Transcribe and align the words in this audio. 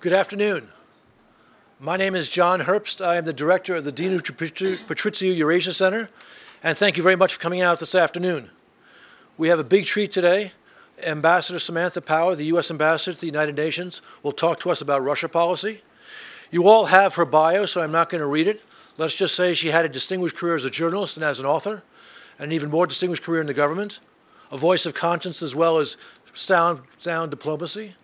Good 0.00 0.14
afternoon. 0.14 0.70
My 1.78 1.98
name 1.98 2.14
is 2.14 2.30
John 2.30 2.60
Herbst. 2.60 3.04
I 3.04 3.16
am 3.16 3.26
the 3.26 3.34
director 3.34 3.74
of 3.74 3.84
the 3.84 3.92
Dinu 3.92 4.22
Patriciu 4.22 5.36
Eurasia 5.36 5.74
Center, 5.74 6.08
and 6.62 6.78
thank 6.78 6.96
you 6.96 7.02
very 7.02 7.16
much 7.16 7.34
for 7.34 7.40
coming 7.40 7.60
out 7.60 7.80
this 7.80 7.94
afternoon. 7.94 8.48
We 9.36 9.48
have 9.48 9.58
a 9.58 9.64
big 9.64 9.84
treat 9.84 10.10
today. 10.10 10.52
Ambassador 11.02 11.58
Samantha 11.58 12.00
Power, 12.00 12.34
the 12.34 12.46
U.S. 12.46 12.70
Ambassador 12.70 13.12
to 13.12 13.20
the 13.20 13.26
United 13.26 13.58
Nations, 13.58 14.00
will 14.22 14.32
talk 14.32 14.58
to 14.60 14.70
us 14.70 14.80
about 14.80 15.04
Russia 15.04 15.28
policy. 15.28 15.82
You 16.50 16.66
all 16.66 16.86
have 16.86 17.16
her 17.16 17.26
bio, 17.26 17.66
so 17.66 17.82
I'm 17.82 17.92
not 17.92 18.08
going 18.08 18.22
to 18.22 18.26
read 18.26 18.48
it. 18.48 18.62
Let's 18.96 19.14
just 19.14 19.34
say 19.34 19.52
she 19.52 19.68
had 19.68 19.84
a 19.84 19.88
distinguished 19.90 20.34
career 20.34 20.54
as 20.54 20.64
a 20.64 20.70
journalist 20.70 21.18
and 21.18 21.24
as 21.24 21.40
an 21.40 21.44
author, 21.44 21.82
and 22.38 22.46
an 22.46 22.52
even 22.52 22.70
more 22.70 22.86
distinguished 22.86 23.22
career 23.22 23.42
in 23.42 23.46
the 23.46 23.52
government, 23.52 24.00
a 24.50 24.56
voice 24.56 24.86
of 24.86 24.94
conscience 24.94 25.42
as 25.42 25.54
well 25.54 25.76
as 25.76 25.98
sound, 26.32 26.80
sound 26.98 27.30
diplomacy. 27.30 27.96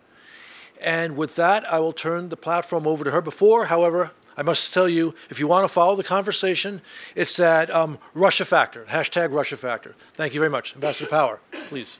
And 0.81 1.17
with 1.17 1.37
that, 1.37 1.71
I 1.73 1.79
will 1.79 1.93
turn 1.93 2.29
the 2.29 2.37
platform 2.37 2.87
over 2.87 3.05
to 3.05 3.11
her. 3.11 3.21
Before, 3.21 3.67
however, 3.67 4.13
I 4.37 4.43
must 4.43 4.75
tell 4.75 4.89
you, 4.89 5.15
if 5.31 5.41
you 5.41 5.47
want 5.47 5.65
to 5.65 5.69
follow 5.69 5.97
the 5.97 6.05
conversation, 6.05 6.83
it's 7.15 7.41
at 7.41 7.71
um, 7.71 7.99
Russia 8.13 8.45
Factor, 8.45 8.85
hashtag 8.85 9.33
Russia 9.33 9.57
Factor. 9.57 9.95
Thank 10.15 10.35
you 10.35 10.41
very 10.41 10.51
much. 10.51 10.75
Ambassador 10.75 11.09
Power, 11.09 11.41
please. 11.69 11.99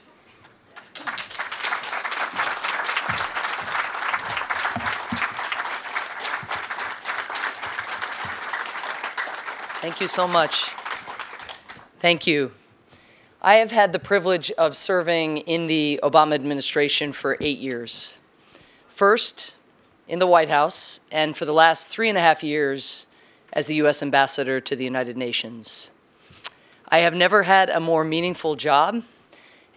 Thank 9.81 10.01
you 10.01 10.07
so 10.07 10.27
much. 10.27 10.69
Thank 11.99 12.27
you. 12.27 12.51
I 13.41 13.55
have 13.55 13.71
had 13.71 13.93
the 13.93 13.99
privilege 13.99 14.51
of 14.51 14.75
serving 14.75 15.37
in 15.39 15.67
the 15.67 15.99
Obama 16.03 16.35
administration 16.35 17.13
for 17.13 17.37
eight 17.39 17.59
years. 17.59 18.17
First, 18.97 19.53
in 20.07 20.17
the 20.17 20.25
White 20.25 20.49
House, 20.49 21.01
and 21.11 21.37
for 21.37 21.45
the 21.45 21.53
last 21.53 21.87
three 21.87 22.09
and 22.09 22.17
a 22.17 22.21
half 22.21 22.43
years 22.43 23.05
as 23.53 23.67
the 23.67 23.75
U.S. 23.75 24.01
Ambassador 24.01 24.59
to 24.59 24.75
the 24.75 24.85
United 24.85 25.15
Nations. 25.15 25.91
I 26.87 26.97
have 26.97 27.13
never 27.13 27.43
had 27.43 27.69
a 27.69 27.79
more 27.79 28.03
meaningful 28.03 28.55
job, 28.55 29.03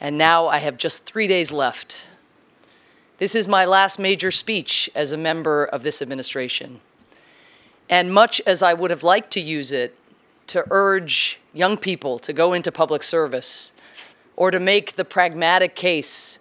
and 0.00 0.16
now 0.16 0.46
I 0.46 0.56
have 0.56 0.78
just 0.78 1.04
three 1.04 1.26
days 1.26 1.52
left. 1.52 2.08
This 3.18 3.34
is 3.34 3.46
my 3.46 3.66
last 3.66 3.98
major 3.98 4.30
speech 4.30 4.88
as 4.94 5.12
a 5.12 5.18
member 5.18 5.66
of 5.66 5.82
this 5.82 6.00
administration. 6.00 6.80
And 7.90 8.14
much 8.14 8.40
as 8.46 8.62
I 8.62 8.72
would 8.72 8.90
have 8.90 9.04
liked 9.04 9.32
to 9.32 9.40
use 9.40 9.70
it 9.70 9.94
to 10.46 10.64
urge 10.70 11.38
young 11.52 11.76
people 11.76 12.18
to 12.20 12.32
go 12.32 12.54
into 12.54 12.72
public 12.72 13.02
service 13.02 13.74
or 14.34 14.50
to 14.50 14.58
make 14.58 14.96
the 14.96 15.04
pragmatic 15.04 15.74
case 15.74 16.38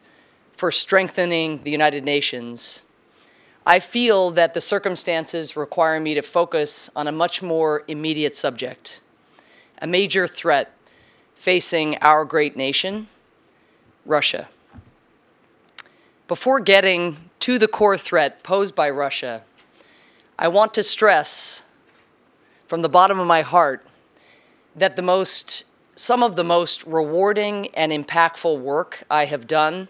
for 0.60 0.72
strengthening 0.74 1.64
the 1.64 1.72
United 1.72 2.04
Nations, 2.04 2.84
I 3.66 3.80
feel 3.80 4.32
that 4.32 4.54
the 4.54 4.60
circumstances 4.60 5.56
require 5.56 6.02
me 6.02 6.16
to 6.16 6.22
focus 6.22 6.90
on 6.98 7.08
a 7.08 7.14
much 7.14 7.42
more 7.42 7.86
immediate 7.88 8.36
subject, 8.36 9.00
a 9.82 9.88
major 9.88 10.28
threat 10.28 10.74
facing 11.34 11.98
our 12.00 12.26
great 12.26 12.58
nation, 12.58 13.08
Russia. 14.06 14.50
Before 16.28 16.60
getting 16.60 17.16
to 17.40 17.58
the 17.58 17.70
core 17.70 17.98
threat 17.98 18.44
posed 18.44 18.76
by 18.76 18.90
Russia, 18.90 19.44
I 20.38 20.50
want 20.50 20.74
to 20.74 20.84
stress 20.84 21.64
from 22.68 22.82
the 22.82 22.90
bottom 22.90 23.18
of 23.18 23.28
my 23.28 23.44
heart 23.44 23.88
that 24.76 24.98
the 24.98 25.02
most, 25.02 25.64
some 25.96 26.22
of 26.22 26.36
the 26.36 26.44
most 26.44 26.86
rewarding 26.86 27.70
and 27.76 27.94
impactful 27.94 28.60
work 28.60 29.06
I 29.10 29.24
have 29.24 29.48
done 29.48 29.88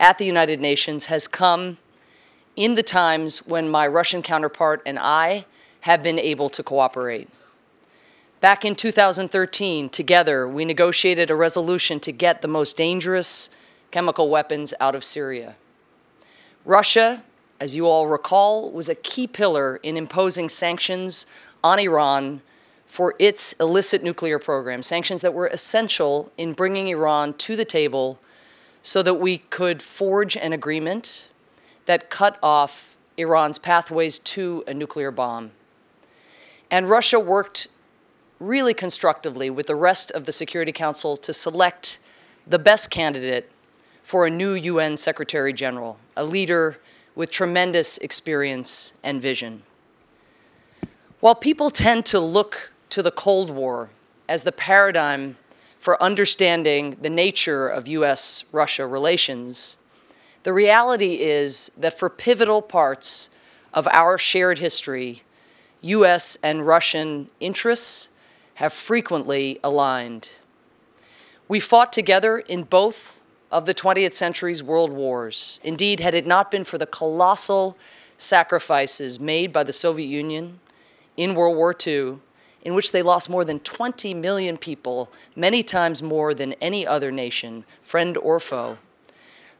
at 0.00 0.18
the 0.18 0.24
United 0.24 0.60
Nations 0.60 1.06
has 1.06 1.26
come 1.26 1.78
in 2.56 2.74
the 2.74 2.82
times 2.82 3.46
when 3.46 3.68
my 3.68 3.86
Russian 3.86 4.22
counterpart 4.22 4.82
and 4.84 4.98
I 4.98 5.44
have 5.80 6.02
been 6.02 6.18
able 6.18 6.48
to 6.50 6.62
cooperate. 6.62 7.28
Back 8.40 8.64
in 8.64 8.76
2013, 8.76 9.88
together, 9.88 10.46
we 10.46 10.64
negotiated 10.64 11.30
a 11.30 11.34
resolution 11.34 11.98
to 12.00 12.12
get 12.12 12.42
the 12.42 12.48
most 12.48 12.76
dangerous 12.76 13.50
chemical 13.90 14.28
weapons 14.28 14.74
out 14.78 14.94
of 14.94 15.02
Syria. 15.04 15.56
Russia, 16.64 17.24
as 17.58 17.74
you 17.74 17.86
all 17.86 18.06
recall, 18.06 18.70
was 18.70 18.88
a 18.88 18.94
key 18.94 19.26
pillar 19.26 19.80
in 19.82 19.96
imposing 19.96 20.48
sanctions 20.48 21.26
on 21.64 21.78
Iran 21.80 22.42
for 22.86 23.14
its 23.18 23.54
illicit 23.54 24.02
nuclear 24.02 24.38
program, 24.38 24.82
sanctions 24.82 25.20
that 25.22 25.34
were 25.34 25.48
essential 25.48 26.30
in 26.38 26.52
bringing 26.52 26.88
Iran 26.88 27.34
to 27.34 27.56
the 27.56 27.64
table 27.64 28.18
so 28.82 29.02
that 29.02 29.14
we 29.14 29.38
could 29.38 29.82
forge 29.82 30.36
an 30.36 30.52
agreement 30.52 31.28
that 31.86 32.10
cut 32.10 32.38
off 32.42 32.96
Iran's 33.16 33.58
pathways 33.58 34.18
to 34.20 34.62
a 34.66 34.74
nuclear 34.74 35.10
bomb. 35.10 35.50
And 36.70 36.88
Russia 36.88 37.18
worked 37.18 37.68
really 38.38 38.74
constructively 38.74 39.50
with 39.50 39.66
the 39.66 39.74
rest 39.74 40.10
of 40.12 40.24
the 40.24 40.32
Security 40.32 40.72
Council 40.72 41.16
to 41.16 41.32
select 41.32 41.98
the 42.46 42.58
best 42.58 42.90
candidate 42.90 43.50
for 44.02 44.26
a 44.26 44.30
new 44.30 44.54
UN 44.54 44.96
Secretary 44.96 45.52
General, 45.52 45.98
a 46.16 46.24
leader 46.24 46.78
with 47.14 47.30
tremendous 47.30 47.98
experience 47.98 48.92
and 49.02 49.20
vision. 49.20 49.62
While 51.20 51.34
people 51.34 51.70
tend 51.70 52.06
to 52.06 52.20
look 52.20 52.72
to 52.90 53.02
the 53.02 53.10
Cold 53.10 53.50
War 53.50 53.90
as 54.28 54.44
the 54.44 54.52
paradigm 54.52 55.36
for 55.78 56.02
understanding 56.02 56.96
the 57.00 57.10
nature 57.10 57.68
of 57.68 57.88
US 57.88 58.44
Russia 58.52 58.86
relations, 58.86 59.78
the 60.42 60.52
reality 60.52 61.20
is 61.20 61.70
that 61.76 61.98
for 61.98 62.08
pivotal 62.08 62.62
parts 62.62 63.30
of 63.72 63.86
our 63.88 64.18
shared 64.18 64.58
history, 64.58 65.22
US 65.82 66.38
and 66.42 66.66
Russian 66.66 67.30
interests 67.40 68.10
have 68.54 68.72
frequently 68.72 69.60
aligned. 69.62 70.30
We 71.46 71.60
fought 71.60 71.92
together 71.92 72.38
in 72.38 72.64
both 72.64 73.20
of 73.50 73.66
the 73.66 73.74
20th 73.74 74.14
century's 74.14 74.62
world 74.62 74.90
wars. 74.90 75.60
Indeed, 75.62 76.00
had 76.00 76.14
it 76.14 76.26
not 76.26 76.50
been 76.50 76.64
for 76.64 76.76
the 76.76 76.86
colossal 76.86 77.76
sacrifices 78.18 79.20
made 79.20 79.52
by 79.52 79.64
the 79.64 79.72
Soviet 79.72 80.08
Union 80.08 80.60
in 81.16 81.34
World 81.34 81.56
War 81.56 81.74
II, 81.86 82.18
in 82.68 82.74
which 82.74 82.92
they 82.92 83.00
lost 83.00 83.30
more 83.30 83.46
than 83.46 83.58
20 83.60 84.12
million 84.12 84.58
people, 84.58 85.10
many 85.34 85.62
times 85.62 86.02
more 86.02 86.34
than 86.34 86.52
any 86.60 86.86
other 86.86 87.10
nation, 87.10 87.64
friend 87.82 88.14
or 88.18 88.38
foe, 88.38 88.76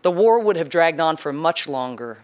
the 0.02 0.10
war 0.10 0.38
would 0.38 0.56
have 0.56 0.68
dragged 0.68 1.00
on 1.00 1.16
for 1.16 1.32
much 1.32 1.66
longer. 1.66 2.18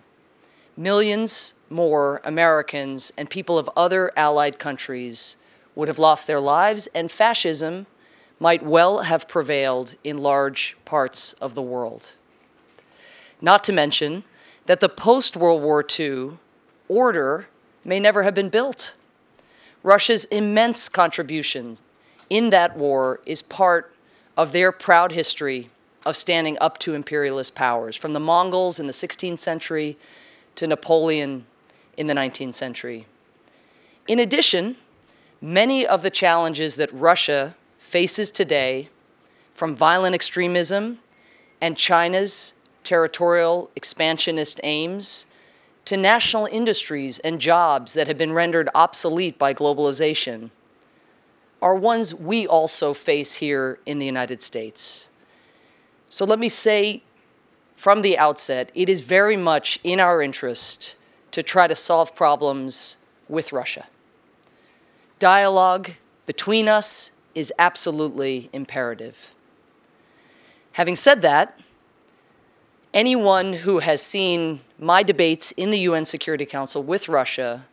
Millions 0.77 1.55
more 1.71 2.21
Americans 2.23 3.15
and 3.17 3.31
people 3.31 3.57
of 3.59 3.71
other 3.75 4.13
allied 4.15 4.59
countries 4.59 5.39
would 5.75 5.89
have 5.89 5.99
lost 5.99 6.27
their 6.27 6.39
lives, 6.39 6.87
and 6.89 7.11
fascism 7.11 7.87
might 8.39 8.63
well 8.63 9.05
have 9.05 9.27
prevailed 9.27 9.97
in 10.05 10.19
large 10.19 10.77
parts 10.85 11.33
of 11.41 11.55
the 11.55 11.63
world. 11.63 12.19
Not 13.41 13.65
to 13.65 13.73
mention 13.73 14.23
that 14.67 14.81
the 14.81 14.91
post 14.91 15.35
World 15.35 15.63
War 15.63 15.83
II 15.99 16.33
order 16.89 17.49
may 17.87 17.99
never 17.99 18.23
have 18.23 18.35
been 18.35 18.51
built. 18.51 18.95
Russia's 19.85 20.25
immense 20.25 20.89
contribution 20.89 21.77
in 22.31 22.51
that 22.51 22.77
war 22.77 23.21
is 23.27 23.43
part 23.43 23.95
of 24.37 24.51
their 24.51 24.73
proud 24.73 25.13
history 25.13 25.69
of 26.05 26.17
standing 26.17 26.59
up 26.61 26.79
to 26.79 26.95
imperialist 26.95 27.55
powers, 27.55 27.95
from 27.95 28.15
the 28.15 28.21
Mongols 28.21 28.81
in 28.81 28.87
the 28.87 28.93
16th 28.93 29.39
century 29.39 29.97
to 30.57 30.67
Napoleon 30.67 31.47
in 31.97 32.07
the 32.07 32.15
19th 32.15 32.55
century. 32.55 33.07
In 34.09 34.19
addition, 34.19 34.77
many 35.41 35.87
of 35.87 36.03
the 36.03 36.11
challenges 36.11 36.75
that 36.77 36.93
Russia 36.93 37.55
faces 37.79 38.31
today, 38.31 38.89
from 39.55 39.77
violent 39.77 40.15
extremism 40.15 40.99
and 41.61 41.77
China's 41.77 42.55
territorial 42.83 43.71
expansionist 43.77 44.61
aims, 44.65 45.27
to 45.85 45.97
national 45.97 46.47
industries 46.47 47.19
and 47.19 47.41
jobs 47.41 47.95
that 47.95 48.09
have 48.09 48.17
been 48.17 48.33
rendered 48.33 48.69
obsolete 48.75 49.39
by 49.39 49.53
globalization, 49.53 50.51
are 51.61 51.75
ones 51.75 52.15
we 52.15 52.47
also 52.47 52.93
face 52.93 53.35
here 53.35 53.79
in 53.87 53.99
the 53.99 54.07
United 54.07 54.43
States. 54.43 55.09
So 56.09 56.25
let 56.25 56.39
me 56.39 56.49
say 56.49 57.03
from 57.77 58.03
the 58.03 58.17
outset, 58.17 58.71
it 58.75 58.89
is 58.89 59.01
very 59.01 59.37
much 59.37 59.79
in 59.83 60.01
our 60.01 60.23
interest 60.23 60.97
to 61.33 61.43
try 61.43 61.67
to 61.67 61.75
solve 61.75 62.15
problems 62.15 62.97
with 63.29 63.53
Russia. 63.53 63.87
Dialogue 65.19 65.91
between 66.27 66.69
us 66.69 67.11
is 67.35 67.53
absolutely 67.59 68.49
imperative. 68.53 69.35
Having 70.73 70.97
said 70.97 71.23
that, 71.23 71.59
anyone 72.93 73.53
who 73.53 73.81
has 73.81 74.01
seen 74.03 74.61
my 74.85 75.03
debates 75.03 75.51
in 75.53 75.71
the 75.71 75.79
UN 75.81 76.05
Security 76.05 76.45
Council 76.45 76.83
with 76.83 77.09
Russia 77.09 77.67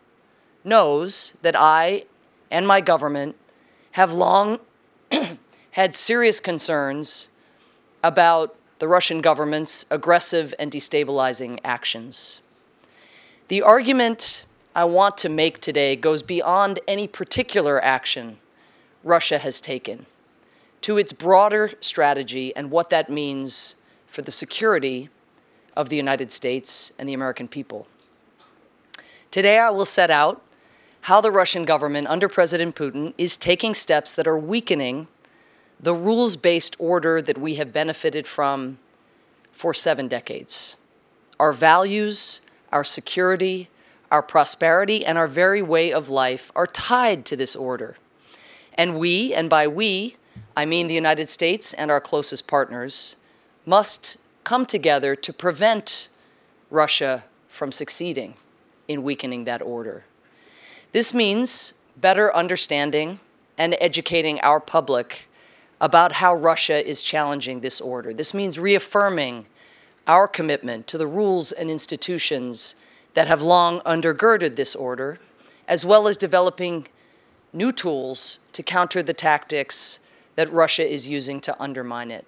knows 0.63 1.33
that 1.41 1.55
I 1.57 2.05
and 2.49 2.65
my 2.65 2.79
government 2.79 3.35
have 3.91 4.13
long 4.13 4.59
had 5.71 5.95
serious 5.95 6.39
concerns 6.39 7.29
about 8.03 8.55
the 8.79 8.87
Russian 8.87 9.21
government's 9.21 9.85
aggressive 9.91 10.53
and 10.57 10.71
destabilizing 10.71 11.59
actions. 11.63 12.39
The 13.49 13.61
argument 13.61 14.45
I 14.73 14.85
want 14.85 15.17
to 15.19 15.29
make 15.29 15.59
today 15.59 15.97
goes 15.97 16.23
beyond 16.23 16.79
any 16.87 17.07
particular 17.07 17.83
action 17.83 18.37
Russia 19.03 19.37
has 19.37 19.59
taken 19.59 20.05
to 20.79 20.97
its 20.97 21.11
broader 21.11 21.73
strategy 21.81 22.55
and 22.55 22.71
what 22.71 22.89
that 22.89 23.09
means 23.09 23.75
for 24.07 24.21
the 24.21 24.31
security 24.31 25.09
of 25.75 25.89
the 25.89 25.95
United 25.95 26.31
States 26.31 26.91
and 26.99 27.07
the 27.07 27.13
American 27.13 27.47
people. 27.47 27.87
Today, 29.29 29.57
I 29.57 29.69
will 29.69 29.85
set 29.85 30.09
out 30.09 30.41
how 31.01 31.21
the 31.21 31.31
Russian 31.31 31.65
government 31.65 32.07
under 32.07 32.27
President 32.27 32.75
Putin 32.75 33.13
is 33.17 33.37
taking 33.37 33.73
steps 33.73 34.13
that 34.13 34.27
are 34.27 34.37
weakening 34.37 35.07
the 35.79 35.95
rules 35.95 36.35
based 36.35 36.75
order 36.77 37.21
that 37.21 37.37
we 37.37 37.55
have 37.55 37.73
benefited 37.73 38.27
from 38.27 38.77
for 39.51 39.73
seven 39.73 40.07
decades. 40.07 40.75
Our 41.39 41.53
values, 41.53 42.41
our 42.71 42.83
security, 42.83 43.69
our 44.11 44.21
prosperity, 44.21 45.05
and 45.05 45.17
our 45.17 45.27
very 45.27 45.61
way 45.61 45.91
of 45.91 46.09
life 46.09 46.51
are 46.55 46.67
tied 46.67 47.25
to 47.25 47.35
this 47.35 47.55
order. 47.55 47.95
And 48.75 48.99
we, 48.99 49.33
and 49.33 49.49
by 49.49 49.67
we, 49.67 50.17
I 50.55 50.65
mean 50.65 50.87
the 50.87 50.93
United 50.93 51.29
States 51.29 51.73
and 51.73 51.89
our 51.89 52.01
closest 52.01 52.47
partners, 52.47 53.15
must 53.65 54.17
come 54.43 54.65
together 54.65 55.15
to 55.15 55.33
prevent 55.33 56.09
Russia 56.69 57.23
from 57.47 57.71
succeeding 57.71 58.35
in 58.87 59.03
weakening 59.03 59.45
that 59.45 59.61
order. 59.61 60.03
This 60.91 61.13
means 61.13 61.73
better 61.97 62.33
understanding 62.35 63.19
and 63.57 63.77
educating 63.79 64.39
our 64.41 64.59
public 64.59 65.27
about 65.79 66.13
how 66.13 66.35
Russia 66.35 66.87
is 66.87 67.01
challenging 67.01 67.59
this 67.59 67.81
order. 67.81 68.13
This 68.13 68.33
means 68.33 68.59
reaffirming 68.59 69.47
our 70.07 70.27
commitment 70.27 70.87
to 70.87 70.97
the 70.97 71.07
rules 71.07 71.51
and 71.51 71.69
institutions 71.69 72.75
that 73.13 73.27
have 73.27 73.41
long 73.41 73.79
undergirded 73.81 74.55
this 74.55 74.75
order, 74.75 75.19
as 75.67 75.85
well 75.85 76.07
as 76.07 76.17
developing 76.17 76.87
new 77.53 77.71
tools 77.71 78.39
to 78.53 78.63
counter 78.63 79.03
the 79.03 79.13
tactics 79.13 79.99
that 80.35 80.51
Russia 80.51 80.89
is 80.89 81.07
using 81.07 81.39
to 81.41 81.61
undermine 81.61 82.11
it. 82.11 82.25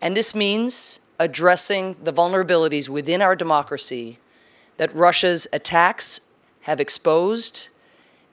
And 0.00 0.16
this 0.16 0.34
means 0.34 1.00
addressing 1.22 1.96
the 2.02 2.12
vulnerabilities 2.12 2.88
within 2.88 3.22
our 3.22 3.36
democracy 3.36 4.18
that 4.76 4.94
Russia's 4.94 5.46
attacks 5.52 6.20
have 6.62 6.80
exposed 6.80 7.68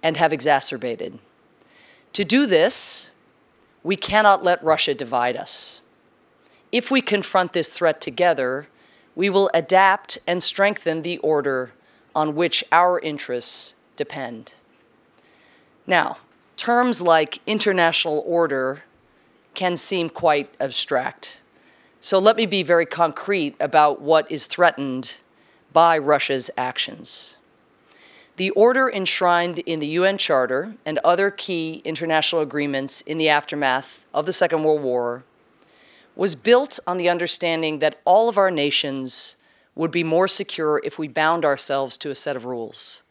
and 0.02 0.18
have 0.18 0.34
exacerbated. 0.34 1.20
To 2.14 2.26
do 2.26 2.48
this, 2.48 3.12
we 3.84 3.96
cannot 3.96 4.44
let 4.44 4.64
Russia 4.64 4.96
divide 4.96 5.38
us. 5.38 5.82
If 6.72 6.90
we 6.90 7.02
confront 7.02 7.54
this 7.54 7.70
threat 7.70 8.02
together, 8.02 8.68
we 9.16 9.30
will 9.30 9.52
adapt 9.54 10.18
and 10.26 10.42
strengthen 10.42 11.04
the 11.04 11.20
order 11.20 11.72
on 12.16 12.34
which 12.34 12.64
our 12.72 13.00
interests 13.00 13.76
depend. 13.96 14.54
Now, 15.86 16.18
terms 16.58 17.04
like 17.04 17.40
international 17.46 18.24
order 18.26 18.84
can 19.54 19.78
seem 19.78 20.10
quite 20.10 20.52
abstract. 20.60 21.42
So 22.02 22.18
let 22.18 22.38
me 22.38 22.46
be 22.46 22.64
very 22.64 22.86
concrete 22.86 23.56
about 23.60 24.02
what 24.02 24.32
is 24.32 24.46
threatened 24.46 25.18
by 25.74 25.98
Russia's 25.98 26.50
actions. 26.58 27.36
The 28.38 28.52
order 28.52 28.90
enshrined 28.90 29.60
in 29.60 29.82
the 29.82 29.88
UN 29.88 30.18
Charter 30.18 30.76
and 30.86 30.98
other 31.00 31.30
key 31.30 31.82
international 31.84 32.42
agreements 32.42 33.02
in 33.02 33.18
the 33.18 33.28
aftermath 33.28 34.06
of 34.14 34.26
the 34.26 34.32
Second 34.32 34.64
World 34.64 34.82
War 34.82 35.26
was 36.16 36.36
built 36.36 36.80
on 36.88 36.98
the 36.98 37.10
understanding 37.10 37.80
that 37.80 38.00
all 38.06 38.30
of 38.30 38.38
our 38.38 38.50
nations 38.50 39.36
would 39.76 39.92
be 39.92 40.04
more 40.04 40.28
secure 40.28 40.82
if 40.86 40.98
we 40.98 41.10
bound 41.10 41.44
ourselves 41.44 41.98
to 41.98 42.12
a 42.12 42.16
set 42.16 42.38
of 42.38 42.46
rules. 42.46 43.04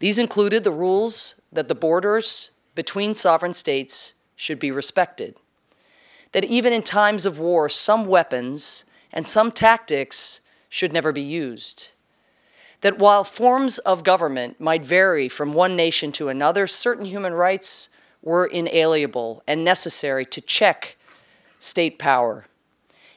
These 0.00 0.18
included 0.18 0.64
the 0.64 0.70
rules 0.70 1.34
that 1.50 1.68
the 1.68 1.74
borders 1.74 2.50
between 2.74 3.14
sovereign 3.14 3.54
states 3.54 4.12
should 4.36 4.58
be 4.58 4.70
respected, 4.70 5.36
that 6.32 6.44
even 6.44 6.72
in 6.72 6.82
times 6.82 7.26
of 7.26 7.38
war, 7.38 7.68
some 7.68 8.06
weapons 8.06 8.84
and 9.12 9.26
some 9.26 9.50
tactics 9.50 10.40
should 10.68 10.92
never 10.92 11.12
be 11.12 11.22
used, 11.22 11.92
that 12.80 12.98
while 12.98 13.24
forms 13.24 13.78
of 13.78 14.04
government 14.04 14.60
might 14.60 14.84
vary 14.84 15.28
from 15.28 15.52
one 15.52 15.74
nation 15.74 16.12
to 16.12 16.28
another, 16.28 16.66
certain 16.66 17.06
human 17.06 17.32
rights 17.32 17.88
were 18.22 18.46
inalienable 18.46 19.42
and 19.46 19.64
necessary 19.64 20.24
to 20.26 20.40
check 20.40 20.96
state 21.58 21.98
power, 21.98 22.46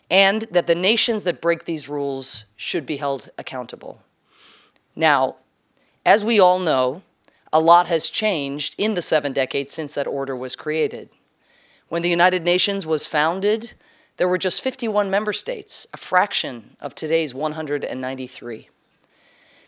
and 0.09 0.43
that 0.51 0.67
the 0.67 0.75
nations 0.75 1.23
that 1.23 1.41
break 1.41 1.65
these 1.65 1.89
rules 1.89 2.45
should 2.55 2.85
be 2.85 2.97
held 2.97 3.29
accountable. 3.37 4.01
Now, 4.95 5.35
as 6.05 6.25
we 6.25 6.39
all 6.39 6.59
know, 6.59 7.03
a 7.53 7.59
lot 7.59 7.87
has 7.87 8.09
changed 8.09 8.75
in 8.77 8.93
the 8.93 9.01
seven 9.01 9.33
decades 9.33 9.73
since 9.73 9.93
that 9.93 10.07
order 10.07 10.35
was 10.35 10.55
created. 10.55 11.09
When 11.91 12.03
the 12.03 12.09
United 12.09 12.45
Nations 12.45 12.85
was 12.85 13.05
founded, 13.05 13.73
there 14.15 14.29
were 14.29 14.37
just 14.37 14.61
51 14.61 15.11
member 15.11 15.33
states, 15.33 15.85
a 15.93 15.97
fraction 15.97 16.77
of 16.79 16.95
today's 16.95 17.33
193. 17.33 18.69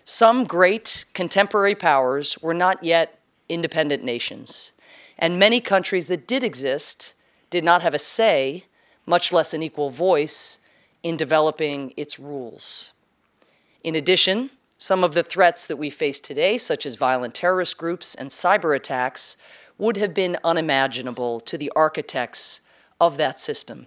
Some 0.05 0.45
great 0.45 1.03
contemporary 1.13 1.75
powers 1.75 2.37
were 2.41 2.53
not 2.53 2.81
yet 2.81 3.19
independent 3.49 4.05
nations, 4.05 4.71
and 5.19 5.37
many 5.37 5.59
countries 5.59 6.07
that 6.07 6.25
did 6.25 6.45
exist 6.45 7.13
did 7.49 7.65
not 7.65 7.81
have 7.81 7.93
a 7.93 7.99
say, 7.99 8.67
much 9.05 9.33
less 9.33 9.53
an 9.53 9.61
equal 9.61 9.89
voice, 9.89 10.59
in 11.03 11.17
developing 11.17 11.93
its 11.97 12.19
rules. 12.19 12.93
In 13.83 13.95
addition, 13.95 14.49
some 14.77 15.03
of 15.03 15.13
the 15.13 15.23
threats 15.23 15.65
that 15.65 15.75
we 15.75 15.89
face 15.89 16.21
today, 16.21 16.57
such 16.57 16.85
as 16.85 16.95
violent 16.95 17.35
terrorist 17.35 17.77
groups 17.77 18.15
and 18.15 18.29
cyber 18.29 18.73
attacks, 18.73 19.35
would 19.83 19.97
have 19.97 20.13
been 20.13 20.37
unimaginable 20.45 21.41
to 21.41 21.57
the 21.57 21.69
architects 21.75 22.61
of 23.01 23.17
that 23.17 23.37
system. 23.37 23.85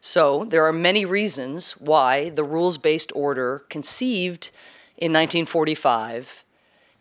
So, 0.00 0.44
there 0.44 0.64
are 0.64 0.72
many 0.72 1.04
reasons 1.04 1.72
why 1.72 2.30
the 2.30 2.44
rules 2.44 2.78
based 2.78 3.10
order 3.16 3.64
conceived 3.68 4.52
in 4.96 5.12
1945 5.12 6.44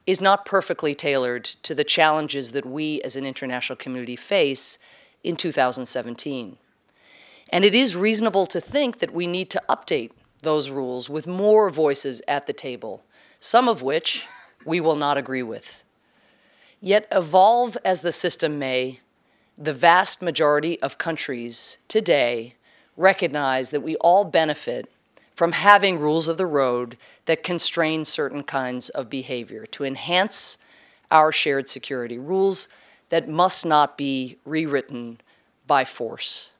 is 0.07 0.19
not 0.19 0.43
perfectly 0.43 0.95
tailored 0.95 1.45
to 1.45 1.75
the 1.75 1.83
challenges 1.83 2.51
that 2.53 2.65
we 2.65 2.99
as 3.03 3.15
an 3.15 3.27
international 3.27 3.77
community 3.77 4.15
face 4.15 4.79
in 5.23 5.35
2017. 5.35 6.57
And 7.53 7.63
it 7.63 7.75
is 7.75 7.95
reasonable 7.95 8.47
to 8.47 8.59
think 8.59 8.97
that 8.97 9.13
we 9.13 9.27
need 9.27 9.51
to 9.51 9.61
update 9.69 10.13
those 10.41 10.71
rules 10.71 11.11
with 11.11 11.27
more 11.27 11.69
voices 11.69 12.23
at 12.27 12.47
the 12.47 12.53
table, 12.53 13.03
some 13.39 13.69
of 13.69 13.83
which 13.83 14.25
we 14.65 14.79
will 14.79 14.95
not 14.95 15.19
agree 15.19 15.43
with. 15.43 15.80
Yet, 16.81 17.07
evolve 17.11 17.77
as 17.85 18.01
the 18.01 18.11
system 18.11 18.57
may, 18.57 18.99
the 19.55 19.73
vast 19.73 20.21
majority 20.21 20.81
of 20.81 20.97
countries 20.97 21.77
today 21.87 22.55
recognize 22.97 23.69
that 23.69 23.83
we 23.83 23.95
all 23.97 24.25
benefit 24.25 24.89
from 25.35 25.51
having 25.51 25.99
rules 25.99 26.27
of 26.27 26.37
the 26.37 26.47
road 26.47 26.97
that 27.25 27.43
constrain 27.43 28.03
certain 28.03 28.43
kinds 28.43 28.89
of 28.89 29.09
behavior 29.09 29.67
to 29.67 29.83
enhance 29.83 30.57
our 31.11 31.31
shared 31.31 31.69
security, 31.69 32.17
rules 32.17 32.67
that 33.09 33.29
must 33.29 33.65
not 33.65 33.97
be 33.97 34.37
rewritten 34.43 35.19
by 35.67 35.85
force. 35.85 36.53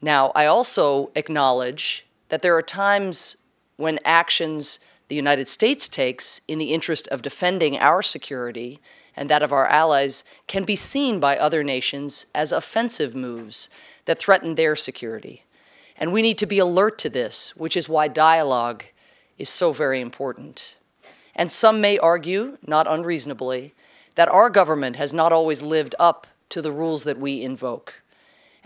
Now, 0.00 0.30
I 0.34 0.46
also 0.46 1.10
acknowledge 1.16 2.06
that 2.28 2.42
there 2.42 2.56
are 2.56 2.62
times 2.62 3.36
when 3.76 3.98
actions 4.04 4.78
the 5.08 5.16
United 5.16 5.48
States 5.48 5.88
takes 5.88 6.40
in 6.46 6.58
the 6.58 6.72
interest 6.72 7.08
of 7.08 7.22
defending 7.22 7.78
our 7.78 8.02
security 8.02 8.80
and 9.16 9.30
that 9.30 9.42
of 9.42 9.52
our 9.52 9.66
allies 9.66 10.24
can 10.46 10.64
be 10.64 10.76
seen 10.76 11.18
by 11.18 11.38
other 11.38 11.64
nations 11.64 12.26
as 12.34 12.52
offensive 12.52 13.14
moves 13.14 13.70
that 14.04 14.18
threaten 14.18 14.54
their 14.54 14.76
security. 14.76 15.44
And 15.96 16.12
we 16.12 16.22
need 16.22 16.38
to 16.38 16.46
be 16.46 16.58
alert 16.58 16.98
to 16.98 17.08
this, 17.08 17.56
which 17.56 17.76
is 17.76 17.88
why 17.88 18.08
dialogue 18.08 18.84
is 19.38 19.48
so 19.48 19.72
very 19.72 20.00
important. 20.00 20.76
And 21.34 21.50
some 21.50 21.80
may 21.80 21.98
argue, 21.98 22.58
not 22.66 22.86
unreasonably, 22.86 23.74
that 24.14 24.28
our 24.28 24.50
government 24.50 24.96
has 24.96 25.12
not 25.12 25.32
always 25.32 25.62
lived 25.62 25.94
up 25.98 26.26
to 26.50 26.62
the 26.62 26.72
rules 26.72 27.04
that 27.04 27.18
we 27.18 27.42
invoke. 27.42 27.94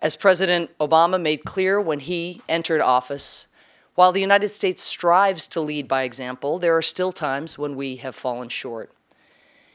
As 0.00 0.16
President 0.16 0.70
Obama 0.78 1.20
made 1.20 1.44
clear 1.44 1.80
when 1.80 2.00
he 2.00 2.42
entered 2.48 2.80
office, 2.80 3.48
while 3.94 4.12
the 4.12 4.20
United 4.20 4.48
States 4.48 4.82
strives 4.82 5.46
to 5.48 5.60
lead 5.60 5.86
by 5.86 6.04
example, 6.04 6.58
there 6.58 6.76
are 6.76 6.82
still 6.82 7.12
times 7.12 7.58
when 7.58 7.76
we 7.76 7.96
have 7.96 8.14
fallen 8.14 8.48
short. 8.48 8.92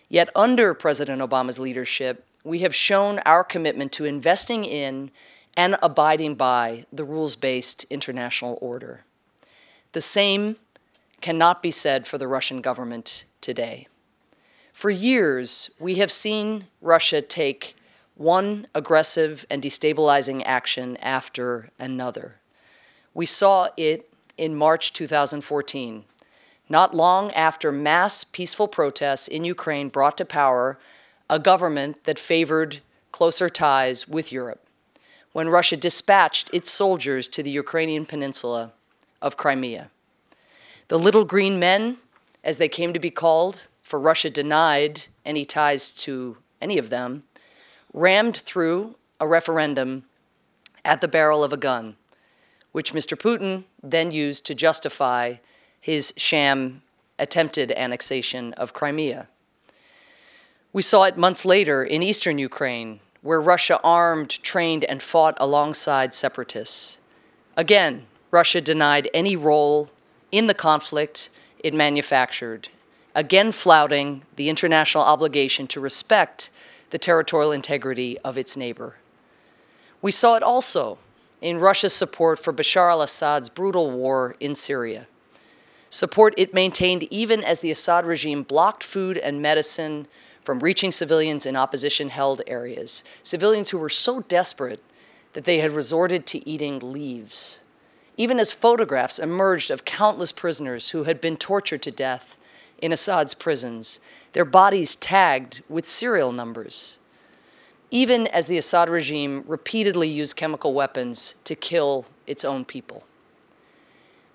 Yet, 0.10 0.30
under 0.36 0.74
President 0.74 1.22
Obama's 1.22 1.60
leadership, 1.60 2.26
we 2.44 2.60
have 2.60 2.76
shown 2.76 3.20
our 3.20 3.44
commitment 3.44 3.92
to 3.94 4.06
investing 4.06 4.66
in 4.66 5.12
and 5.58 5.78
abiding 5.82 6.36
by 6.36 6.86
the 6.92 7.04
rules 7.04 7.36
based 7.36 7.86
international 7.90 8.58
order. 8.62 9.04
The 9.94 10.02
same 10.02 10.58
cannot 11.22 11.64
be 11.64 11.72
said 11.72 12.06
for 12.06 12.18
the 12.18 12.28
Russian 12.28 12.62
government 12.62 13.26
today. 13.42 13.88
For 14.74 14.90
years, 14.90 15.72
we 15.80 15.96
have 15.96 16.12
seen 16.12 16.68
Russia 16.82 17.22
take 17.22 17.76
one 18.16 18.68
aggressive 18.76 19.46
and 19.50 19.62
destabilizing 19.62 20.44
action 20.46 20.98
after 20.98 21.70
another. 21.80 22.36
We 23.14 23.26
saw 23.26 23.70
it 23.78 24.10
in 24.38 24.56
March 24.56 24.94
2014, 24.94 26.04
not 26.70 26.96
long 26.96 27.32
after 27.32 27.72
mass 27.72 28.24
peaceful 28.24 28.68
protests 28.68 29.28
in 29.28 29.44
Ukraine 29.44 29.90
brought 29.90 30.18
to 30.18 30.26
power 30.26 30.78
a 31.30 31.40
government 31.40 32.04
that 32.06 32.20
favored 32.20 32.82
closer 33.12 33.50
ties 33.50 34.08
with 34.08 34.32
Europe, 34.32 34.66
when 35.32 35.50
Russia 35.50 35.78
dispatched 35.78 36.50
its 36.54 36.72
soldiers 36.72 37.28
to 37.30 37.42
the 37.42 37.52
Ukrainian 37.52 38.06
peninsula 38.06 38.74
of 39.22 39.38
Crimea. 39.38 39.90
The 40.88 41.00
little 41.00 41.26
green 41.26 41.60
men, 41.60 41.98
as 42.44 42.58
they 42.58 42.70
came 42.70 42.94
to 42.94 43.00
be 43.00 43.10
called, 43.10 43.68
for 43.82 44.00
Russia 44.00 44.30
denied 44.30 45.06
any 45.26 45.46
ties 45.46 45.92
to 45.94 46.38
any 46.62 46.78
of 46.78 46.90
them, 46.90 47.24
rammed 47.94 48.38
through 48.38 48.96
a 49.20 49.28
referendum 49.28 50.04
at 50.84 51.02
the 51.02 51.08
barrel 51.08 51.44
of 51.44 51.54
a 51.54 51.58
gun, 51.58 51.96
which 52.72 52.94
Mr. 52.94 53.18
Putin 53.18 53.64
then 53.82 54.12
used 54.12 54.46
to 54.46 54.54
justify 54.54 55.36
his 55.86 56.12
sham 56.18 56.82
attempted 57.20 57.72
annexation 57.74 58.54
of 58.54 58.74
Crimea. 58.74 59.28
We 60.74 60.82
saw 60.82 61.04
it 61.04 61.16
months 61.16 61.46
later 61.46 61.84
in 61.84 62.02
eastern 62.02 62.40
Ukraine, 62.40 63.02
where 63.22 63.40
Russia 63.40 63.80
armed, 63.84 64.32
trained, 64.42 64.84
and 64.84 65.00
fought 65.00 65.38
alongside 65.40 66.16
separatists. 66.16 66.98
Again, 67.56 68.08
Russia 68.32 68.62
denied 68.62 69.12
any 69.14 69.36
role 69.36 69.92
in 70.32 70.48
the 70.48 70.56
conflict 70.56 71.30
it 71.60 71.76
manufactured, 71.76 72.70
again 73.14 73.52
flouting 73.52 74.24
the 74.38 74.50
international 74.50 75.04
obligation 75.04 75.68
to 75.68 75.80
respect 75.80 76.50
the 76.90 76.98
territorial 76.98 77.52
integrity 77.52 78.18
of 78.22 78.40
its 78.40 78.58
neighbor. 78.58 78.96
We 80.02 80.12
saw 80.12 80.34
it 80.34 80.42
also 80.42 80.98
in 81.42 81.60
Russia's 81.60 81.94
support 81.94 82.40
for 82.40 82.52
Bashar 82.52 82.90
al 82.90 83.04
Assad's 83.04 83.50
brutal 83.50 83.92
war 83.92 84.36
in 84.40 84.56
Syria. 84.56 85.06
Support 85.96 86.34
it 86.36 86.54
maintained 86.54 87.04
even 87.04 87.42
as 87.42 87.60
the 87.60 87.72
Assad 87.72 88.06
regime 88.06 88.44
blocked 88.44 88.84
food 88.84 89.18
and 89.18 89.42
medicine 89.42 90.08
from 90.44 90.60
reaching 90.60 90.92
civilians 90.92 91.46
in 91.46 91.56
opposition 91.56 92.10
held 92.10 92.42
areas, 92.48 93.02
civilians 93.24 93.70
who 93.70 93.78
were 93.78 93.88
so 93.88 94.20
desperate 94.20 94.84
that 95.32 95.46
they 95.46 95.60
had 95.60 95.72
resorted 95.72 96.26
to 96.26 96.46
eating 96.46 96.80
leaves. 96.92 97.62
Even 98.18 98.42
as 98.42 98.52
photographs 98.52 99.20
emerged 99.20 99.72
of 99.72 99.86
countless 99.86 100.34
prisoners 100.34 100.90
who 100.90 101.04
had 101.04 101.22
been 101.22 101.38
tortured 101.38 101.82
to 101.84 101.92
death 101.92 102.38
in 102.82 102.92
Assad's 102.92 103.34
prisons, 103.34 104.02
their 104.34 104.44
bodies 104.44 104.98
tagged 104.98 105.64
with 105.70 105.86
serial 105.86 106.34
numbers. 106.34 106.98
Even 107.90 108.28
as 108.28 108.48
the 108.48 108.58
Assad 108.58 108.90
regime 108.90 109.46
repeatedly 109.48 110.10
used 110.10 110.36
chemical 110.36 110.74
weapons 110.74 111.36
to 111.46 111.56
kill 111.56 112.06
its 112.28 112.44
own 112.44 112.66
people. 112.66 113.06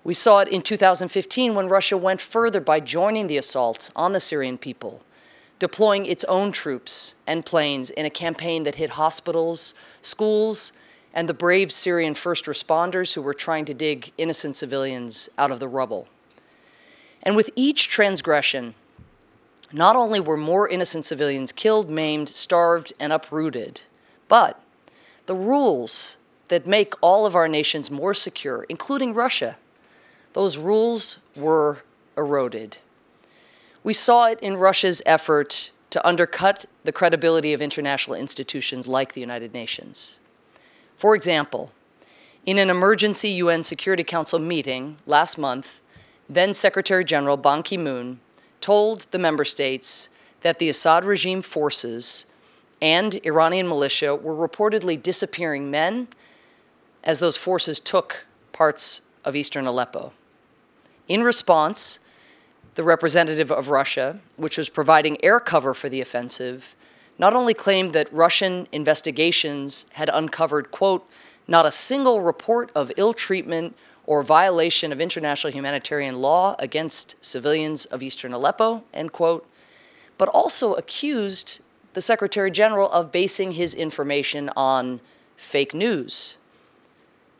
We 0.03 0.13
saw 0.13 0.39
it 0.39 0.47
in 0.47 0.61
2015 0.61 1.53
when 1.53 1.69
Russia 1.69 1.97
went 1.97 2.21
further 2.21 2.59
by 2.59 2.79
joining 2.79 3.27
the 3.27 3.37
assault 3.37 3.91
on 3.95 4.13
the 4.13 4.19
Syrian 4.19 4.57
people 4.57 5.01
deploying 5.61 6.07
its 6.07 6.23
own 6.23 6.51
troops 6.51 7.13
and 7.27 7.45
planes 7.45 7.91
in 7.91 8.03
a 8.03 8.09
campaign 8.09 8.63
that 8.63 8.73
hit 8.73 8.89
hospitals, 8.89 9.75
schools, 10.01 10.73
and 11.13 11.29
the 11.29 11.35
brave 11.35 11.71
Syrian 11.71 12.15
first 12.15 12.45
responders 12.45 13.13
who 13.13 13.21
were 13.21 13.35
trying 13.35 13.65
to 13.65 13.73
dig 13.75 14.11
innocent 14.17 14.57
civilians 14.57 15.29
out 15.37 15.51
of 15.51 15.59
the 15.59 15.67
rubble. 15.67 16.07
And 17.21 17.35
with 17.35 17.51
each 17.55 17.89
transgression, 17.89 18.73
not 19.71 19.95
only 19.95 20.19
were 20.19 20.35
more 20.35 20.67
innocent 20.67 21.05
civilians 21.05 21.51
killed, 21.51 21.91
maimed, 21.91 22.27
starved, 22.27 22.91
and 22.99 23.13
uprooted, 23.13 23.81
but 24.27 24.59
the 25.27 25.35
rules 25.35 26.17
that 26.47 26.65
make 26.65 26.95
all 27.01 27.27
of 27.27 27.35
our 27.35 27.47
nations 27.47 27.91
more 27.91 28.15
secure, 28.15 28.65
including 28.67 29.13
Russia, 29.13 29.57
those 30.33 30.57
rules 30.57 31.19
were 31.35 31.79
eroded. 32.17 32.77
We 33.83 33.93
saw 33.93 34.27
it 34.27 34.39
in 34.41 34.57
Russia's 34.57 35.01
effort 35.05 35.71
to 35.89 36.07
undercut 36.07 36.65
the 36.83 36.91
credibility 36.91 37.53
of 37.53 37.61
international 37.61 38.15
institutions 38.15 38.87
like 38.87 39.13
the 39.13 39.21
United 39.21 39.53
Nations. 39.53 40.19
For 40.97 41.15
example, 41.15 41.71
in 42.45 42.57
an 42.57 42.69
emergency 42.69 43.29
UN 43.29 43.63
Security 43.63 44.03
Council 44.03 44.39
meeting 44.39 44.97
last 45.05 45.37
month, 45.37 45.81
then 46.29 46.53
Secretary 46.53 47.03
General 47.03 47.37
Ban 47.37 47.63
Ki 47.63 47.77
moon 47.77 48.19
told 48.61 49.01
the 49.11 49.19
member 49.19 49.43
states 49.43 50.09
that 50.41 50.59
the 50.59 50.69
Assad 50.69 51.03
regime 51.03 51.41
forces 51.41 52.25
and 52.81 53.19
Iranian 53.25 53.67
militia 53.67 54.15
were 54.15 54.35
reportedly 54.35 55.01
disappearing 55.01 55.69
men 55.69 56.07
as 57.03 57.19
those 57.19 57.37
forces 57.37 57.79
took 57.79 58.25
parts 58.53 59.01
of 59.23 59.35
eastern 59.35 59.67
Aleppo. 59.67 60.13
In 61.11 61.25
response, 61.25 61.99
the 62.75 62.85
representative 62.85 63.51
of 63.51 63.67
Russia, 63.67 64.21
which 64.37 64.57
was 64.57 64.69
providing 64.69 65.21
air 65.21 65.41
cover 65.41 65.73
for 65.73 65.89
the 65.89 65.99
offensive, 65.99 66.73
not 67.19 67.33
only 67.33 67.53
claimed 67.53 67.91
that 67.91 68.13
Russian 68.13 68.65
investigations 68.71 69.87
had 69.91 70.09
uncovered, 70.13 70.71
quote, 70.71 71.05
not 71.49 71.65
a 71.65 71.69
single 71.69 72.21
report 72.21 72.71
of 72.73 72.93
ill 72.95 73.13
treatment 73.13 73.75
or 74.05 74.23
violation 74.23 74.93
of 74.93 75.01
international 75.01 75.51
humanitarian 75.51 76.21
law 76.21 76.55
against 76.59 77.17
civilians 77.19 77.83
of 77.87 78.01
eastern 78.01 78.31
Aleppo, 78.31 78.85
end 78.93 79.11
quote, 79.11 79.45
but 80.17 80.29
also 80.29 80.75
accused 80.75 81.59
the 81.91 81.99
Secretary 81.99 82.49
General 82.49 82.89
of 82.89 83.11
basing 83.11 83.51
his 83.51 83.73
information 83.73 84.49
on 84.55 85.01
fake 85.35 85.73
news. 85.73 86.37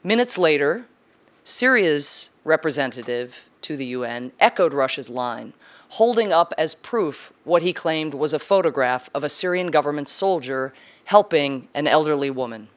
Minutes 0.03 0.37
later, 0.37 0.87
Syria's 1.45 2.31
representative 2.43 3.47
to 3.61 3.77
the 3.77 3.85
UN 3.87 4.31
echoed 4.39 4.73
Russia's 4.73 5.09
line, 5.09 5.53
holding 5.89 6.31
up 6.31 6.53
as 6.57 6.73
proof 6.73 7.33
what 7.43 7.61
he 7.61 7.73
claimed 7.73 8.13
was 8.13 8.33
a 8.33 8.39
photograph 8.39 9.09
of 9.13 9.23
a 9.23 9.29
Syrian 9.29 9.71
government 9.71 10.09
soldier 10.09 10.73
helping 11.05 11.67
an 11.73 11.87
elderly 11.87 12.29
woman. 12.29 12.69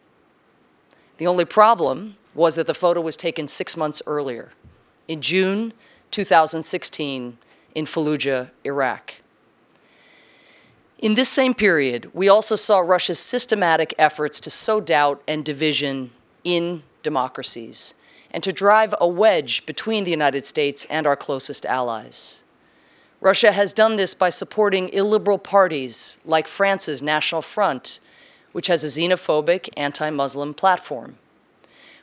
The 1.19 1.27
only 1.27 1.45
problem 1.45 2.17
was 2.35 2.57
that 2.57 2.67
the 2.67 2.75
photo 2.75 3.01
was 3.01 3.17
taken 3.17 3.47
six 3.47 3.77
months 3.77 4.03
earlier, 4.07 4.53
in 5.07 5.21
June 5.21 5.73
2016, 6.11 7.39
in 7.75 7.85
Fallujah, 7.85 8.51
Iraq. 8.65 9.15
In 10.99 11.15
this 11.15 11.29
same 11.29 11.55
period, 11.55 12.11
we 12.15 12.29
also 12.29 12.57
saw 12.57 12.79
Russia's 12.79 13.19
systematic 13.19 13.95
efforts 13.99 14.41
to 14.41 14.51
sow 14.51 14.81
doubt 14.81 15.23
and 15.29 15.45
division 15.45 16.11
in 16.45 16.83
democracies 17.03 17.95
and 18.35 18.43
to 18.43 18.53
drive 18.53 18.93
a 19.01 19.07
wedge 19.07 19.65
between 19.65 20.03
the 20.03 20.11
United 20.11 20.45
States 20.45 20.85
and 20.91 21.07
our 21.07 21.15
closest 21.15 21.65
allies. 21.65 22.43
Russia 23.21 23.53
has 23.53 23.73
done 23.73 23.95
this 23.95 24.13
by 24.13 24.29
supporting 24.29 24.89
illiberal 24.89 25.39
parties 25.39 26.19
like 26.25 26.49
France's 26.49 27.01
National 27.01 27.41
Front, 27.41 28.01
which 28.51 28.67
has 28.67 28.83
a 28.83 28.89
xenophobic, 28.89 29.69
anti 29.77 30.11
Muslim 30.11 30.53
platform. 30.53 31.17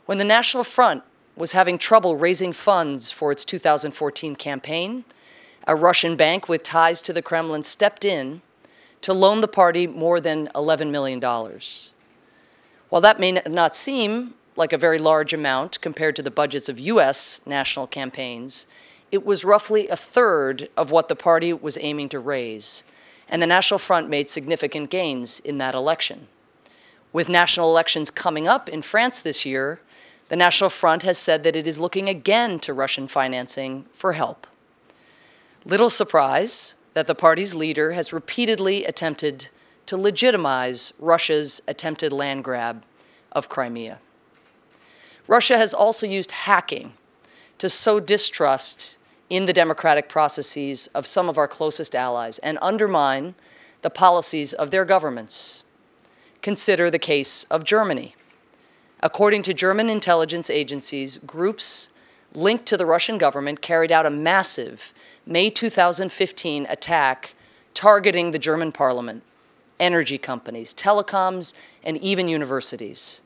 When 0.05 0.19
the 0.19 0.23
National 0.23 0.63
Front 0.63 1.03
was 1.35 1.51
having 1.51 1.77
trouble 1.77 2.15
raising 2.15 2.53
funds 2.53 3.11
for 3.11 3.33
its 3.33 3.43
2014 3.43 4.38
campaign, 4.38 5.03
a 5.67 5.75
Russian 5.75 6.15
bank 6.15 6.47
with 6.47 6.63
ties 6.63 7.01
to 7.01 7.11
the 7.11 7.21
Kremlin 7.21 7.63
stepped 7.63 8.05
in 8.05 8.41
to 9.01 9.11
loan 9.11 9.41
the 9.41 9.50
party 9.50 9.85
more 9.85 10.21
than 10.21 10.47
$11 10.55 10.91
million. 10.91 11.19
While 12.88 13.01
that 13.01 13.19
may 13.19 13.33
not 13.33 13.75
seem 13.75 14.35
like 14.62 14.74
a 14.74 14.77
very 14.77 15.00
large 15.00 15.34
amount 15.34 15.82
compared 15.82 16.15
to 16.15 16.22
the 16.22 16.30
budgets 16.30 16.70
of 16.70 16.80
US 16.80 17.41
national 17.48 17.88
campaigns, 17.88 18.68
it 19.12 19.25
was 19.25 19.44
roughly 19.44 19.88
a 19.88 19.98
third 19.98 20.70
of 20.77 20.91
what 20.91 21.08
the 21.08 21.15
party 21.15 21.51
was 21.51 21.80
aiming 21.82 22.10
to 22.10 22.20
raise, 22.20 22.84
and 23.27 23.41
the 23.41 23.48
National 23.48 23.80
Front 23.80 24.08
made 24.08 24.30
significant 24.30 24.91
gains 24.91 25.39
in 25.39 25.58
that 25.58 25.74
election. 25.74 26.27
With 27.12 27.27
national 27.27 27.72
elections 27.72 28.12
coming 28.12 28.48
up 28.48 28.70
in 28.70 28.84
France 28.84 29.20
this 29.20 29.48
year, 29.48 29.82
the 30.30 30.36
National 30.36 30.70
Front 30.70 31.01
has 31.01 31.18
said 31.18 31.41
that 31.41 31.56
it 31.56 31.65
is 31.65 31.80
looking 31.80 32.08
again 32.08 32.60
to 32.60 32.72
Russian 32.72 33.08
financing 33.08 33.86
for 33.91 34.13
help. 34.13 34.46
Little 35.65 35.89
surprise 35.89 36.75
that 36.94 37.08
the 37.08 37.15
party's 37.15 37.56
leader 37.56 37.94
has 37.94 38.13
repeatedly 38.13 38.86
attempted 38.86 39.50
to 39.88 39.98
legitimize 39.98 40.94
Russia's 41.00 41.63
attempted 41.68 42.13
land 42.13 42.44
grab 42.44 42.84
of 43.32 43.50
Crimea. 43.50 43.98
Russia 45.28 45.58
has 45.58 45.74
also 45.74 46.08
used 46.08 46.32
hacking 46.32 46.94
to 47.58 47.70
sow 47.70 48.00
distrust 48.00 48.98
in 49.30 49.46
the 49.46 49.54
democratic 49.54 50.10
processes 50.10 50.88
of 50.88 51.06
some 51.06 51.30
of 51.30 51.38
our 51.38 51.48
closest 51.48 51.96
allies 51.96 52.38
and 52.40 52.58
undermine 52.62 53.34
the 53.82 53.90
policies 53.90 54.54
of 54.54 54.72
their 54.72 54.86
governments. 54.86 55.63
Consider 56.42 56.90
the 56.90 57.00
case 57.00 57.46
of 57.46 57.63
Germany. 57.63 58.16
According 59.00 59.44
to 59.44 59.54
German 59.54 59.90
intelligence 59.90 60.50
agencies, 60.50 61.18
groups 61.20 61.90
linked 62.34 62.66
to 62.68 62.78
the 62.78 62.86
Russian 62.86 63.18
government 63.18 63.62
carried 63.62 63.92
out 63.92 64.06
a 64.06 64.12
massive 64.12 64.94
May 65.25 65.50
2015 65.50 66.66
attack 66.70 67.36
targeting 67.74 68.32
the 68.32 68.40
German 68.40 68.72
parliament, 68.72 69.24
energy 69.80 70.18
companies, 70.18 70.74
telecoms, 70.74 71.54
and 71.84 71.98
even 71.98 72.28
universities. 72.28 73.21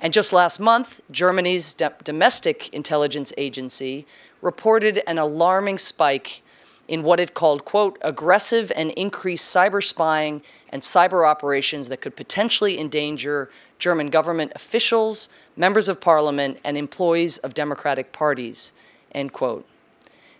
And 0.00 0.12
just 0.12 0.32
last 0.32 0.58
month, 0.58 1.00
Germany's 1.10 1.74
do- 1.74 1.90
domestic 2.02 2.70
intelligence 2.70 3.32
agency 3.36 4.06
reported 4.40 5.02
an 5.06 5.18
alarming 5.18 5.78
spike 5.78 6.42
in 6.88 7.02
what 7.02 7.20
it 7.20 7.34
called, 7.34 7.64
quote, 7.64 7.98
aggressive 8.00 8.72
and 8.74 8.90
increased 8.92 9.54
cyber 9.54 9.84
spying 9.84 10.42
and 10.70 10.82
cyber 10.82 11.28
operations 11.28 11.88
that 11.88 12.00
could 12.00 12.16
potentially 12.16 12.80
endanger 12.80 13.50
German 13.78 14.10
government 14.10 14.52
officials, 14.56 15.28
members 15.56 15.88
of 15.88 16.00
parliament, 16.00 16.58
and 16.64 16.76
employees 16.76 17.38
of 17.38 17.54
democratic 17.54 18.12
parties, 18.12 18.72
end 19.12 19.32
quote. 19.32 19.66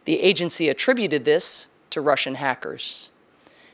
The 0.06 0.20
agency 0.20 0.68
attributed 0.68 1.24
this 1.24 1.68
to 1.90 2.00
Russian 2.00 2.36
hackers. 2.36 3.10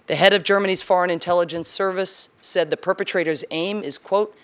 The 0.07 0.17
head 0.17 0.33
of 0.33 0.45
Germany's 0.45 0.83
Foreign 0.83 1.11
Intelligence 1.11 1.71
Service 1.71 2.29
said 2.41 2.71
the 2.71 2.77
perpetrator's 2.77 3.45
aim 3.51 3.83
is, 3.83 3.99
quote, 3.99 4.37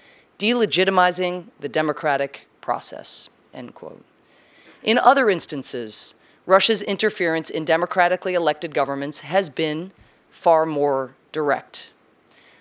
delegitimizing 0.43 1.45
the 1.61 1.69
democratic 1.69 2.49
process, 2.61 3.31
end 3.55 3.77
quote. 3.77 4.05
In 4.83 4.99
other 4.99 5.31
instances, 5.31 6.17
Russia's 6.47 6.83
interference 6.83 7.49
in 7.49 7.65
democratically 7.65 8.35
elected 8.35 8.75
governments 8.75 9.21
has 9.21 9.49
been 9.49 9.93
far 10.33 10.67
more 10.67 11.15
direct. 11.31 11.93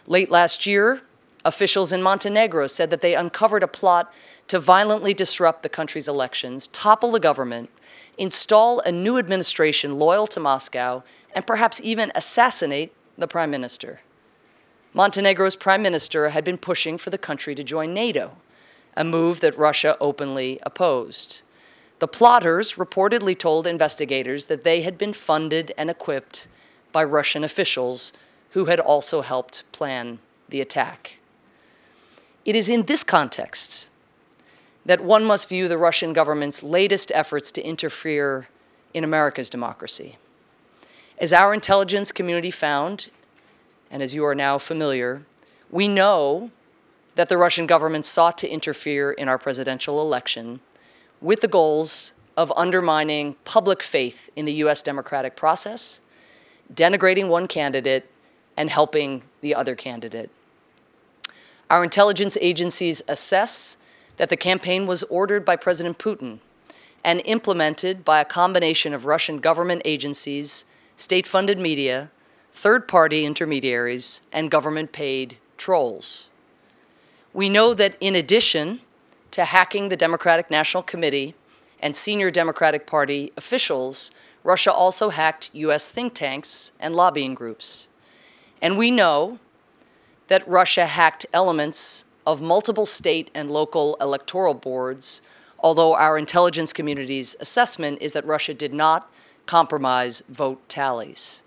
Late 0.06 0.30
last 0.30 0.68
year, 0.68 1.02
officials 1.44 1.92
in 1.92 2.04
Montenegro 2.04 2.68
said 2.68 2.92
that 2.92 3.02
they 3.02 3.16
uncovered 3.16 3.64
a 3.64 3.68
plot 3.68 4.14
to 4.48 4.60
violently 4.60 5.16
disrupt 5.16 5.64
the 5.64 5.70
country's 5.70 6.08
elections, 6.08 6.68
topple 6.68 7.12
the 7.12 7.20
government, 7.20 7.72
install 8.16 8.80
a 8.82 8.92
new 8.92 9.18
administration 9.18 9.98
loyal 9.98 10.28
to 10.28 10.40
Moscow, 10.40 11.02
and 11.34 11.48
perhaps 11.48 11.82
even 11.84 12.12
assassinate 12.14 12.94
the 13.18 13.28
prime 13.28 13.50
minister. 13.50 14.02
Montenegro's 14.94 15.56
prime 15.56 15.82
minister 15.82 16.30
had 16.30 16.44
been 16.44 16.58
pushing 16.58 16.98
for 16.98 17.10
the 17.10 17.18
country 17.18 17.56
to 17.56 17.64
join 17.64 17.94
NATO, 17.94 18.38
a 18.96 19.04
move 19.04 19.40
that 19.40 19.58
Russia 19.58 19.96
openly 20.02 20.60
opposed. 20.64 21.42
The 22.00 22.08
plotters 22.08 22.74
reportedly 22.74 23.38
told 23.38 23.68
investigators 23.68 24.48
that 24.48 24.64
they 24.64 24.82
had 24.82 24.98
been 24.98 25.14
funded 25.14 25.74
and 25.78 25.90
equipped 25.90 26.48
by 26.92 27.04
Russian 27.04 27.44
officials 27.44 28.12
who 28.52 28.66
had 28.66 28.80
also 28.80 29.22
helped 29.22 29.64
plan 29.72 30.20
the 30.50 30.60
attack. 30.60 31.20
It 32.44 32.56
is 32.56 32.68
in 32.68 32.84
this 32.84 33.04
context 33.04 33.88
that 34.86 35.04
one 35.04 35.24
must 35.24 35.48
view 35.48 35.68
the 35.68 35.78
Russian 35.78 36.12
government's 36.12 36.64
latest 36.64 37.12
efforts 37.14 37.52
to 37.54 37.62
interfere 37.62 38.48
in 38.94 39.04
America's 39.04 39.50
democracy. 39.50 40.18
As 41.18 41.32
our 41.32 41.54
intelligence 41.54 42.12
community 42.12 42.52
found 42.52 43.10
and 43.92 44.02
as 44.02 44.16
you 44.16 44.26
are 44.26 44.34
now 44.34 44.58
familiar, 44.58 45.22
we 45.70 45.88
know 45.88 46.50
that 47.16 47.30
the 47.30 47.38
Russian 47.38 47.68
government 47.68 48.06
sought 48.06 48.38
to 48.40 48.50
interfere 48.50 49.12
in 49.12 49.28
our 49.28 49.38
presidential 49.38 50.02
election 50.02 50.62
with 51.20 51.42
the 51.42 51.48
goals 51.48 52.14
of 52.38 52.52
undermining 52.56 53.36
public 53.44 53.84
faith 53.84 54.30
in 54.36 54.46
the 54.46 54.54
US 54.54 54.82
democratic 54.82 55.36
process, 55.36 56.00
denigrating 56.74 57.28
one 57.28 57.48
candidate, 57.48 58.10
and 58.56 58.70
helping 58.70 59.24
the 59.42 59.54
other 59.54 59.76
candidate. 59.76 60.30
Our 61.70 61.84
intelligence 61.84 62.38
agencies 62.42 63.02
assess 63.08 63.78
that 64.18 64.30
the 64.30 64.38
campaign 64.38 64.88
was 64.88 65.04
ordered 65.04 65.46
by 65.46 65.56
President 65.56 65.98
Putin 65.98 66.40
and 67.04 67.22
implemented 67.26 68.06
by 68.06 68.22
a 68.22 68.26
combination 68.26 68.94
of 68.94 69.06
Russian 69.06 69.40
government 69.40 69.82
agencies, 69.86 70.66
state 70.96 71.26
funded 71.26 71.58
media, 71.58 72.10
third 72.62 72.88
party 72.88 73.26
intermediaries, 73.26 74.22
and 74.32 74.52
government 74.52 74.92
paid 74.92 75.36
trolls. 75.58 76.30
We 77.34 77.50
know 77.50 77.74
that 77.74 77.98
in 78.00 78.14
addition 78.14 78.82
to 79.32 79.46
hacking 79.46 79.90
the 79.90 79.98
Democratic 79.98 80.52
National 80.52 80.84
Committee 80.84 81.34
and 81.80 81.98
senior 81.98 82.30
Democratic 82.30 82.86
Party 82.86 83.34
officials, 83.36 84.12
Russia 84.44 84.72
also 84.72 85.10
hacked 85.10 85.50
US 85.54 85.90
think 85.90 86.14
tanks 86.14 86.72
and 86.80 86.96
lobbying 86.96 87.34
groups. 87.34 87.90
And 88.62 88.78
we 88.78 88.92
know 88.92 89.40
that 90.28 90.48
Russia 90.48 90.86
hacked 90.86 91.26
elements 91.34 92.06
of 92.28 92.44
multiple 92.44 92.86
state 92.86 93.32
and 93.34 93.50
local 93.50 93.98
electoral 94.00 94.54
boards, 94.54 95.24
although 95.58 95.96
our 95.96 96.16
intelligence 96.16 96.74
community's 96.74 97.36
assessment 97.40 97.98
is 98.04 98.14
that 98.14 98.24
Russia 98.24 98.54
did 98.54 98.72
not 98.72 99.12
compromise 99.48 100.22
vote 100.30 100.62
tallies. 100.70 101.42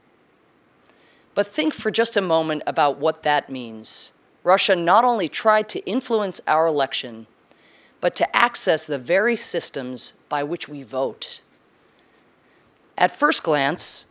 But 1.35 1.49
think 1.49 1.75
for 1.75 1.91
just 1.91 2.17
a 2.17 2.21
moment 2.21 2.63
about 2.67 2.99
what 2.99 3.23
that 3.25 3.51
means. 3.51 4.13
Russia 4.45 4.77
not 4.77 5.05
only 5.05 5.29
tried 5.29 5.69
to 5.71 5.85
influence 5.87 6.41
our 6.47 6.67
election, 6.67 7.27
but 8.01 8.15
to 8.17 8.37
access 8.37 8.85
the 8.85 8.99
very 8.99 9.35
systems 9.35 10.15
by 10.29 10.43
which 10.43 10.69
we 10.69 10.83
vote. 10.83 11.41
At 12.97 13.17
first 13.17 13.43
glance, 13.43 14.07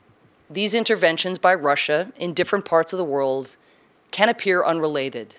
these 0.50 0.74
interventions 0.74 1.38
by 1.38 1.54
Russia 1.54 2.12
in 2.18 2.34
different 2.34 2.66
parts 2.66 2.92
of 2.92 2.98
the 2.98 3.06
world 3.06 3.56
can 4.12 4.30
appear 4.30 4.64
unrelated. 4.64 5.36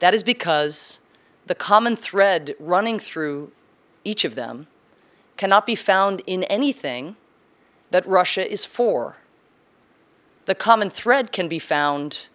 That 0.00 0.14
is 0.14 0.22
because 0.22 1.00
the 1.46 1.54
common 1.54 1.96
thread 1.96 2.54
running 2.58 2.98
through 2.98 3.52
each 4.04 4.24
of 4.24 4.34
them 4.34 4.66
cannot 5.36 5.66
be 5.66 5.74
found 5.74 6.22
in 6.26 6.44
anything 6.44 7.16
that 7.90 8.06
Russia 8.06 8.50
is 8.50 8.64
for 8.64 9.16
the 10.46 10.54
common 10.54 10.90
thread 10.90 11.32
can 11.32 11.48
be 11.48 11.58
found 11.58 12.28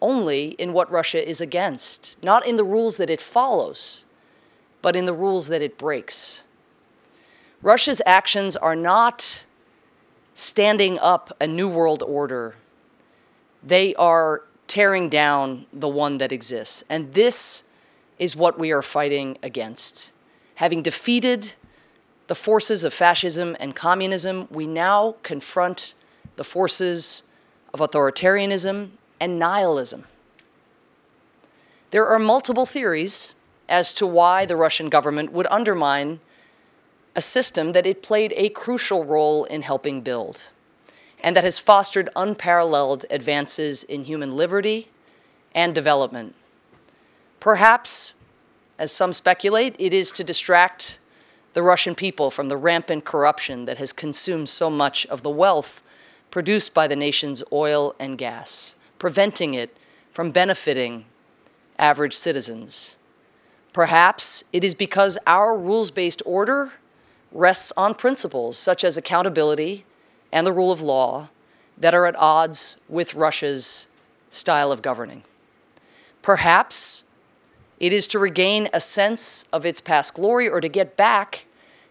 only 0.00 0.48
in 0.58 0.72
what 0.72 0.90
Russia 0.90 1.26
is 1.26 1.40
against, 1.40 2.16
not 2.22 2.46
in 2.46 2.56
the 2.56 2.64
rules 2.64 2.96
that 2.96 3.10
it 3.10 3.20
follows, 3.20 4.04
but 4.80 4.96
in 4.96 5.04
the 5.04 5.14
rules 5.14 5.48
that 5.48 5.62
it 5.62 5.78
breaks. 5.78 6.44
Russia's 7.62 8.02
actions 8.04 8.56
are 8.56 8.74
not 8.74 9.44
standing 10.34 10.98
up 10.98 11.36
a 11.40 11.46
new 11.46 11.68
world 11.68 12.02
order, 12.02 12.56
they 13.62 13.94
are 13.94 14.42
tearing 14.66 15.08
down 15.08 15.66
the 15.72 15.88
one 15.88 16.18
that 16.18 16.32
exists. 16.32 16.82
And 16.88 17.12
this 17.12 17.62
is 18.18 18.34
what 18.34 18.58
we 18.58 18.72
are 18.72 18.82
fighting 18.82 19.36
against. 19.42 20.10
Having 20.56 20.82
defeated 20.82 21.52
the 22.26 22.34
forces 22.34 22.82
of 22.82 22.94
fascism 22.94 23.56
and 23.60 23.76
communism, 23.76 24.48
we 24.50 24.66
now 24.66 25.16
confront 25.22 25.94
the 26.36 26.44
forces 26.44 27.22
of 27.74 27.80
authoritarianism 27.80 28.90
and 29.20 29.38
nihilism. 29.38 30.04
There 31.90 32.06
are 32.06 32.18
multiple 32.18 32.66
theories 32.66 33.34
as 33.68 33.94
to 33.94 34.06
why 34.06 34.46
the 34.46 34.56
Russian 34.56 34.88
government 34.88 35.32
would 35.32 35.46
undermine 35.50 36.20
a 37.14 37.20
system 37.20 37.72
that 37.72 37.86
it 37.86 38.02
played 38.02 38.32
a 38.36 38.48
crucial 38.50 39.04
role 39.04 39.44
in 39.44 39.62
helping 39.62 40.00
build 40.00 40.50
and 41.22 41.36
that 41.36 41.44
has 41.44 41.58
fostered 41.58 42.10
unparalleled 42.16 43.06
advances 43.10 43.84
in 43.84 44.04
human 44.04 44.36
liberty 44.36 44.88
and 45.54 45.74
development. 45.74 46.34
Perhaps, 47.38 48.14
as 48.78 48.90
some 48.90 49.12
speculate, 49.12 49.76
it 49.78 49.92
is 49.92 50.10
to 50.12 50.24
distract 50.24 50.98
the 51.54 51.62
Russian 51.62 51.94
people 51.94 52.30
from 52.30 52.48
the 52.48 52.56
rampant 52.56 53.04
corruption 53.04 53.66
that 53.66 53.78
has 53.78 53.92
consumed 53.92 54.48
so 54.48 54.68
much 54.70 55.06
of 55.06 55.22
the 55.22 55.30
wealth 55.30 55.82
produced 56.32 56.72
by 56.74 56.88
the 56.88 56.96
nation's 56.96 57.44
oil 57.52 57.94
and 58.00 58.18
gas, 58.18 58.74
preventing 58.98 59.54
it 59.54 59.76
from 60.10 60.32
benefiting 60.32 61.04
average 61.78 62.14
citizens. 62.14 62.96
Perhaps 63.72 64.42
it 64.52 64.64
is 64.64 64.74
because 64.74 65.18
our 65.26 65.56
rules 65.56 65.92
based 65.92 66.22
order 66.26 66.72
rests 67.30 67.72
on 67.76 67.94
principles 67.94 68.58
such 68.58 68.82
as 68.82 68.96
accountability 68.96 69.84
and 70.32 70.46
the 70.46 70.52
rule 70.52 70.72
of 70.72 70.80
law 70.80 71.28
that 71.78 71.94
are 71.94 72.06
at 72.06 72.16
odds 72.16 72.76
with 72.88 73.14
Russia's 73.14 73.88
style 74.30 74.72
of 74.72 74.82
governing. 74.82 75.22
Perhaps 76.22 77.04
it 77.78 77.92
is 77.92 78.08
to 78.08 78.18
regain 78.18 78.68
a 78.72 78.80
sense 78.80 79.44
of 79.52 79.66
its 79.66 79.80
past 79.80 80.14
glory 80.14 80.48
or 80.48 80.60
to 80.60 80.68
get 80.68 80.96
back 80.96 81.44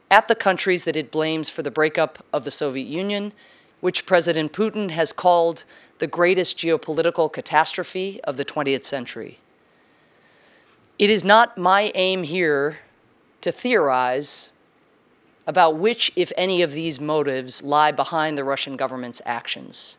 at 0.09 0.27
the 0.27 0.35
countries 0.35 0.83
that 0.85 0.95
it 0.95 1.11
blames 1.11 1.49
for 1.49 1.61
the 1.61 1.71
breakup 1.71 2.23
of 2.33 2.43
the 2.43 2.51
Soviet 2.51 2.87
Union 2.87 3.33
which 3.81 4.05
President 4.05 4.53
Putin 4.53 4.91
has 4.91 5.11
called 5.11 5.65
the 5.97 6.07
greatest 6.07 6.57
geopolitical 6.57 7.31
catastrophe 7.31 8.21
of 8.23 8.37
the 8.37 8.45
20th 8.45 8.85
century. 8.85 9.39
It 10.97 11.09
is 11.09 11.23
not 11.23 11.57
my 11.57 11.91
aim 11.95 12.23
here 12.23 12.77
to 13.41 13.51
theorize 13.51 14.51
about 15.47 15.77
which, 15.77 16.11
if 16.15 16.31
any, 16.37 16.61
of 16.61 16.71
these 16.71 16.99
motives 16.99 17.63
lie 17.63 17.91
behind 17.91 18.37
the 18.37 18.43
Russian 18.43 18.77
government's 18.77 19.21
actions, 19.25 19.97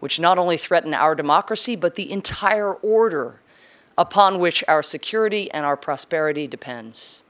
which 0.00 0.18
not 0.18 0.38
only 0.38 0.56
threaten 0.56 0.94
our 0.94 1.14
democracy, 1.14 1.76
but 1.76 1.94
the 1.94 2.10
entire 2.10 2.74
order 2.74 3.40
upon 3.98 4.38
which 4.38 4.64
our 4.66 4.82
security 4.82 5.50
and 5.52 5.66
our 5.66 5.76
prosperity 5.76 6.46
depends. 6.46 7.20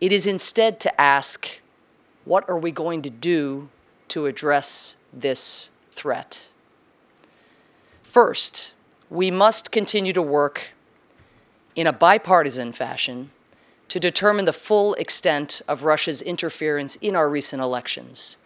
It 0.00 0.10
is 0.10 0.26
instead 0.26 0.80
to 0.80 1.00
ask, 1.00 1.60
what 2.24 2.48
are 2.48 2.58
we 2.58 2.70
going 2.72 3.02
to 3.02 3.10
do 3.10 3.68
to 4.08 4.26
address 4.26 4.96
this 5.12 5.70
threat. 5.92 6.48
First, 8.02 8.74
we 9.10 9.30
must 9.30 9.70
continue 9.70 10.12
to 10.12 10.22
work 10.22 10.70
in 11.74 11.86
a 11.86 11.92
bipartisan 11.92 12.72
fashion 12.72 13.30
to 13.88 14.00
determine 14.00 14.44
the 14.46 14.52
full 14.52 14.94
extent 14.94 15.62
of 15.68 15.84
Russia's 15.84 16.22
interference 16.22 16.96
in 16.96 17.14
our 17.14 17.30
recent 17.30 17.62
elections, 17.62 18.38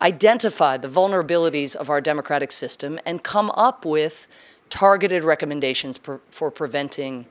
identify 0.00 0.76
the 0.76 0.88
vulnerabilities 0.88 1.74
of 1.74 1.88
our 1.88 2.00
democratic 2.00 2.52
system, 2.52 2.98
and 3.06 3.22
come 3.22 3.50
up 3.52 3.84
with 3.86 4.26
targeted 4.68 5.24
recommendations 5.24 5.98
per, 5.98 6.20
for 6.30 6.50
preventing 6.50 7.26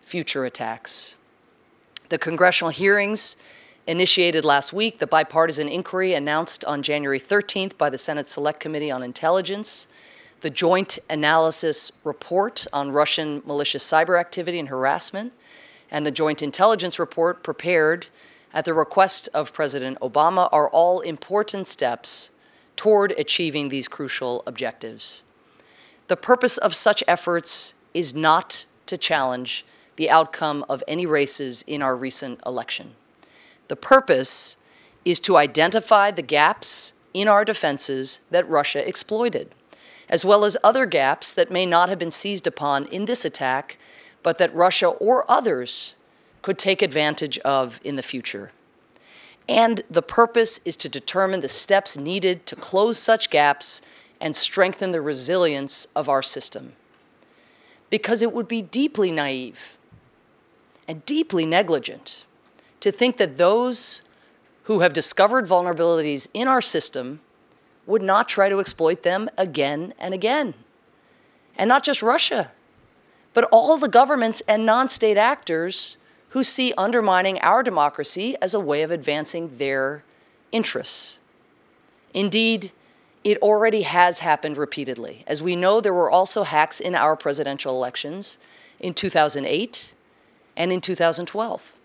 future 0.00 0.44
attacks. 0.44 1.16
The 2.08 2.18
congressional 2.18 2.70
hearings 2.70 3.36
initiated 3.88 4.44
last 4.44 4.74
week, 4.74 4.98
the 4.98 5.06
bipartisan 5.06 5.66
inquiry 5.66 6.12
announced 6.12 6.62
on 6.66 6.82
January 6.82 7.18
13th 7.18 7.78
by 7.78 7.88
the 7.88 7.96
Senate 7.96 8.28
Select 8.28 8.60
Committee 8.60 8.90
on 8.90 9.02
Intelligence, 9.02 9.88
the 10.42 10.50
Joint 10.50 10.98
Analysis 11.08 11.90
Report 12.04 12.66
on 12.74 12.92
Russian 12.92 13.42
malicious 13.46 13.82
cyber 13.90 14.20
activity 14.20 14.58
and 14.58 14.68
harassment, 14.68 15.32
and 15.90 16.04
the 16.04 16.10
Joint 16.10 16.42
Intelligence 16.42 16.98
Report 16.98 17.42
prepared 17.42 18.08
at 18.52 18.66
the 18.66 18.74
request 18.74 19.30
of 19.32 19.54
President 19.54 19.98
Obama 20.00 20.50
are 20.52 20.68
all 20.68 21.00
important 21.00 21.66
steps 21.66 22.28
toward 22.76 23.12
achieving 23.12 23.70
these 23.70 23.88
crucial 23.88 24.42
objectives. 24.46 25.24
The 26.08 26.16
purpose 26.16 26.58
of 26.58 26.74
such 26.74 27.02
efforts 27.08 27.72
is 27.94 28.14
not 28.14 28.66
to 28.84 28.98
challenge 28.98 29.64
the 29.96 30.10
outcome 30.10 30.66
of 30.68 30.84
any 30.86 31.06
races 31.06 31.62
in 31.62 31.80
our 31.80 31.96
recent 31.96 32.38
election. 32.44 32.92
The 33.68 33.76
purpose 33.76 34.56
is 35.04 35.20
to 35.20 35.36
identify 35.36 36.10
the 36.10 36.22
gaps 36.22 36.92
in 37.14 37.28
our 37.28 37.44
defenses 37.44 38.20
that 38.30 38.48
Russia 38.48 38.86
exploited, 38.86 39.54
as 40.08 40.24
well 40.24 40.44
as 40.44 40.56
other 40.64 40.86
gaps 40.86 41.32
that 41.32 41.50
may 41.50 41.66
not 41.66 41.88
have 41.88 41.98
been 41.98 42.10
seized 42.10 42.46
upon 42.46 42.86
in 42.86 43.04
this 43.04 43.24
attack, 43.24 43.78
but 44.22 44.38
that 44.38 44.54
Russia 44.54 44.88
or 44.88 45.30
others 45.30 45.94
could 46.42 46.58
take 46.58 46.82
advantage 46.82 47.38
of 47.40 47.80
in 47.84 47.96
the 47.96 48.02
future. 48.02 48.50
And 49.48 49.82
the 49.90 50.02
purpose 50.02 50.60
is 50.64 50.76
to 50.78 50.88
determine 50.88 51.40
the 51.40 51.48
steps 51.48 51.96
needed 51.96 52.44
to 52.46 52.56
close 52.56 52.98
such 52.98 53.30
gaps 53.30 53.80
and 54.20 54.36
strengthen 54.36 54.92
the 54.92 55.00
resilience 55.00 55.86
of 55.96 56.08
our 56.08 56.22
system. 56.22 56.74
Because 57.88 58.20
it 58.20 58.32
would 58.32 58.48
be 58.48 58.60
deeply 58.60 59.10
naive 59.10 59.78
and 60.86 61.04
deeply 61.06 61.46
negligent 61.46 62.24
to 62.80 62.92
think 62.92 63.16
that 63.16 63.36
those 63.36 64.02
who 64.64 64.80
have 64.80 64.92
discovered 64.92 65.46
vulnerabilities 65.46 66.28
in 66.34 66.46
our 66.46 66.60
system 66.60 67.20
would 67.86 68.02
not 68.02 68.28
try 68.28 68.48
to 68.48 68.60
exploit 68.60 69.02
them 69.02 69.28
again 69.38 69.94
and 69.98 70.12
again. 70.12 70.54
And 71.56 71.68
not 71.68 71.82
just 71.82 72.02
Russia, 72.02 72.52
but 73.32 73.48
all 73.50 73.76
the 73.78 73.88
governments 73.88 74.42
and 74.46 74.66
non 74.66 74.88
state 74.88 75.16
actors 75.16 75.96
who 76.30 76.44
see 76.44 76.74
undermining 76.76 77.40
our 77.40 77.62
democracy 77.62 78.36
as 78.42 78.54
a 78.54 78.60
way 78.60 78.82
of 78.82 78.90
advancing 78.90 79.56
their 79.56 80.04
interests. 80.52 81.18
Indeed, 82.12 82.72
it 83.24 83.38
already 83.38 83.82
has 83.82 84.20
happened 84.20 84.56
repeatedly. 84.56 85.24
As 85.26 85.42
we 85.42 85.56
know, 85.56 85.80
there 85.80 85.94
were 85.94 86.10
also 86.10 86.42
hacks 86.42 86.80
in 86.80 86.94
our 86.94 87.16
presidential 87.16 87.74
elections 87.74 88.38
in 88.78 88.94
2008 88.94 89.94
and 90.56 90.72
in 90.72 90.80
2012. 90.80 91.77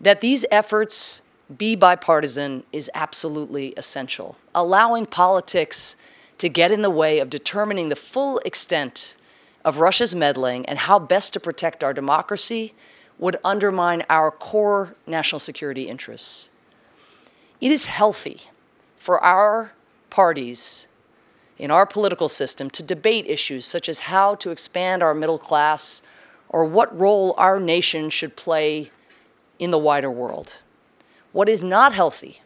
That 0.00 0.20
these 0.20 0.44
efforts 0.50 1.22
be 1.56 1.74
bipartisan 1.74 2.64
is 2.72 2.90
absolutely 2.94 3.72
essential. 3.76 4.36
Allowing 4.54 5.06
politics 5.06 5.96
to 6.38 6.48
get 6.48 6.70
in 6.70 6.82
the 6.82 6.90
way 6.90 7.18
of 7.18 7.30
determining 7.30 7.88
the 7.88 7.96
full 7.96 8.38
extent 8.40 9.16
of 9.64 9.78
Russia's 9.78 10.14
meddling 10.14 10.66
and 10.66 10.78
how 10.78 10.98
best 10.98 11.32
to 11.32 11.40
protect 11.40 11.82
our 11.82 11.92
democracy 11.92 12.74
would 13.18 13.36
undermine 13.44 14.04
our 14.08 14.30
core 14.30 14.94
national 15.06 15.40
security 15.40 15.88
interests. 15.88 16.50
It 17.60 17.72
is 17.72 17.86
healthy 17.86 18.42
for 18.96 19.22
our 19.24 19.72
parties 20.10 20.86
in 21.58 21.72
our 21.72 21.84
political 21.84 22.28
system 22.28 22.70
to 22.70 22.82
debate 22.82 23.26
issues 23.26 23.66
such 23.66 23.88
as 23.88 24.00
how 24.00 24.36
to 24.36 24.50
expand 24.50 25.02
our 25.02 25.14
middle 25.14 25.38
class 25.38 26.02
or 26.48 26.64
what 26.64 26.96
role 26.96 27.34
our 27.36 27.58
nation 27.58 28.10
should 28.10 28.36
play 28.36 28.90
in 29.58 29.70
the 29.70 29.78
wider 29.78 30.10
world. 30.10 30.62
What 31.32 31.48
is 31.48 31.62
not 31.62 31.94
healthy 31.94 32.40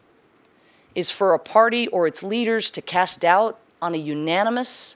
is 0.95 1.11
for 1.11 1.33
a 1.33 1.39
party 1.39 1.87
or 1.87 2.07
its 2.07 2.23
leaders 2.23 2.69
to 2.71 2.81
cast 2.81 3.21
doubt 3.21 3.59
on 3.81 3.93
a 3.93 3.97
unanimous, 3.97 4.95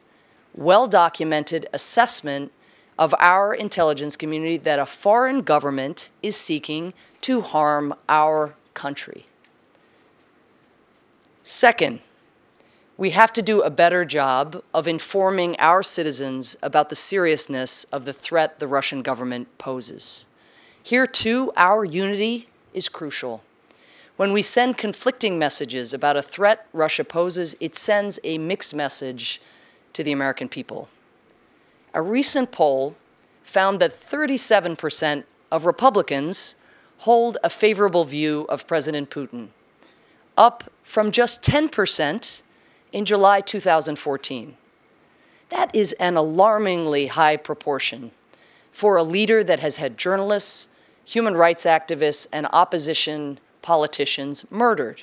well 0.53 0.87
documented 0.87 1.67
assessment 1.73 2.51
of 2.97 3.13
our 3.19 3.53
intelligence 3.53 4.15
community 4.15 4.57
that 4.57 4.79
a 4.79 4.85
foreign 4.85 5.41
government 5.41 6.09
is 6.23 6.35
seeking 6.35 6.93
to 7.21 7.41
harm 7.41 7.93
our 8.09 8.55
country. 8.73 9.25
Second, 11.43 11.99
we 12.97 13.11
have 13.11 13.31
to 13.33 13.41
do 13.43 13.61
a 13.61 13.69
better 13.69 14.03
job 14.03 14.63
of 14.73 14.87
informing 14.87 15.55
our 15.59 15.83
citizens 15.83 16.57
about 16.63 16.89
the 16.89 16.95
seriousness 16.95 17.83
of 17.85 18.05
the 18.05 18.13
threat 18.13 18.59
the 18.59 18.67
Russian 18.67 19.03
government 19.03 19.55
poses. 19.59 20.25
Here, 20.87 21.05
too, 21.05 21.51
our 21.57 21.83
unity 21.83 22.47
is 22.73 22.87
crucial. 22.87 23.43
When 24.15 24.31
we 24.31 24.41
send 24.41 24.77
conflicting 24.77 25.37
messages 25.37 25.93
about 25.93 26.15
a 26.15 26.21
threat 26.21 26.65
Russia 26.71 27.03
poses, 27.03 27.57
it 27.59 27.75
sends 27.75 28.21
a 28.23 28.37
mixed 28.37 28.73
message 28.73 29.41
to 29.91 30.01
the 30.01 30.13
American 30.13 30.47
people. 30.47 30.87
A 31.93 32.01
recent 32.01 32.53
poll 32.53 32.95
found 33.43 33.81
that 33.81 33.91
37% 33.91 35.25
of 35.51 35.65
Republicans 35.65 36.55
hold 36.99 37.37
a 37.43 37.49
favorable 37.49 38.05
view 38.05 38.45
of 38.47 38.65
President 38.65 39.09
Putin, 39.09 39.49
up 40.37 40.71
from 40.83 41.11
just 41.11 41.41
10% 41.41 42.43
in 42.93 43.03
July 43.03 43.41
2014. 43.41 44.55
That 45.49 45.75
is 45.75 45.91
an 45.99 46.15
alarmingly 46.15 47.07
high 47.07 47.35
proportion 47.35 48.11
for 48.71 48.95
a 48.95 49.03
leader 49.03 49.43
that 49.43 49.59
has 49.59 49.75
had 49.75 49.97
journalists, 49.97 50.69
human 51.07 51.37
rights 51.37 51.63
activists, 51.63 52.27
and 52.33 52.45
opposition 52.51 53.39
politicians 53.61 54.49
murdered, 54.51 55.01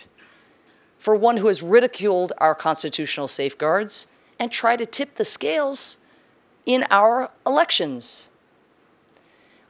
for 0.99 1.17
one 1.17 1.39
who 1.39 1.47
has 1.47 1.63
ridiculed 1.63 2.31
our 2.37 2.55
constitutional 2.55 3.27
safeguards 3.27 4.07
and 4.39 4.53
tried 4.53 4.77
to 4.77 4.85
tip 4.85 5.15
the 5.15 5.25
scales 5.25 5.97
in 6.67 6.85
our 6.91 7.31
elections. 7.47 8.29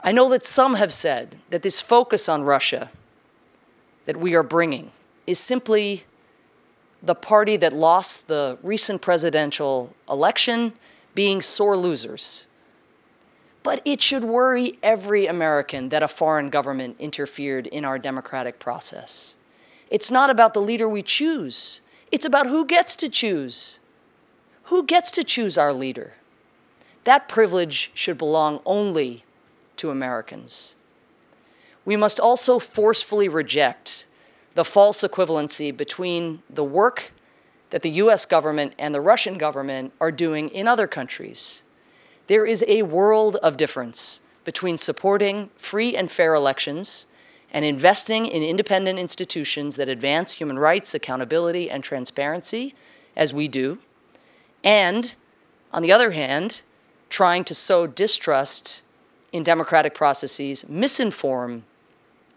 I 0.00 0.10
know 0.10 0.28
that 0.30 0.44
some 0.44 0.74
have 0.74 0.92
said 0.92 1.36
that 1.50 1.62
this 1.62 1.80
focus 1.80 2.28
on 2.28 2.42
Russia 2.42 2.90
that 4.04 4.16
we 4.16 4.34
are 4.34 4.42
bringing 4.42 4.90
is 5.28 5.38
simply 5.38 6.02
the 7.00 7.14
party 7.14 7.56
that 7.58 7.72
lost 7.72 8.26
the 8.26 8.58
recent 8.60 9.00
presidential 9.00 9.94
election 10.10 10.72
being 11.14 11.40
sore 11.40 11.76
losers. 11.76 12.48
But 13.64 13.80
it 13.84 14.00
should 14.00 14.22
worry 14.22 14.78
every 14.82 15.26
American 15.26 15.88
that 15.88 16.04
a 16.04 16.08
foreign 16.08 16.50
government 16.50 16.96
interfered 17.00 17.66
in 17.66 17.84
our 17.84 17.98
democratic 17.98 18.60
process. 18.60 19.36
It's 19.90 20.10
not 20.10 20.30
about 20.30 20.54
the 20.54 20.60
leader 20.60 20.88
we 20.88 21.02
choose, 21.02 21.80
it's 22.12 22.26
about 22.26 22.46
who 22.46 22.64
gets 22.64 22.94
to 22.96 23.08
choose. 23.08 23.80
Who 24.68 24.84
gets 24.84 25.10
to 25.10 25.24
choose 25.24 25.58
our 25.58 25.72
leader? 25.72 26.14
That 27.02 27.28
privilege 27.28 27.90
should 27.92 28.16
belong 28.16 28.60
only 28.64 29.24
to 29.76 29.90
Americans. 29.90 30.74
We 31.84 31.96
must 31.96 32.18
also 32.18 32.58
forcefully 32.58 33.28
reject 33.28 34.06
the 34.54 34.64
false 34.64 35.02
equivalency 35.02 35.76
between 35.76 36.42
the 36.48 36.64
work 36.64 37.12
that 37.70 37.82
the 37.82 37.90
US 37.90 38.24
government 38.24 38.74
and 38.78 38.94
the 38.94 39.00
Russian 39.00 39.36
government 39.36 39.92
are 40.00 40.12
doing 40.12 40.48
in 40.50 40.68
other 40.68 40.86
countries. 40.86 41.63
There 42.26 42.46
is 42.46 42.64
a 42.66 42.82
world 42.82 43.36
of 43.36 43.56
difference 43.56 44.20
between 44.44 44.78
supporting 44.78 45.50
free 45.56 45.96
and 45.96 46.10
fair 46.10 46.34
elections 46.34 47.06
and 47.52 47.64
investing 47.64 48.26
in 48.26 48.42
independent 48.42 48.98
institutions 48.98 49.76
that 49.76 49.88
advance 49.88 50.34
human 50.34 50.58
rights, 50.58 50.94
accountability, 50.94 51.70
and 51.70 51.84
transparency, 51.84 52.74
as 53.14 53.32
we 53.32 53.46
do, 53.46 53.78
and, 54.64 55.14
on 55.72 55.82
the 55.82 55.92
other 55.92 56.10
hand, 56.10 56.62
trying 57.10 57.44
to 57.44 57.54
sow 57.54 57.86
distrust 57.86 58.82
in 59.32 59.42
democratic 59.42 59.94
processes, 59.94 60.64
misinform 60.64 61.62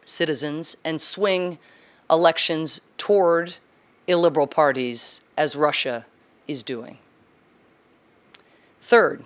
citizens, 0.06 0.78
and 0.84 1.02
swing 1.02 1.58
elections 2.10 2.82
toward 2.98 3.56
illiberal 4.08 4.48
parties, 4.48 5.22
as 5.36 5.56
Russia 5.56 6.06
is 6.48 6.64
doing. 6.64 6.98
Third, 8.82 9.26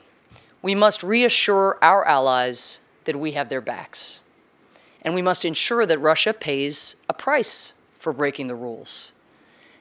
we 0.62 0.76
must 0.76 1.04
reassure 1.04 1.78
our 1.82 2.08
allies 2.08 2.80
that 3.06 3.20
we 3.20 3.32
have 3.32 3.50
their 3.50 3.62
backs. 3.62 4.24
And 5.02 5.16
we 5.16 5.22
must 5.22 5.46
ensure 5.46 5.86
that 5.86 5.98
Russia 5.98 6.34
pays 6.34 6.96
a 7.10 7.14
price 7.14 7.74
for 7.98 8.14
breaking 8.14 8.48
the 8.48 8.56
rules. 8.56 9.14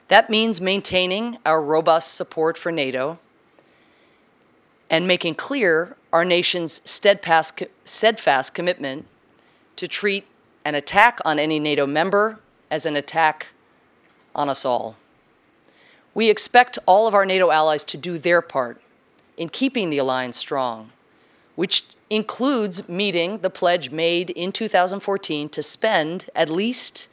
That 0.07 0.29
means 0.29 0.59
maintaining 0.59 1.37
our 1.45 1.61
robust 1.61 2.15
support 2.15 2.57
for 2.57 2.71
NATO 2.71 3.19
and 4.89 5.07
making 5.07 5.35
clear 5.35 5.95
our 6.11 6.25
nation's 6.25 6.81
steadfast, 6.89 7.63
steadfast 7.85 8.53
commitment 8.53 9.05
to 9.77 9.87
treat 9.87 10.25
an 10.65 10.75
attack 10.75 11.19
on 11.23 11.39
any 11.39 11.59
NATO 11.59 11.85
member 11.85 12.39
as 12.69 12.85
an 12.85 12.95
attack 12.95 13.47
on 14.35 14.49
us 14.49 14.65
all. 14.65 14.95
We 16.13 16.29
expect 16.29 16.77
all 16.85 17.07
of 17.07 17.15
our 17.15 17.25
NATO 17.25 17.51
allies 17.51 17.85
to 17.85 17.97
do 17.97 18.17
their 18.17 18.41
part 18.41 18.81
in 19.41 19.49
keeping 19.49 19.89
the 19.89 19.97
alliance 19.97 20.37
strong, 20.37 20.91
which 21.55 21.83
includes 22.11 22.87
meeting 22.87 23.39
the 23.39 23.49
pledge 23.49 23.89
made 23.89 24.29
in 24.29 24.51
2014 24.51 25.49
to 25.49 25.63
spend 25.63 26.29
at 26.35 26.47
least 26.47 27.09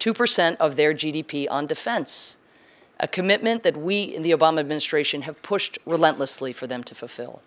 2% 0.00 0.56
of 0.56 0.74
their 0.74 0.92
GDP 0.92 1.46
on 1.48 1.66
defense, 1.66 2.36
a 2.98 3.06
commitment 3.06 3.62
that 3.62 3.76
we 3.76 4.02
in 4.02 4.22
the 4.22 4.32
Obama 4.32 4.58
administration 4.58 5.22
have 5.22 5.40
pushed 5.42 5.78
relentlessly 5.86 6.52
for 6.52 6.66
them 6.66 6.82
to 6.82 6.96
fulfill. 6.96 7.42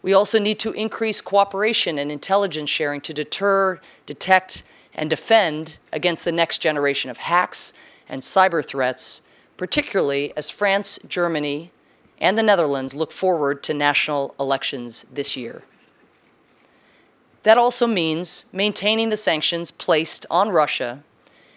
We 0.00 0.12
also 0.12 0.38
need 0.38 0.60
to 0.60 0.70
increase 0.70 1.20
cooperation 1.20 1.98
and 1.98 2.12
intelligence 2.12 2.70
sharing 2.70 3.00
to 3.00 3.12
deter, 3.12 3.80
detect, 4.06 4.62
and 4.94 5.10
defend 5.10 5.80
against 5.92 6.24
the 6.24 6.30
next 6.30 6.58
generation 6.58 7.10
of 7.10 7.18
hacks 7.18 7.72
and 8.08 8.22
cyber 8.22 8.64
threats, 8.64 9.22
particularly 9.56 10.32
as 10.36 10.50
France, 10.50 11.00
Germany, 11.08 11.72
and 12.20 12.36
the 12.36 12.42
Netherlands 12.42 12.94
look 12.94 13.12
forward 13.12 13.62
to 13.62 13.74
national 13.74 14.34
elections 14.38 15.06
this 15.12 15.36
year. 15.36 15.62
That 17.42 17.56
also 17.56 17.86
means 17.86 18.44
maintaining 18.52 19.08
the 19.08 19.16
sanctions 19.16 19.70
placed 19.70 20.26
on 20.30 20.50
Russia, 20.50 21.02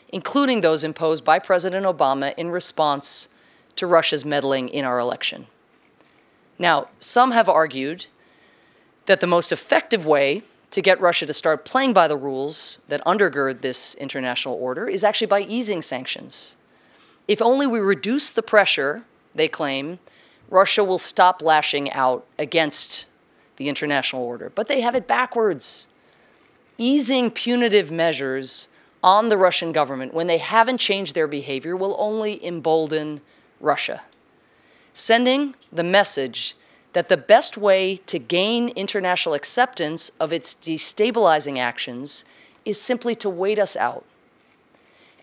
including 0.10 0.62
those 0.62 0.84
imposed 0.84 1.26
by 1.26 1.40
President 1.40 1.86
Obama 1.86 2.34
in 2.38 2.52
response 2.52 3.28
to 3.76 3.88
Russia's 3.88 4.24
meddling 4.24 4.70
in 4.70 4.86
our 4.86 5.00
election. 5.00 5.48
Now, 6.58 6.88
some 7.00 7.32
have 7.32 7.50
argued 7.50 8.06
that 9.08 9.20
the 9.20 9.28
most 9.28 9.52
effective 9.52 10.06
way 10.06 10.44
to 10.70 10.82
get 10.82 11.02
Russia 11.02 11.26
to 11.26 11.34
start 11.34 11.66
playing 11.66 11.94
by 11.94 12.08
the 12.08 12.18
rules 12.18 12.80
that 12.88 13.04
undergird 13.06 13.62
this 13.62 13.96
international 13.96 14.56
order 14.56 14.88
is 14.88 15.04
actually 15.04 15.28
by 15.28 15.42
easing 15.42 15.82
sanctions. 15.82 16.56
If 17.28 17.42
only 17.42 17.68
we 17.68 17.80
reduce 17.80 18.30
the 18.30 18.42
pressure, 18.42 19.04
they 19.34 19.48
claim, 19.48 20.00
Russia 20.50 20.84
will 20.84 20.98
stop 20.98 21.42
lashing 21.42 21.92
out 21.92 22.26
against 22.38 23.08
the 23.58 23.70
international 23.70 24.24
order. 24.24 24.52
But 24.54 24.68
they 24.68 24.82
have 24.82 24.96
it 24.96 25.08
backwards. 25.08 25.88
Easing 26.78 27.32
punitive 27.32 27.92
measures 27.92 28.68
on 29.04 29.30
the 29.30 29.38
Russian 29.38 29.72
government 29.72 30.14
when 30.14 30.28
they 30.28 30.38
haven't 30.38 30.78
changed 30.78 31.14
their 31.14 31.28
behavior 31.28 31.76
will 31.76 31.96
only 32.00 32.44
embolden 32.46 33.22
Russia. 33.60 34.02
Sending 34.94 35.56
the 35.72 35.84
message 35.84 36.56
that 36.94 37.10
the 37.10 37.18
best 37.18 37.58
way 37.58 37.98
to 38.06 38.20
gain 38.20 38.70
international 38.70 39.36
acceptance 39.36 40.12
of 40.20 40.32
its 40.32 40.56
destabilizing 40.56 41.58
actions 41.58 42.24
is 42.66 42.80
simply 42.80 43.16
to 43.16 43.30
wait 43.30 43.60
us 43.60 43.76
out. 43.76 44.06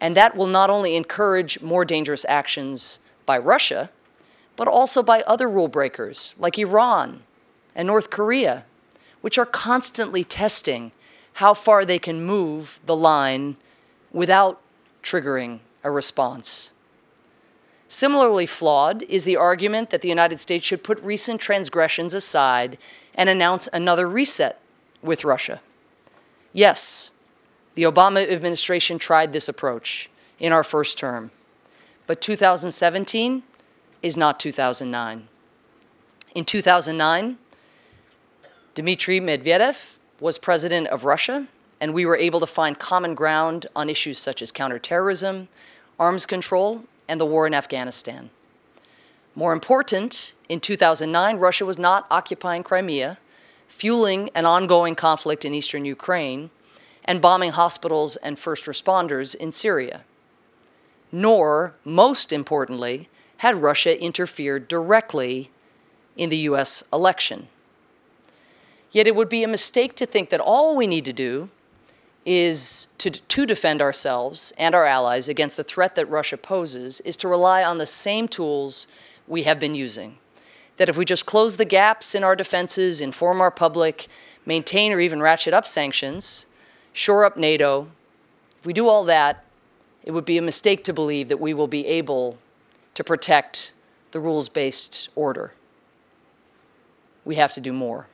And 0.01 0.17
that 0.17 0.37
will 0.37 0.47
not 0.47 0.71
only 0.71 0.97
encourage 0.97 1.61
more 1.61 1.85
dangerous 1.85 2.27
actions 2.29 2.99
by 3.27 3.39
Russia, 3.39 3.91
but 4.61 4.69
also 4.69 5.03
by 5.03 5.23
other 5.23 5.49
rule 5.49 5.69
breakers 5.69 6.37
like 6.39 6.59
Iran 6.59 7.23
and 7.75 7.87
North 7.87 8.11
Korea, 8.11 8.67
which 9.23 9.39
are 9.39 9.47
constantly 9.47 10.23
testing 10.23 10.93
how 11.33 11.55
far 11.55 11.87
they 11.87 11.99
can 11.99 12.27
move 12.27 12.79
the 12.85 12.95
line 12.95 13.57
without 14.13 14.61
triggering 15.03 15.61
a 15.83 15.91
response. 15.91 16.73
Similarly 17.89 18.45
flawed 18.45 19.03
is 19.05 19.25
the 19.25 19.35
argument 19.35 19.89
that 19.89 20.03
the 20.03 20.11
United 20.11 20.43
States 20.43 20.67
should 20.67 20.85
put 20.85 21.01
recent 21.03 21.41
transgressions 21.41 22.13
aside 22.13 22.77
and 23.15 23.31
announce 23.31 23.67
another 23.73 24.07
reset 24.07 24.61
with 25.01 25.25
Russia. 25.25 25.63
Yes, 26.53 27.13
the 27.77 27.85
Obama 27.85 28.31
administration 28.31 28.99
tried 28.99 29.33
this 29.33 29.49
approach 29.49 30.11
in 30.39 30.53
our 30.53 30.63
first 30.63 30.99
term, 30.99 31.31
but 32.07 32.21
2017 32.21 33.45
is 34.03 34.17
not 34.17 34.41
2009. 34.41 35.29
In 36.35 36.45
2009, 36.45 37.39
Dmitry 38.75 39.21
Medvedev 39.21 39.99
was 40.21 40.39
president 40.39 40.87
of 40.89 41.05
Russia, 41.05 41.47
and 41.81 41.93
we 41.93 42.07
were 42.07 42.17
able 42.17 42.41
to 42.41 42.47
find 42.47 42.79
common 42.79 43.15
ground 43.15 43.67
on 43.75 43.91
issues 43.91 44.19
such 44.19 44.41
as 44.43 44.53
counterterrorism, 44.53 45.49
arms 45.99 46.27
control, 46.27 46.85
and 47.09 47.21
the 47.21 47.27
war 47.27 47.47
in 47.47 47.55
Afghanistan. 47.55 48.31
More 49.35 49.53
important, 49.53 50.35
in 50.49 50.61
2009, 50.61 51.37
Russia 51.39 51.67
was 51.67 51.79
not 51.79 52.07
occupying 52.11 52.63
Crimea, 52.63 53.19
fueling 53.69 54.31
an 54.35 54.47
ongoing 54.47 54.95
conflict 54.95 55.45
in 55.45 55.55
eastern 55.55 55.85
Ukraine, 55.85 56.51
and 57.05 57.21
bombing 57.21 57.53
hospitals 57.53 58.17
and 58.17 58.39
first 58.39 58.67
responders 58.67 59.35
in 59.35 59.53
Syria. 59.53 60.03
Nor, 61.13 61.75
most 61.85 62.33
importantly, 62.33 63.09
had 63.41 63.63
Russia 63.63 63.99
interfered 63.99 64.69
directly 64.69 65.51
in 66.15 66.29
the 66.29 66.37
US 66.51 66.85
election. 66.93 67.49
Yet 68.93 69.07
it 69.07 69.17
would 69.17 69.31
be 69.31 69.43
a 69.43 69.49
mistake 69.49 69.95
to 69.95 70.05
think 70.05 70.29
that 70.29 70.41
all 70.41 70.77
we 70.77 70.87
need 70.87 71.07
to 71.07 71.13
do 71.15 71.49
is 72.27 72.89
to, 72.99 73.11
to 73.11 73.47
defend 73.47 73.81
ourselves 73.81 74.53
and 74.59 74.75
our 74.75 74.85
allies 74.85 75.27
against 75.27 75.57
the 75.57 75.65
threat 75.65 75.95
that 75.95 76.05
Russia 76.11 76.37
poses 76.37 77.01
is 77.01 77.17
to 77.17 77.29
rely 77.29 77.65
on 77.65 77.79
the 77.79 77.87
same 77.87 78.29
tools 78.29 78.87
we 79.27 79.45
have 79.45 79.59
been 79.59 79.75
using. 79.75 80.19
That 80.77 80.91
if 80.91 80.99
we 80.99 81.07
just 81.07 81.25
close 81.25 81.57
the 81.57 81.65
gaps 81.65 82.15
in 82.15 82.23
our 82.23 82.37
defenses, 82.37 83.01
inform 83.01 83.41
our 83.41 83.51
public, 83.51 84.07
maintain 84.45 84.93
or 84.93 85.01
even 85.01 85.23
ratchet 85.23 85.55
up 85.55 85.67
sanctions, 85.67 86.45
shore 86.93 87.25
up 87.25 87.39
NATO, 87.39 87.89
if 88.59 88.67
we 88.67 88.75
do 88.75 88.87
all 88.87 89.05
that, 89.05 89.47
it 90.05 90.11
would 90.11 90.27
be 90.27 90.37
a 90.37 90.43
mistake 90.43 90.85
to 90.85 90.93
believe 90.93 91.29
that 91.29 91.41
we 91.41 91.55
will 91.55 91.69
be 91.69 91.87
able 91.87 92.37
to 92.95 93.05
protect 93.05 93.73
the 94.13 94.21
rules 94.21 94.49
based 94.49 95.09
order. 95.15 95.53
We 97.25 97.37
have 97.37 97.53
to 97.55 97.61
do 97.61 97.73
more 97.73 98.07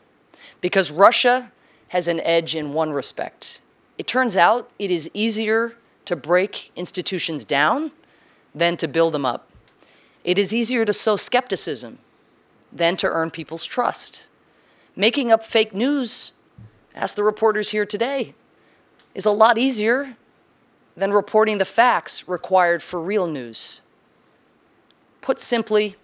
because 0.60 0.90
Russia 0.90 1.52
has 1.88 2.08
an 2.08 2.20
edge 2.20 2.54
in 2.54 2.72
one 2.72 2.92
respect. 2.92 3.60
It 3.98 4.06
turns 4.06 4.36
out 4.36 4.70
it 4.78 4.90
is 4.90 5.10
easier 5.14 5.76
to 6.04 6.16
break 6.16 6.70
institutions 6.76 7.44
down 7.44 7.92
than 8.54 8.76
to 8.78 8.88
build 8.88 9.14
them 9.14 9.24
up. 9.24 9.48
It 10.24 10.38
is 10.38 10.52
easier 10.52 10.84
to 10.84 10.92
sow 10.92 11.16
skepticism 11.16 11.98
than 12.72 12.96
to 12.98 13.06
earn 13.06 13.30
people's 13.30 13.64
trust. 13.64 14.28
Making 14.94 15.30
up 15.30 15.44
fake 15.44 15.74
news, 15.74 16.32
ask 16.94 17.16
the 17.16 17.22
reporters 17.22 17.70
here 17.70 17.86
today, 17.86 18.34
is 19.14 19.26
a 19.26 19.30
lot 19.30 19.58
easier 19.58 20.16
than 20.96 21.12
reporting 21.12 21.58
the 21.58 21.64
facts 21.64 22.28
required 22.28 22.82
for 22.82 23.00
real 23.00 23.26
news. 23.26 23.82
Put 25.26 25.40
simply, 25.40 25.96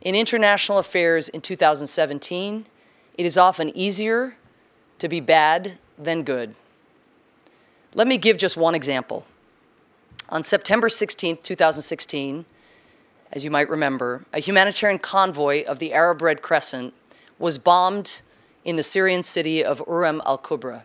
in 0.00 0.16
international 0.16 0.78
affairs 0.78 1.28
in 1.28 1.42
2017, 1.42 2.66
it 3.16 3.24
is 3.24 3.38
often 3.38 3.68
easier 3.68 4.34
to 4.98 5.08
be 5.08 5.20
bad 5.20 5.78
than 5.96 6.24
good. 6.24 6.56
Let 7.94 8.08
me 8.08 8.18
give 8.18 8.38
just 8.38 8.56
one 8.56 8.74
example. 8.74 9.24
On 10.28 10.42
September 10.42 10.88
16, 10.88 11.36
2016, 11.36 12.44
as 13.30 13.44
you 13.44 13.50
might 13.52 13.70
remember, 13.70 14.24
a 14.32 14.40
humanitarian 14.40 14.98
convoy 14.98 15.62
of 15.62 15.78
the 15.78 15.92
Arab 15.92 16.20
Red 16.20 16.42
Crescent 16.42 16.94
was 17.38 17.58
bombed 17.58 18.22
in 18.64 18.74
the 18.74 18.82
Syrian 18.82 19.22
city 19.22 19.62
of 19.62 19.80
Umm 19.88 20.20
al 20.26 20.38
Qura, 20.38 20.82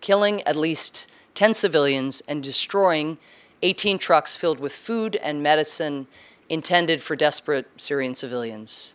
killing 0.00 0.42
at 0.42 0.54
least 0.54 1.08
10 1.34 1.54
civilians 1.54 2.22
and 2.28 2.40
destroying 2.40 3.18
18 3.62 3.98
trucks 3.98 4.36
filled 4.36 4.60
with 4.60 4.72
food 4.72 5.16
and 5.16 5.42
medicine 5.42 6.06
intended 6.50 7.00
for 7.00 7.16
desperate 7.16 7.66
Syrian 7.78 8.14
civilians. 8.14 8.94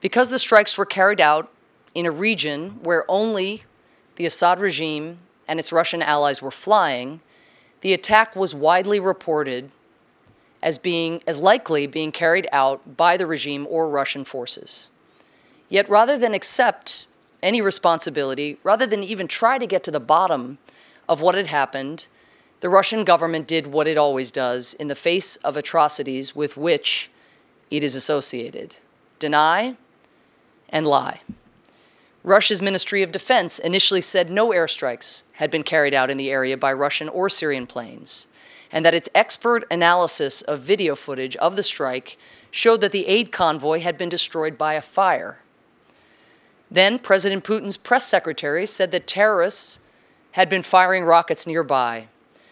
Because 0.00 0.30
the 0.30 0.38
strikes 0.38 0.78
were 0.78 0.86
carried 0.86 1.20
out 1.20 1.52
in 1.94 2.06
a 2.06 2.10
region 2.10 2.78
where 2.82 3.04
only 3.08 3.64
the 4.16 4.24
Assad 4.24 4.60
regime 4.60 5.18
and 5.46 5.58
its 5.58 5.72
Russian 5.72 6.00
allies 6.00 6.40
were 6.40 6.52
flying, 6.52 7.20
the 7.80 7.92
attack 7.92 8.34
was 8.36 8.54
widely 8.54 9.00
reported 9.00 9.70
as 10.62 10.78
being 10.78 11.20
as 11.26 11.38
likely 11.38 11.86
being 11.86 12.12
carried 12.12 12.48
out 12.52 12.96
by 12.96 13.16
the 13.16 13.26
regime 13.26 13.66
or 13.68 13.90
Russian 13.90 14.24
forces. 14.24 14.88
Yet 15.68 15.88
rather 15.88 16.16
than 16.16 16.34
accept 16.34 17.06
any 17.42 17.60
responsibility, 17.60 18.58
rather 18.62 18.86
than 18.86 19.04
even 19.04 19.28
try 19.28 19.58
to 19.58 19.66
get 19.66 19.84
to 19.84 19.90
the 19.90 20.00
bottom 20.00 20.58
of 21.08 21.20
what 21.20 21.34
had 21.34 21.46
happened, 21.46 22.06
the 22.60 22.68
Russian 22.68 23.04
government 23.04 23.46
did 23.46 23.68
what 23.68 23.86
it 23.86 23.96
always 23.96 24.32
does 24.32 24.74
in 24.74 24.88
the 24.88 24.94
face 24.94 25.36
of 25.36 25.56
atrocities 25.56 26.34
with 26.34 26.56
which 26.56 27.10
it 27.70 27.82
is 27.82 27.94
associated 27.94 28.76
deny 29.18 29.76
and 30.68 30.86
lie. 30.86 31.20
Russia's 32.22 32.62
Ministry 32.62 33.02
of 33.02 33.10
Defense 33.10 33.58
initially 33.58 34.00
said 34.00 34.30
no 34.30 34.50
airstrikes 34.50 35.24
had 35.34 35.50
been 35.50 35.62
carried 35.62 35.94
out 35.94 36.10
in 36.10 36.18
the 36.18 36.30
area 36.30 36.56
by 36.56 36.72
Russian 36.72 37.08
or 37.08 37.28
Syrian 37.28 37.66
planes, 37.66 38.26
and 38.70 38.84
that 38.84 38.94
its 38.94 39.08
expert 39.14 39.66
analysis 39.70 40.42
of 40.42 40.60
video 40.60 40.94
footage 40.94 41.36
of 41.36 41.56
the 41.56 41.62
strike 41.62 42.18
showed 42.50 42.80
that 42.80 42.92
the 42.92 43.06
aid 43.06 43.32
convoy 43.32 43.80
had 43.80 43.96
been 43.96 44.08
destroyed 44.08 44.58
by 44.58 44.74
a 44.74 44.82
fire. 44.82 45.38
Then 46.70 46.98
President 46.98 47.44
Putin's 47.44 47.76
press 47.76 48.06
secretary 48.06 48.66
said 48.66 48.90
that 48.90 49.06
terrorists 49.06 49.80
had 50.32 50.48
been 50.48 50.62
firing 50.62 51.04
rockets 51.04 51.46
nearby, 51.46 52.08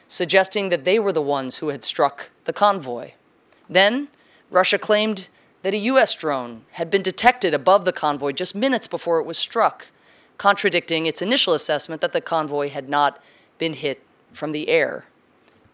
suggesting 0.08 0.68
that 0.68 0.84
they 0.84 0.98
were 0.98 1.12
the 1.12 1.22
ones 1.22 1.58
who 1.58 1.68
had 1.68 1.84
struck 1.84 2.30
the 2.44 2.52
convoy. 2.52 3.12
Then 3.68 4.08
Russia 4.50 4.78
claimed 4.78 5.28
that 5.62 5.74
a 5.74 5.78
U.S. 5.78 6.14
drone 6.14 6.62
had 6.72 6.90
been 6.90 7.02
detected 7.02 7.52
above 7.52 7.84
the 7.84 7.92
convoy 7.92 8.32
just 8.32 8.54
minutes 8.54 8.86
before 8.86 9.18
it 9.18 9.26
was 9.26 9.38
struck, 9.38 9.86
contradicting 10.38 11.06
its 11.06 11.22
initial 11.22 11.54
assessment 11.54 12.00
that 12.00 12.12
the 12.12 12.20
convoy 12.20 12.68
had 12.68 12.88
not 12.88 13.20
been 13.58 13.72
hit 13.72 14.02
from 14.32 14.52
the 14.52 14.68
air. 14.68 15.06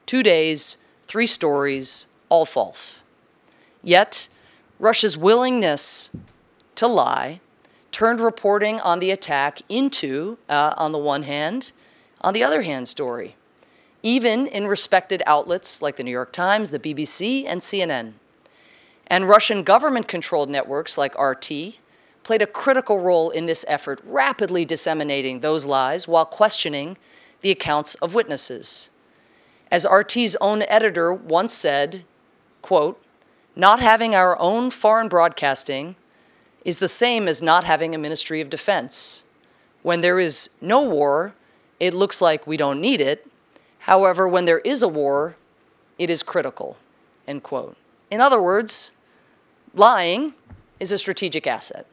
Two 0.07 0.23
days, 0.23 0.79
three 1.07 1.27
stories, 1.27 2.07
all 2.29 2.47
false. 2.47 3.03
Yet, 3.83 4.29
Russia's 4.79 5.18
willingness 5.18 6.11
to 6.77 6.87
lie 6.87 7.40
turned 7.90 8.21
reporting 8.21 8.81
on 8.81 9.01
the 9.01 9.11
attack 9.11 9.61
into, 9.68 10.38
uh, 10.49 10.75
on 10.79 10.92
the 10.92 10.99
one 10.99 11.25
hand, 11.25 11.73
on 12.23 12.33
the 12.33 12.42
other 12.42 12.62
hand, 12.62 12.88
story, 12.88 13.37
even 14.03 14.47
in 14.47 14.67
respected 14.67 15.23
outlets 15.27 15.81
like 15.81 15.97
the 15.97 16.05
New 16.05 16.11
York 16.11 16.33
Times, 16.33 16.71
the 16.71 16.79
BBC, 16.79 17.45
and 17.47 17.61
CNN. 17.61 18.15
And 19.07 19.29
Russian 19.29 19.62
government 19.62 20.09
controlled 20.09 20.49
networks 20.49 20.97
like 20.97 21.19
RT 21.19 21.77
played 22.23 22.43
a 22.43 22.47
critical 22.47 23.01
role 23.01 23.31
in 23.31 23.47
this 23.47 23.65
effort, 23.69 24.01
rapidly 24.05 24.65
disseminating 24.65 25.41
those 25.41 25.67
lies 25.67 26.07
while 26.07 26.25
questioning 26.25 26.97
the 27.41 27.51
accounts 27.51 27.95
of 27.97 28.15
witnesses. 28.15 28.91
As 29.71 29.87
RT's 29.87 30.37
own 30.37 30.62
editor 30.62 31.12
once 31.12 31.53
said, 31.53 32.05
quote, 32.61 33.03
not 33.55 33.81
having 33.81 34.15
our 34.15 34.38
own 34.38 34.71
foreign 34.71 35.09
broadcasting 35.09 35.97
is 36.65 36.77
the 36.77 36.88
same 36.88 37.27
as 37.29 37.43
not 37.43 37.65
having 37.65 37.95
a 37.95 37.99
Ministry 37.99 38.41
of 38.41 38.49
Defense. 38.49 39.25
When 39.83 40.01
there 40.01 40.21
is 40.21 40.51
no 40.61 40.83
war, 40.83 41.35
it 41.81 41.93
looks 41.93 42.23
like 42.23 42.47
we 42.47 42.57
don't 42.57 42.81
need 42.81 43.01
it. 43.01 43.27
However, 43.83 44.29
when 44.29 44.45
there 44.45 44.61
is 44.61 44.83
a 44.83 44.88
war, 44.88 45.35
it 45.99 46.09
is 46.09 46.23
critical. 46.23 46.77
End 47.27 47.42
quote. 47.42 47.77
In 48.11 48.21
other 48.21 48.40
words, 48.40 48.92
lying 49.75 50.35
is 50.79 50.92
a 50.92 50.99
strategic 50.99 51.47
asset. 51.47 51.87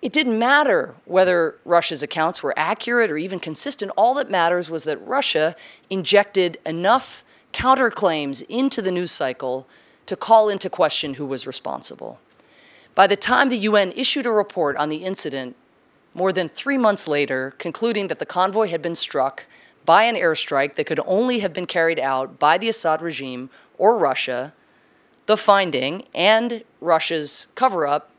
It 0.00 0.12
didn't 0.12 0.38
matter 0.38 0.94
whether 1.04 1.56
Russia's 1.64 2.02
accounts 2.02 2.42
were 2.42 2.54
accurate 2.56 3.10
or 3.10 3.16
even 3.16 3.40
consistent. 3.40 3.92
All 3.96 4.14
that 4.14 4.30
matters 4.30 4.70
was 4.70 4.84
that 4.84 5.04
Russia 5.06 5.56
injected 5.90 6.58
enough 6.66 7.24
counterclaims 7.52 8.44
into 8.48 8.80
the 8.80 8.92
news 8.92 9.10
cycle 9.10 9.66
to 10.06 10.16
call 10.16 10.48
into 10.48 10.70
question 10.70 11.14
who 11.14 11.26
was 11.26 11.46
responsible. 11.46 12.18
By 12.94 13.06
the 13.06 13.16
time 13.16 13.48
the 13.48 13.58
UN 13.58 13.92
issued 13.92 14.26
a 14.26 14.30
report 14.30 14.76
on 14.76 14.88
the 14.88 15.04
incident, 15.04 15.56
more 16.14 16.32
than 16.32 16.48
three 16.48 16.78
months 16.78 17.08
later, 17.08 17.54
concluding 17.58 18.08
that 18.08 18.18
the 18.18 18.26
convoy 18.26 18.68
had 18.68 18.82
been 18.82 18.94
struck 18.94 19.46
by 19.84 20.04
an 20.04 20.16
airstrike 20.16 20.74
that 20.74 20.86
could 20.86 21.00
only 21.06 21.40
have 21.40 21.52
been 21.52 21.66
carried 21.66 21.98
out 21.98 22.38
by 22.38 22.58
the 22.58 22.68
Assad 22.68 23.02
regime 23.02 23.50
or 23.78 23.98
Russia, 23.98 24.52
the 25.26 25.36
finding 25.36 26.04
and 26.14 26.64
Russia's 26.80 27.48
cover 27.54 27.86
up 27.86 28.10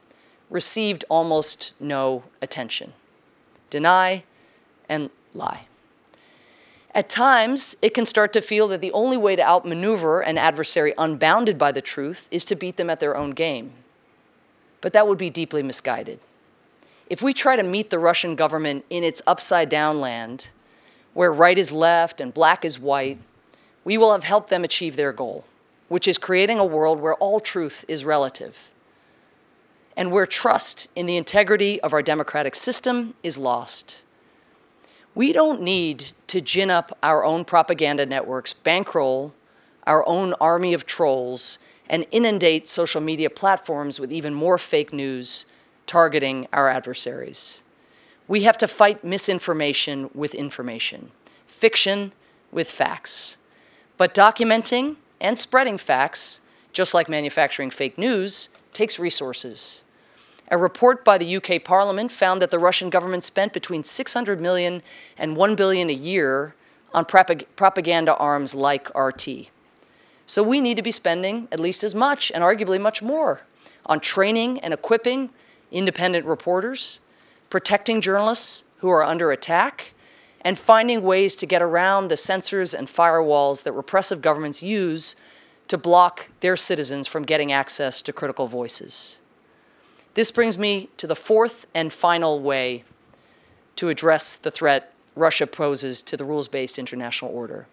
received 0.50 1.06
almost 1.10 1.74
no 1.80 2.24
attention. 2.42 2.94
Deny 3.70 4.24
and 4.88 5.10
lie. 5.34 5.68
At 6.96 7.10
times, 7.10 7.76
it 7.82 7.96
can 7.96 8.06
start 8.06 8.34
to 8.34 8.42
feel 8.42 8.68
that 8.68 8.82
the 8.82 8.92
only 8.92 9.18
way 9.18 9.36
to 9.36 9.42
outmaneuver 9.42 10.22
an 10.22 10.38
adversary 10.38 10.94
unbounded 10.98 11.58
by 11.58 11.72
the 11.72 11.82
truth 11.82 12.28
is 12.30 12.46
to 12.46 12.56
beat 12.56 12.78
them 12.78 12.90
at 12.90 13.00
their 13.00 13.18
own 13.18 13.32
game. 13.32 13.72
But 14.80 14.94
that 14.94 15.08
would 15.08 15.18
be 15.18 15.32
deeply 15.32 15.64
misguided. 15.64 16.20
If 17.10 17.22
we 17.22 17.34
try 17.34 17.56
to 17.56 17.64
meet 17.64 17.90
the 17.90 18.00
Russian 18.00 18.36
government 18.36 18.86
in 18.92 19.04
its 19.04 19.24
upside 19.26 19.70
down 19.70 20.00
land, 20.00 20.52
where 21.14 21.32
right 21.32 21.58
is 21.58 21.72
left 21.72 22.20
and 22.20 22.34
black 22.34 22.66
is 22.66 22.80
white, 22.80 23.20
we 23.84 23.98
will 23.98 24.12
have 24.12 24.24
helped 24.24 24.50
them 24.50 24.64
achieve 24.64 24.96
their 24.96 25.14
goal, 25.14 25.46
which 25.90 26.08
is 26.08 26.18
creating 26.18 26.60
a 26.60 26.66
world 26.66 27.00
where 27.00 27.16
all 27.16 27.40
truth 27.40 27.86
is 27.88 28.06
relative 28.06 28.70
and 29.96 30.12
where 30.12 30.26
trust 30.26 30.88
in 30.96 31.06
the 31.06 31.18
integrity 31.18 31.80
of 31.82 31.94
our 31.94 32.02
democratic 32.02 32.56
system 32.56 33.14
is 33.22 33.38
lost. 33.38 34.04
We 35.16 35.32
don't 35.32 35.62
need 35.62 36.12
to 36.28 36.42
gin 36.42 36.72
up 36.72 36.98
our 37.04 37.24
own 37.24 37.46
propaganda 37.46 38.06
networks, 38.06 38.54
bankroll 38.54 39.34
our 39.86 40.08
own 40.08 40.34
army 40.40 40.74
of 40.74 40.86
trolls, 40.86 41.60
and 41.90 42.06
inundate 42.12 42.68
social 42.68 43.02
media 43.02 43.30
platforms 43.30 44.00
with 44.00 44.12
even 44.12 44.34
more 44.34 44.58
fake 44.58 44.94
news 44.94 45.46
targeting 45.86 46.48
our 46.54 46.70
adversaries. 46.70 47.63
We 48.34 48.42
have 48.46 48.58
to 48.58 48.68
fight 48.68 49.04
misinformation 49.04 50.10
with 50.16 50.34
information, 50.34 51.12
fiction 51.46 52.14
with 52.52 52.68
facts. 52.68 53.38
But 53.96 54.16
documenting 54.16 54.96
and 55.22 55.38
spreading 55.38 55.78
facts, 55.78 56.42
just 56.72 56.96
like 56.96 57.08
manufacturing 57.08 57.70
fake 57.70 57.96
news, 57.96 58.50
takes 58.74 58.98
resources. 58.98 59.84
A 60.50 60.58
report 60.58 61.06
by 61.06 61.20
the 61.20 61.36
UK 61.36 61.64
Parliament 61.64 62.12
found 62.12 62.42
that 62.42 62.50
the 62.50 62.58
Russian 62.58 62.90
government 62.90 63.24
spent 63.24 63.54
between 63.54 63.84
600 63.84 64.42
million 64.42 64.82
and 65.16 65.38
1 65.38 65.56
billion 65.56 65.92
a 65.92 65.94
year 65.94 66.56
on 66.92 67.06
propag 67.06 67.46
propaganda 67.56 68.16
arms 68.16 68.56
like 68.56 68.90
RT. 68.98 69.52
So 70.26 70.42
we 70.42 70.60
need 70.60 70.78
to 70.78 70.82
be 70.82 70.92
spending 70.92 71.50
at 71.52 71.60
least 71.60 71.84
as 71.84 71.94
much 71.94 72.32
and 72.32 72.44
arguably 72.44 72.82
much 72.82 73.04
more 73.04 73.42
on 73.86 74.00
training 74.00 74.60
and 74.62 74.74
equipping 74.74 75.30
independent 75.70 76.26
reporters, 76.26 77.00
protecting 77.54 78.02
journalists 78.02 78.64
who 78.78 78.90
are 78.90 79.04
under 79.04 79.32
attack, 79.32 79.94
and 80.42 80.58
finding 80.58 81.04
ways 81.04 81.36
to 81.36 81.46
get 81.46 81.62
around 81.62 82.08
the 82.08 82.18
censors 82.18 82.74
and 82.74 82.88
firewalls 82.88 83.62
that 83.62 83.74
repressive 83.74 84.24
governments 84.24 84.64
use 84.64 85.16
to 85.68 85.78
block 85.78 86.32
their 86.40 86.58
citizens 86.58 87.08
from 87.08 87.22
getting 87.22 87.52
access 87.52 88.02
to 88.02 88.12
critical 88.12 88.48
voices. 88.48 89.22
This 90.16 90.32
brings 90.32 90.58
me 90.58 90.90
to 90.98 91.06
the 91.06 91.16
fourth 91.16 91.68
and 91.76 91.94
final 91.94 92.40
way 92.40 92.86
to 93.76 93.90
address 93.90 94.36
the 94.36 94.50
threat 94.50 94.92
Russia 95.16 95.46
poses 95.46 96.02
to 96.02 96.18
the 96.18 96.26
rules 96.26 96.48
based 96.48 96.80
international 96.80 97.30
order. 97.30 97.68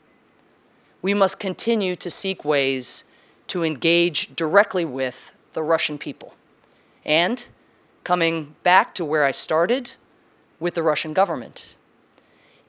We 1.01 1.15
must 1.15 1.41
continue 1.41 1.97
to 1.97 2.11
seek 2.11 2.45
ways 2.45 3.07
to 3.47 3.65
engage 3.65 4.37
directly 4.37 4.85
with 4.85 5.33
the 5.55 5.63
Russian 5.63 5.97
people. 5.97 6.35
And 7.03 7.49
coming 8.05 8.55
back 8.63 8.95
to 8.95 9.05
where 9.05 9.25
I 9.25 9.31
started, 9.31 9.93
with 10.61 10.75
the 10.75 10.83
Russian 10.83 11.13
government. 11.13 11.75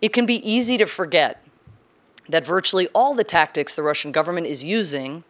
It 0.02 0.14
can 0.14 0.26
be 0.26 0.50
easy 0.50 0.78
to 0.78 0.86
forget 0.86 1.44
that 2.28 2.46
virtually 2.46 2.88
all 2.96 3.14
the 3.14 3.26
tactics 3.26 3.76
the 3.76 3.84
Russian 3.84 4.12
government 4.12 4.48
is 4.48 4.64
using 4.64 5.24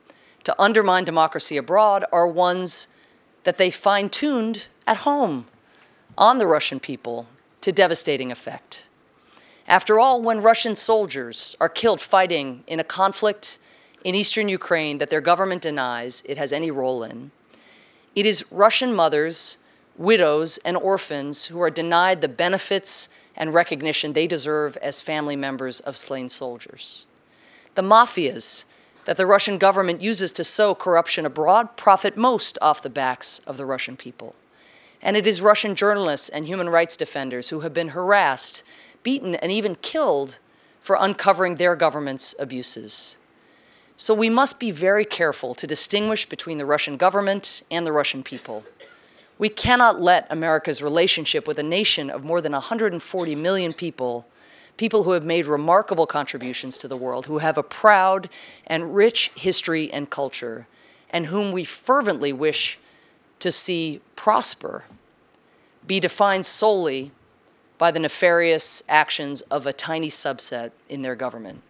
to 0.44 0.56
undermine 0.62 1.04
democracy 1.04 1.58
abroad 1.58 2.06
are 2.12 2.28
ones 2.28 2.88
that 3.44 3.58
they 3.58 3.72
fine 3.72 4.10
tuned 4.10 4.68
at 4.86 4.98
home 4.98 5.48
on 6.18 6.38
the 6.38 6.46
Russian 6.46 6.80
people 6.80 7.28
to 7.62 7.72
devastating 7.72 8.32
effect. 8.32 8.86
After 9.68 10.00
all, 10.00 10.22
when 10.22 10.42
Russian 10.42 10.76
soldiers 10.76 11.56
are 11.60 11.70
killed 11.70 12.02
fighting 12.02 12.64
in 12.68 12.80
a 12.80 12.84
conflict 12.84 13.58
in 14.04 14.16
eastern 14.16 14.50
Ukraine 14.50 14.98
that 15.00 15.10
their 15.10 15.22
government 15.22 15.62
denies 15.62 16.24
it 16.26 16.38
has 16.38 16.54
any 16.54 16.70
role 16.70 17.04
in, 17.04 17.32
it 18.16 18.26
is 18.26 18.46
Russian 18.52 18.94
mothers, 18.94 19.58
widows, 19.98 20.58
and 20.60 20.78
orphans 20.78 21.46
who 21.48 21.62
are 21.62 21.70
denied 21.70 22.22
the 22.22 22.28
benefits 22.28 23.10
and 23.36 23.54
recognition 23.54 24.14
they 24.14 24.28
deserve 24.28 24.78
as 24.78 25.02
family 25.02 25.36
members 25.36 25.80
of 25.82 25.98
slain 25.98 26.30
soldiers. 26.30 27.06
The 27.76 27.82
mafias 27.82 28.66
that 29.06 29.18
the 29.18 29.26
Russian 29.26 29.58
government 29.58 30.02
uses 30.02 30.32
to 30.34 30.44
sow 30.44 30.76
corruption 30.76 31.26
abroad 31.26 31.76
profit 31.78 32.18
most 32.18 32.58
off 32.62 32.82
the 32.82 32.90
backs 32.90 33.40
of 33.48 33.58
the 33.58 33.66
Russian 33.66 33.98
people. 33.98 34.36
And 35.02 35.18
it 35.18 35.26
is 35.26 35.42
Russian 35.42 35.76
journalists 35.76 36.30
and 36.30 36.46
human 36.46 36.70
rights 36.70 36.96
defenders 36.96 37.50
who 37.50 37.62
have 37.62 37.74
been 37.74 37.90
harassed, 37.90 38.64
beaten, 39.02 39.36
and 39.36 39.52
even 39.52 39.76
killed 39.76 40.38
for 40.82 40.96
uncovering 41.00 41.56
their 41.56 41.76
government's 41.76 42.36
abuses. 42.38 43.18
So 43.98 44.14
we 44.14 44.30
must 44.30 44.60
be 44.60 44.72
very 44.72 45.06
careful 45.06 45.54
to 45.56 45.68
distinguish 45.68 46.28
between 46.28 46.58
the 46.58 46.66
Russian 46.66 46.98
government 46.98 47.64
and 47.70 47.86
the 47.86 47.92
Russian 47.92 48.24
people. 48.24 48.64
We 49.38 49.50
cannot 49.50 50.00
let 50.00 50.28
America's 50.30 50.82
relationship 50.82 51.48
with 51.48 51.58
a 51.58 51.64
nation 51.64 52.10
of 52.10 52.24
more 52.24 52.42
than 52.42 52.52
140 52.52 53.36
million 53.36 53.74
people 53.74 54.26
people 54.82 55.04
who 55.04 55.12
have 55.12 55.24
made 55.24 55.46
remarkable 55.46 56.08
contributions 56.08 56.78
to 56.80 56.88
the 56.88 56.98
world, 56.98 57.28
who 57.28 57.38
have 57.38 57.56
a 57.56 57.62
proud 57.62 58.28
and 58.66 58.96
rich 58.96 59.30
history 59.36 59.94
and 59.94 60.10
culture, 60.10 60.66
and 61.12 61.28
whom 61.28 61.52
we 61.52 61.64
fervently 61.64 62.34
wish 62.34 62.80
to 63.38 63.52
see 63.52 64.02
prosper, 64.16 64.84
be 65.86 66.00
defined 66.00 66.48
solely 66.48 67.12
by 67.78 67.92
the 67.92 68.00
nefarious 68.00 68.82
actions 68.90 69.42
of 69.42 69.68
a 69.68 69.74
tiny 69.74 70.10
subset 70.10 70.72
in 70.90 71.04
their 71.04 71.16
government. 71.16 71.62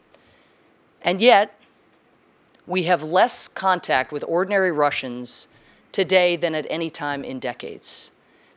And 1.01 1.20
yet, 1.20 1.59
we 2.66 2.84
have 2.84 3.03
less 3.03 3.49
contact 3.49 4.14
with 4.14 4.24
ordinary 4.26 4.72
Russians 4.72 5.49
today 5.92 6.36
than 6.36 6.56
at 6.56 6.68
any 6.70 6.89
time 6.89 7.24
in 7.24 7.39
decades. 7.39 8.12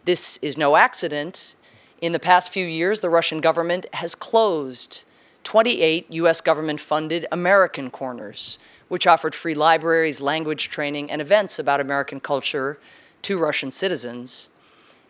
This 0.05 0.37
is 0.39 0.59
no 0.59 0.77
accident. 0.77 1.57
In 2.01 2.13
the 2.13 2.19
past 2.19 2.53
few 2.53 2.67
years, 2.67 3.01
the 3.01 3.11
Russian 3.11 3.41
government 3.41 3.87
has 3.95 4.15
closed 4.15 5.05
28 5.45 6.11
US 6.11 6.41
government 6.41 6.81
funded 6.81 7.27
American 7.31 7.91
corners, 7.91 8.59
which 8.89 9.07
offered 9.07 9.35
free 9.35 9.55
libraries, 9.55 10.21
language 10.21 10.69
training, 10.69 11.11
and 11.11 11.21
events 11.21 11.59
about 11.59 11.81
American 11.81 12.21
culture 12.21 12.79
to 13.23 13.39
Russian 13.39 13.71
citizens. 13.71 14.51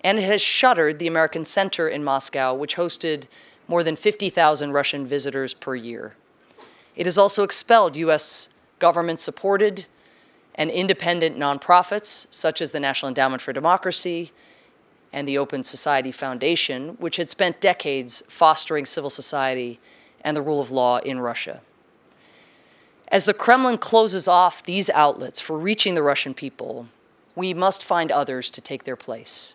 And 0.02 0.18
it 0.18 0.24
has 0.24 0.42
shuttered 0.42 0.98
the 0.98 1.06
American 1.06 1.44
Center 1.44 1.88
in 1.88 2.04
Moscow, 2.04 2.54
which 2.54 2.76
hosted 2.76 3.26
more 3.66 3.82
than 3.82 3.96
50,000 3.96 4.72
Russian 4.72 5.06
visitors 5.06 5.54
per 5.54 5.74
year. 5.74 6.14
It 6.94 7.06
has 7.06 7.18
also 7.18 7.42
expelled 7.42 7.96
US 7.96 8.48
government 8.78 9.20
supported 9.20 9.86
and 10.54 10.70
independent 10.70 11.36
nonprofits, 11.36 12.26
such 12.30 12.60
as 12.60 12.70
the 12.70 12.80
National 12.80 13.08
Endowment 13.08 13.42
for 13.42 13.52
Democracy 13.52 14.30
and 15.12 15.26
the 15.28 15.38
Open 15.38 15.64
Society 15.64 16.12
Foundation, 16.12 16.96
which 16.98 17.16
had 17.16 17.30
spent 17.30 17.60
decades 17.60 18.22
fostering 18.28 18.84
civil 18.84 19.10
society 19.10 19.80
and 20.22 20.36
the 20.36 20.42
rule 20.42 20.60
of 20.60 20.70
law 20.70 20.98
in 20.98 21.20
Russia. 21.20 21.60
As 23.08 23.24
the 23.24 23.34
Kremlin 23.34 23.78
closes 23.78 24.26
off 24.26 24.62
these 24.62 24.90
outlets 24.90 25.40
for 25.40 25.58
reaching 25.58 25.94
the 25.94 26.02
Russian 26.02 26.34
people, 26.34 26.88
we 27.36 27.54
must 27.54 27.84
find 27.84 28.10
others 28.10 28.50
to 28.50 28.60
take 28.60 28.84
their 28.84 28.96
place. 28.96 29.54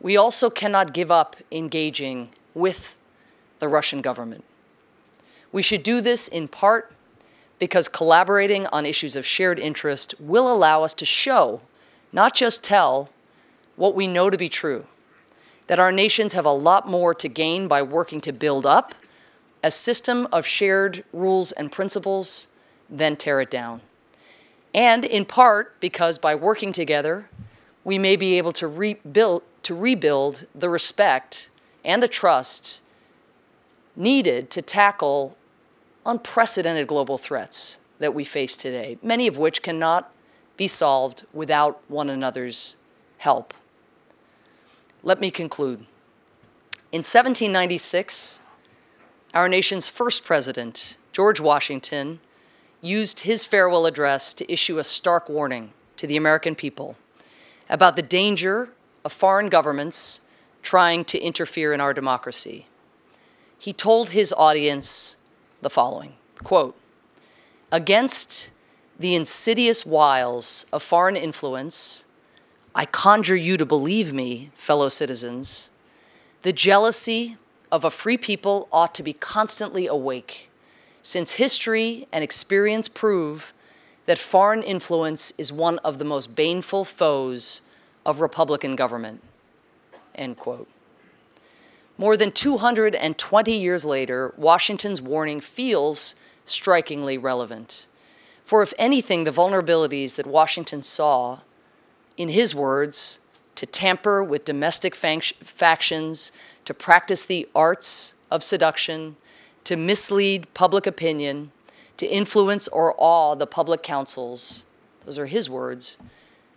We 0.00 0.16
also 0.16 0.50
cannot 0.50 0.92
give 0.92 1.10
up 1.10 1.36
engaging 1.52 2.30
with 2.54 2.96
the 3.60 3.68
Russian 3.68 4.02
government. 4.02 4.44
We 5.52 5.62
should 5.62 5.82
do 5.82 6.00
this 6.00 6.26
in 6.26 6.48
part 6.48 6.92
because 7.62 7.88
collaborating 7.88 8.66
on 8.72 8.84
issues 8.84 9.14
of 9.14 9.24
shared 9.24 9.56
interest 9.56 10.16
will 10.18 10.52
allow 10.52 10.82
us 10.82 10.92
to 10.92 11.06
show, 11.06 11.60
not 12.12 12.34
just 12.34 12.64
tell, 12.64 13.08
what 13.76 13.94
we 13.94 14.08
know 14.08 14.28
to 14.28 14.36
be 14.36 14.48
true 14.48 14.84
that 15.68 15.78
our 15.78 15.92
nations 15.92 16.32
have 16.32 16.44
a 16.44 16.50
lot 16.50 16.88
more 16.88 17.14
to 17.14 17.28
gain 17.28 17.68
by 17.68 17.80
working 17.80 18.20
to 18.20 18.32
build 18.32 18.66
up 18.66 18.96
a 19.62 19.70
system 19.70 20.26
of 20.32 20.44
shared 20.44 21.04
rules 21.12 21.52
and 21.52 21.70
principles 21.70 22.48
than 22.90 23.14
tear 23.14 23.40
it 23.40 23.48
down. 23.48 23.80
And 24.74 25.04
in 25.04 25.24
part 25.24 25.78
because 25.78 26.18
by 26.18 26.34
working 26.34 26.72
together, 26.72 27.28
we 27.84 27.96
may 27.96 28.16
be 28.16 28.38
able 28.38 28.52
to 28.54 28.66
rebuild, 28.66 29.44
to 29.62 29.76
rebuild 29.76 30.48
the 30.52 30.68
respect 30.68 31.48
and 31.84 32.02
the 32.02 32.08
trust 32.08 32.82
needed 33.94 34.50
to 34.50 34.62
tackle 34.62 35.36
unprecedented 36.04 36.86
global 36.86 37.18
threats 37.18 37.78
that 37.98 38.14
we 38.14 38.24
face 38.24 38.56
today, 38.56 38.98
many 39.02 39.26
of 39.26 39.38
which 39.38 39.62
cannot 39.62 40.12
be 40.56 40.68
solved 40.68 41.24
without 41.32 41.80
one 41.88 42.10
another's 42.10 42.76
help. 43.18 43.54
Let 45.02 45.20
me 45.20 45.30
conclude. 45.30 45.80
In 46.90 46.98
1796, 46.98 48.40
our 49.34 49.48
nation's 49.48 49.88
first 49.88 50.24
president, 50.24 50.96
George 51.12 51.40
Washington, 51.40 52.20
used 52.80 53.20
his 53.20 53.46
farewell 53.46 53.86
address 53.86 54.34
to 54.34 54.52
issue 54.52 54.78
a 54.78 54.84
stark 54.84 55.28
warning 55.28 55.72
to 55.96 56.06
the 56.06 56.16
American 56.16 56.54
people 56.54 56.96
about 57.70 57.96
the 57.96 58.02
danger 58.02 58.70
of 59.04 59.12
foreign 59.12 59.48
governments 59.48 60.20
trying 60.62 61.04
to 61.04 61.18
interfere 61.18 61.72
in 61.72 61.80
our 61.80 61.94
democracy. 61.94 62.66
He 63.58 63.72
told 63.72 64.10
his 64.10 64.32
audience 64.36 65.16
the 65.62 65.70
following 65.70 66.14
quote, 66.44 66.76
Against 67.70 68.50
the 68.98 69.14
insidious 69.14 69.86
wiles 69.86 70.66
of 70.72 70.82
foreign 70.82 71.16
influence, 71.16 72.04
I 72.74 72.84
conjure 72.84 73.36
you 73.36 73.56
to 73.56 73.64
believe 73.64 74.12
me, 74.12 74.50
fellow 74.54 74.88
citizens, 74.88 75.70
the 76.42 76.52
jealousy 76.52 77.36
of 77.70 77.84
a 77.84 77.90
free 77.90 78.18
people 78.18 78.68
ought 78.72 78.94
to 78.96 79.02
be 79.02 79.12
constantly 79.12 79.86
awake, 79.86 80.50
since 81.00 81.34
history 81.34 82.06
and 82.12 82.22
experience 82.22 82.88
prove 82.88 83.54
that 84.06 84.18
foreign 84.18 84.62
influence 84.62 85.32
is 85.38 85.52
one 85.52 85.78
of 85.78 85.98
the 85.98 86.04
most 86.04 86.34
baneful 86.34 86.84
foes 86.84 87.62
of 88.04 88.20
Republican 88.20 88.76
government. 88.76 89.22
End 90.14 90.36
quote. 90.36 90.68
More 91.98 92.16
than 92.16 92.32
220 92.32 93.52
years 93.52 93.84
later, 93.84 94.34
Washington's 94.36 95.02
warning 95.02 95.40
feels 95.40 96.14
strikingly 96.44 97.18
relevant. 97.18 97.86
For 98.44 98.62
if 98.62 98.74
anything, 98.78 99.24
the 99.24 99.30
vulnerabilities 99.30 100.16
that 100.16 100.26
Washington 100.26 100.82
saw, 100.82 101.40
in 102.16 102.30
his 102.30 102.54
words, 102.54 103.18
to 103.54 103.66
tamper 103.66 104.24
with 104.24 104.44
domestic 104.44 104.94
factions, 104.94 106.32
to 106.64 106.74
practice 106.74 107.24
the 107.24 107.48
arts 107.54 108.14
of 108.30 108.42
seduction, 108.42 109.16
to 109.64 109.76
mislead 109.76 110.52
public 110.54 110.86
opinion, 110.86 111.52
to 111.98 112.06
influence 112.06 112.66
or 112.68 112.94
awe 112.98 113.34
the 113.34 113.46
public 113.46 113.82
councils, 113.82 114.64
those 115.04 115.18
are 115.18 115.26
his 115.26 115.48
words, 115.48 115.98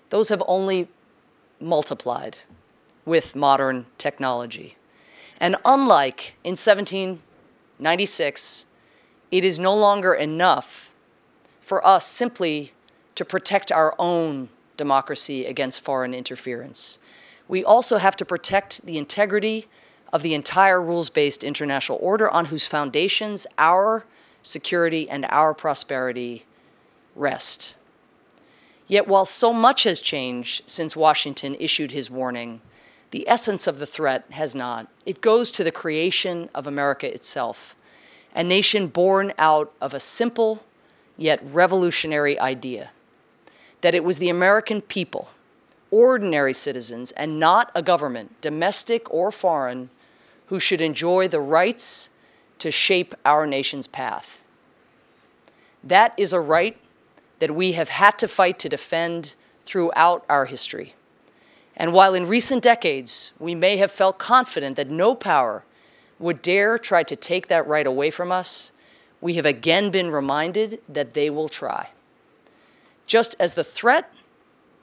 those 0.10 0.30
have 0.30 0.42
only 0.48 0.88
multiplied 1.60 2.40
with 3.06 3.36
modern 3.36 3.86
technology. 3.98 4.78
And 5.40 5.56
unlike 5.66 6.36
in 6.44 6.52
1796, 6.52 8.66
it 9.32 9.44
is 9.44 9.60
no 9.60 9.76
longer 9.76 10.14
enough 10.14 10.92
for 11.62 11.86
us 11.86 12.06
simply 12.06 12.74
to 13.16 13.26
protect 13.26 13.72
our 13.72 13.96
own 13.98 14.50
democracy 14.78 15.46
against 15.46 15.84
foreign 15.84 16.14
interference. 16.14 17.00
We 17.48 17.64
also 17.64 17.98
have 17.98 18.16
to 18.18 18.26
protect 18.26 18.86
the 18.86 18.98
integrity 18.98 19.68
of 20.14 20.22
the 20.22 20.34
entire 20.34 20.82
rules 20.82 21.10
based 21.10 21.44
international 21.44 22.00
order 22.02 22.30
on 22.30 22.46
whose 22.46 22.66
foundations 22.66 23.48
our 23.58 24.06
security 24.42 25.10
and 25.10 25.26
our 25.30 25.54
prosperity 25.54 26.46
rest. 27.16 27.76
Yet, 28.88 29.08
while 29.08 29.26
so 29.26 29.52
much 29.52 29.84
has 29.84 30.00
changed 30.00 30.62
since 30.68 30.96
Washington 30.96 31.56
issued 31.60 31.92
his 31.92 32.12
warning, 32.12 32.62
the 33.16 33.30
essence 33.30 33.66
of 33.66 33.80
the 33.80 33.86
threat 33.86 34.26
has 34.32 34.54
not. 34.54 34.88
It 35.06 35.22
goes 35.22 35.50
to 35.54 35.64
the 35.64 35.72
creation 35.72 36.50
of 36.54 36.68
America 36.68 37.08
itself, 37.08 37.74
a 38.36 38.44
nation 38.44 38.88
born 38.88 39.32
out 39.38 39.72
of 39.80 39.94
a 39.94 40.02
simple 40.02 40.66
yet 41.16 41.40
revolutionary 41.42 42.38
idea 42.38 42.90
that 43.80 43.96
it 43.96 44.04
was 44.04 44.18
the 44.18 44.28
American 44.28 44.82
people, 44.82 45.30
ordinary 45.92 46.54
citizens, 46.54 47.14
and 47.14 47.40
not 47.40 47.72
a 47.74 47.82
government, 47.82 48.36
domestic 48.42 49.10
or 49.10 49.32
foreign, 49.32 49.90
who 50.48 50.60
should 50.60 50.82
enjoy 50.82 51.26
the 51.26 51.40
rights 51.40 52.10
to 52.60 52.70
shape 52.70 53.16
our 53.24 53.48
nation's 53.48 53.88
path. 53.88 54.44
That 55.82 56.14
is 56.18 56.34
a 56.34 56.42
right 56.42 56.76
that 57.40 57.56
we 57.56 57.72
have 57.72 57.88
had 57.88 58.20
to 58.20 58.28
fight 58.28 58.60
to 58.60 58.68
defend 58.68 59.36
throughout 59.64 60.26
our 60.28 60.48
history. 60.48 60.96
And 61.78 61.94
while 61.94 62.14
in 62.14 62.28
recent 62.28 62.64
decades 62.64 63.32
we 63.40 63.56
may 63.56 63.78
have 63.78 63.92
felt 63.92 64.18
confident 64.18 64.76
that 64.78 64.90
no 64.90 65.14
power 65.16 65.64
would 66.20 66.42
dare 66.42 66.78
try 66.78 67.04
to 67.04 67.16
take 67.16 67.48
that 67.48 67.68
right 67.68 67.86
away 67.86 68.10
from 68.10 68.32
us, 68.32 68.72
we 69.20 69.34
have 69.34 69.46
again 69.46 69.92
been 69.92 70.12
reminded 70.12 70.82
that 70.88 71.14
they 71.14 71.30
will 71.30 71.50
try. 71.50 71.90
Just 73.08 73.36
as 73.40 73.54
the 73.54 73.64
threat 73.64 74.12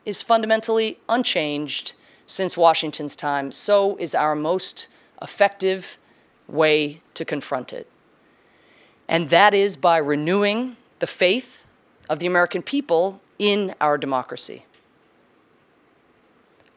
is 0.04 0.22
fundamentally 0.22 0.98
unchanged 1.08 1.94
since 2.26 2.56
Washington's 2.56 3.16
time, 3.16 3.52
so 3.52 3.96
is 3.96 4.14
our 4.14 4.34
most 4.34 4.88
effective 5.20 5.98
way 6.48 7.00
to 7.14 7.24
confront 7.24 7.72
it. 7.72 7.88
And 9.08 9.28
that 9.28 9.54
is 9.54 9.76
by 9.76 9.98
renewing 9.98 10.76
the 10.98 11.06
faith 11.06 11.64
of 12.08 12.18
the 12.18 12.26
American 12.26 12.62
people 12.62 13.20
in 13.38 13.74
our 13.80 13.98
democracy. 13.98 14.66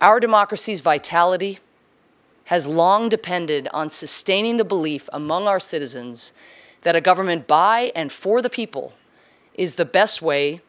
Our 0.01 0.19
democracy's 0.19 0.81
vitality 0.81 1.59
has 2.45 2.67
long 2.67 3.09
depended 3.09 3.67
on 3.73 3.89
sustaining 3.89 4.57
the 4.57 4.65
belief 4.65 5.09
among 5.13 5.47
our 5.47 5.59
citizens 5.59 6.33
that 6.81 6.95
a 6.95 7.01
government 7.01 7.47
by 7.47 7.91
and 7.95 8.11
for 8.11 8.41
the 8.41 8.49
people 8.49 8.93
is 9.55 9.75
the 9.75 9.85
best 9.85 10.21
way 10.21 10.61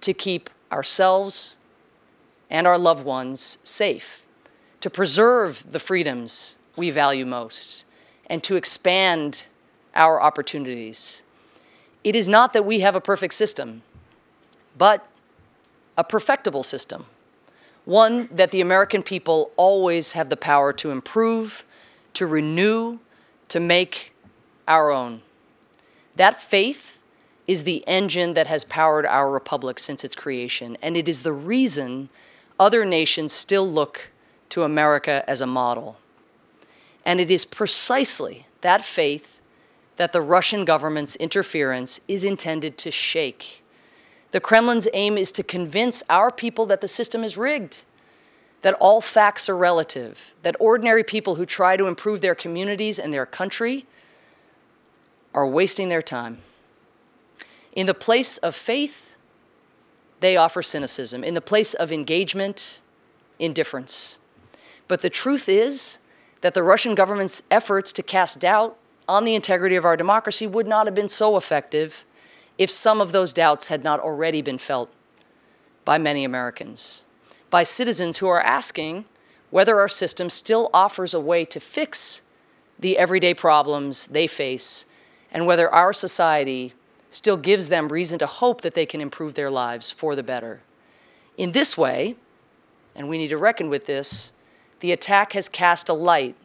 to 0.00 0.12
keep 0.12 0.50
ourselves 0.72 1.56
and 2.50 2.66
our 2.66 2.78
loved 2.78 3.04
ones 3.04 3.58
safe, 3.62 4.24
to 4.80 4.90
preserve 4.90 5.64
the 5.70 5.78
freedoms 5.78 6.56
we 6.76 6.90
value 6.90 7.24
most, 7.24 7.84
and 8.26 8.42
to 8.42 8.56
expand 8.56 9.46
our 9.94 10.20
opportunities. 10.20 11.22
It 12.02 12.16
is 12.16 12.28
not 12.28 12.52
that 12.54 12.64
we 12.64 12.80
have 12.80 12.96
a 12.96 13.00
perfect 13.00 13.34
system, 13.34 13.82
but 14.76 15.06
a 15.96 16.02
perfectible 16.02 16.62
system 16.62 17.06
one, 17.84 18.28
that 18.32 18.50
the 18.50 18.60
American 18.60 19.02
people 19.02 19.52
always 19.56 20.12
have 20.12 20.30
the 20.30 20.36
power 20.36 20.72
to 20.72 20.90
improve, 20.90 21.64
to 22.14 22.26
renew, 22.26 22.98
to 23.48 23.60
make 23.60 24.14
our 24.66 24.90
own. 24.90 25.22
That 26.16 26.42
faith 26.42 27.02
is 27.46 27.64
the 27.64 27.84
engine 27.86 28.34
that 28.34 28.46
has 28.46 28.64
powered 28.64 29.04
our 29.04 29.30
republic 29.30 29.78
since 29.78 30.04
its 30.04 30.14
creation, 30.14 30.78
and 30.80 30.96
it 30.96 31.08
is 31.08 31.22
the 31.22 31.32
reason 31.32 32.08
other 32.58 32.84
nations 32.84 33.32
still 33.32 33.68
look 33.68 34.10
to 34.48 34.62
America 34.62 35.24
as 35.28 35.40
a 35.40 35.46
model. 35.46 35.96
And 37.04 37.20
it 37.20 37.30
is 37.30 37.44
precisely 37.44 38.46
that 38.62 38.82
faith 38.82 39.40
that 39.96 40.12
the 40.12 40.22
Russian 40.22 40.64
government's 40.64 41.16
interference 41.16 42.00
is 42.08 42.24
intended 42.24 42.78
to 42.78 42.90
shake. 42.90 43.63
The 44.34 44.40
Kremlin's 44.40 44.88
aim 44.94 45.16
is 45.16 45.30
to 45.30 45.44
convince 45.44 46.02
our 46.10 46.32
people 46.32 46.66
that 46.66 46.80
the 46.80 46.88
system 46.88 47.22
is 47.22 47.38
rigged, 47.38 47.84
that 48.62 48.74
all 48.80 49.00
facts 49.00 49.48
are 49.48 49.56
relative, 49.56 50.34
that 50.42 50.56
ordinary 50.58 51.04
people 51.04 51.36
who 51.36 51.46
try 51.46 51.76
to 51.76 51.86
improve 51.86 52.20
their 52.20 52.34
communities 52.34 52.98
and 52.98 53.14
their 53.14 53.26
country 53.26 53.86
are 55.32 55.46
wasting 55.46 55.88
their 55.88 56.02
time. 56.02 56.38
In 57.74 57.86
the 57.86 57.94
place 57.94 58.38
of 58.38 58.56
faith, 58.56 59.14
they 60.18 60.36
offer 60.36 60.62
cynicism. 60.62 61.22
In 61.22 61.34
the 61.34 61.40
place 61.40 61.72
of 61.72 61.92
engagement, 61.92 62.80
indifference. 63.38 64.18
But 64.88 65.00
the 65.00 65.10
truth 65.10 65.48
is 65.48 66.00
that 66.40 66.54
the 66.54 66.64
Russian 66.64 66.96
government's 66.96 67.44
efforts 67.52 67.92
to 67.92 68.02
cast 68.02 68.40
doubt 68.40 68.76
on 69.06 69.24
the 69.24 69.36
integrity 69.36 69.76
of 69.76 69.84
our 69.84 69.96
democracy 69.96 70.48
would 70.48 70.66
not 70.66 70.86
have 70.86 70.94
been 70.96 71.08
so 71.08 71.36
effective 71.36 72.04
if 72.58 72.70
some 72.70 73.00
of 73.00 73.12
those 73.12 73.32
doubts 73.32 73.68
had 73.68 73.82
not 73.82 74.00
already 74.00 74.42
been 74.42 74.58
felt 74.58 74.90
by 75.84 75.98
many 75.98 76.24
Americans, 76.24 77.04
by 77.50 77.62
citizens 77.62 78.18
who 78.18 78.28
are 78.28 78.40
asking 78.40 79.04
whether 79.50 79.78
our 79.78 79.88
system 79.88 80.30
still 80.30 80.70
offers 80.72 81.14
a 81.14 81.20
way 81.20 81.44
to 81.44 81.60
fix 81.60 82.22
the 82.78 82.98
everyday 82.98 83.34
problems 83.34 84.06
they 84.06 84.26
face 84.26 84.86
and 85.30 85.46
whether 85.46 85.68
our 85.70 85.92
society 85.92 86.72
still 87.10 87.36
gives 87.36 87.68
them 87.68 87.88
reason 87.88 88.18
to 88.18 88.26
hope 88.26 88.62
that 88.62 88.74
they 88.74 88.86
can 88.86 89.00
improve 89.00 89.34
their 89.34 89.50
lives 89.50 89.90
for 89.90 90.16
the 90.16 90.22
better. 90.22 90.60
In 91.36 91.52
this 91.52 91.76
way, 91.76 92.16
and 92.94 93.08
we 93.08 93.18
need 93.18 93.28
to 93.28 93.38
reckon 93.38 93.68
with 93.68 93.86
this, 93.86 94.32
the 94.80 94.92
attack 94.92 95.32
has 95.32 95.48
cast 95.48 95.88
a 95.88 95.94
light 95.94 96.36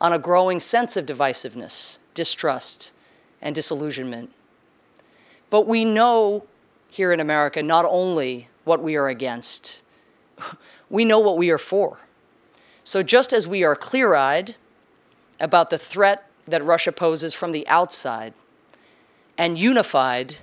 on 0.00 0.12
a 0.12 0.18
growing 0.18 0.60
sense 0.60 0.96
of 0.96 1.06
divisiveness, 1.06 1.98
distrust, 2.14 2.92
and 3.42 3.54
disillusionment. 3.54 4.30
But 5.50 5.66
we 5.66 5.84
know 5.84 6.44
here 6.88 7.12
in 7.12 7.20
America 7.20 7.62
not 7.62 7.84
only 7.84 8.48
what 8.64 8.82
we 8.82 8.96
are 8.96 9.08
against, 9.08 9.82
we 10.90 11.04
know 11.04 11.18
what 11.18 11.36
we 11.36 11.50
are 11.50 11.58
for. 11.58 11.98
So 12.84 13.02
just 13.02 13.32
as 13.32 13.46
we 13.46 13.62
are 13.64 13.76
clear 13.76 14.14
eyed 14.14 14.54
about 15.38 15.70
the 15.70 15.78
threat 15.78 16.26
that 16.46 16.64
Russia 16.64 16.92
poses 16.92 17.34
from 17.34 17.52
the 17.52 17.66
outside 17.68 18.32
and 19.36 19.58
unified 19.58 20.36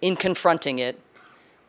in 0.00 0.16
confronting 0.16 0.78
it, 0.78 1.00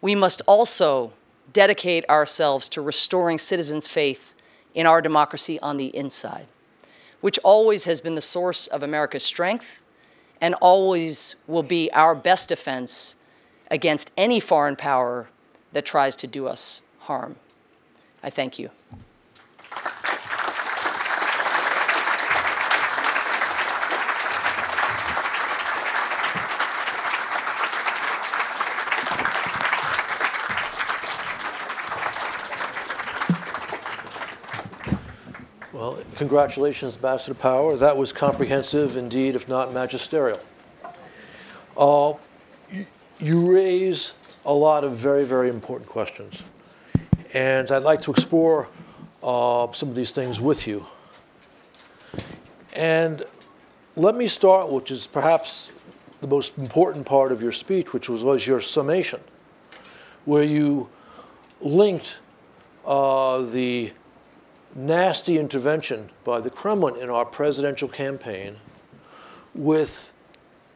we 0.02 0.16
must 0.16 0.42
also 0.48 1.14
dedicate 1.52 2.08
ourselves 2.10 2.70
to 2.70 2.82
restoring 2.82 3.38
citizens' 3.38 3.88
faith 3.88 4.34
in 4.74 4.86
our 4.86 5.02
democracy 5.02 5.60
on 5.62 5.78
the 5.78 5.88
inside, 5.96 6.48
which 7.22 7.40
always 7.44 7.86
has 7.86 8.02
been 8.02 8.16
the 8.16 8.22
source 8.22 8.68
of 8.68 8.84
America's 8.84 9.24
strength 9.24 9.82
and 10.42 10.56
always 10.56 11.36
will 11.48 11.64
be 11.64 11.92
our 11.94 12.16
best 12.16 12.50
defense 12.50 13.16
against 13.70 14.12
any 14.18 14.40
foreign 14.40 14.76
power 14.76 15.30
that 15.74 15.86
tries 15.86 16.16
to 16.18 16.28
do 16.28 16.48
us 16.48 16.82
harm. 17.00 17.36
I 18.24 18.30
thank 18.30 18.60
you. 18.60 18.70
Well, 35.72 36.00
congratulations, 36.20 36.98
Ambassador 36.98 37.34
Power. 37.34 37.78
That 37.78 37.96
was 37.96 38.12
comprehensive 38.12 38.98
indeed, 38.98 39.38
if 39.38 39.48
not 39.48 39.74
magisterial. 39.74 40.38
Uh, 41.78 42.14
you, 43.22 43.50
raise 43.50 44.16
a 44.46 44.54
lot 44.54 44.84
of 44.84 44.98
very, 44.98 45.24
very 45.24 45.50
important 45.50 45.90
questions. 45.90 46.44
And 47.34 47.72
I'd 47.72 47.84
like 47.84 48.02
to 48.02 48.12
explore 48.12 48.68
uh, 49.24 49.72
some 49.72 49.88
of 49.88 49.96
these 49.96 50.12
things 50.12 50.42
with 50.42 50.68
you. 50.68 50.86
And 52.74 53.24
let 53.96 54.14
me 54.14 54.28
start, 54.28 54.70
which 54.70 54.92
is 54.92 55.08
perhaps 55.08 55.72
the 56.20 56.28
most 56.28 56.58
important 56.58 57.06
part 57.06 57.32
of 57.32 57.42
your 57.42 57.54
speech, 57.54 57.94
which 57.94 58.10
was, 58.10 58.26
was 58.26 58.46
your 58.46 58.60
summation, 58.60 59.22
where 60.26 60.44
you 60.44 60.90
linked 61.62 62.18
uh, 62.86 63.42
the 63.44 63.94
nasty 64.76 65.38
intervention 65.38 66.10
by 66.24 66.40
the 66.40 66.50
Kremlin 66.50 66.96
in 66.96 67.10
our 67.10 67.26
presidential 67.26 67.88
campaign 67.88 68.58
with 69.56 70.12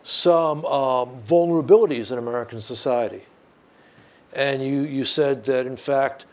some 0.04 0.66
um, 0.66 1.22
vulnerabilities 1.22 2.12
in 2.12 2.18
American 2.18 2.60
society. 2.60 3.24
And 4.34 4.64
you, 4.64 4.82
you 4.82 5.06
said 5.06 5.46
that, 5.46 5.68
in 5.68 5.78
fact, 5.78 6.26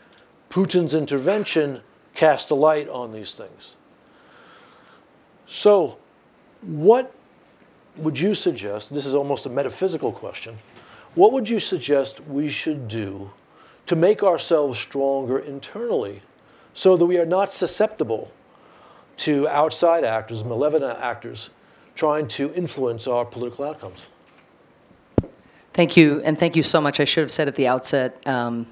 Putin's 0.49 0.93
intervention 0.93 1.81
cast 2.13 2.51
a 2.51 2.55
light 2.55 2.89
on 2.89 3.13
these 3.13 3.35
things. 3.35 3.75
So, 5.47 5.97
what 6.61 7.13
would 7.97 8.19
you 8.19 8.35
suggest? 8.35 8.93
This 8.93 9.05
is 9.05 9.15
almost 9.15 9.45
a 9.45 9.49
metaphysical 9.49 10.11
question. 10.11 10.57
What 11.15 11.31
would 11.33 11.47
you 11.47 11.59
suggest 11.59 12.21
we 12.21 12.49
should 12.49 12.87
do 12.87 13.31
to 13.85 13.95
make 13.95 14.23
ourselves 14.23 14.79
stronger 14.79 15.39
internally 15.39 16.21
so 16.73 16.97
that 16.97 17.05
we 17.05 17.17
are 17.17 17.25
not 17.25 17.51
susceptible 17.51 18.31
to 19.17 19.47
outside 19.49 20.03
actors, 20.03 20.43
malevolent 20.43 20.99
actors, 20.99 21.49
trying 21.95 22.27
to 22.27 22.53
influence 22.53 23.07
our 23.07 23.25
political 23.25 23.65
outcomes. 23.65 23.99
Thank 25.73 25.95
you, 25.95 26.21
and 26.23 26.37
thank 26.37 26.55
you 26.55 26.63
so 26.63 26.81
much. 26.81 26.99
I 26.99 27.05
should 27.05 27.21
have 27.21 27.31
said 27.31 27.47
at 27.47 27.55
the 27.55 27.67
outset 27.67 28.25
um, 28.27 28.67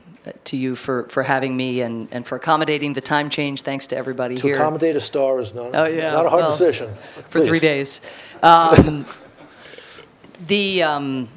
to 0.46 0.58
you 0.58 0.76
for, 0.76 1.04
for 1.10 1.24
having 1.24 1.56
me 1.56 1.82
and, 1.82 2.10
and 2.12 2.26
for 2.26 2.36
accommodating 2.36 2.94
the 2.94 3.02
time 3.02 3.30
change. 3.30 3.62
Thanks 3.62 3.88
to 3.88 3.98
everybody 3.98 4.36
to 4.36 4.42
here. 4.42 4.56
To 4.56 4.62
accommodate 4.62 4.96
a 4.96 5.00
star 5.00 5.40
is 5.40 5.54
not, 5.54 5.74
oh, 5.74 5.86
yeah, 5.86 6.12
not 6.12 6.26
a 6.26 6.30
hard 6.30 6.44
well, 6.44 6.52
decision. 6.52 6.94
For 7.30 7.46
three 7.46 7.60
days. 7.60 8.02
Um, 8.44 9.06
the 10.48 10.84
um, 10.84 11.30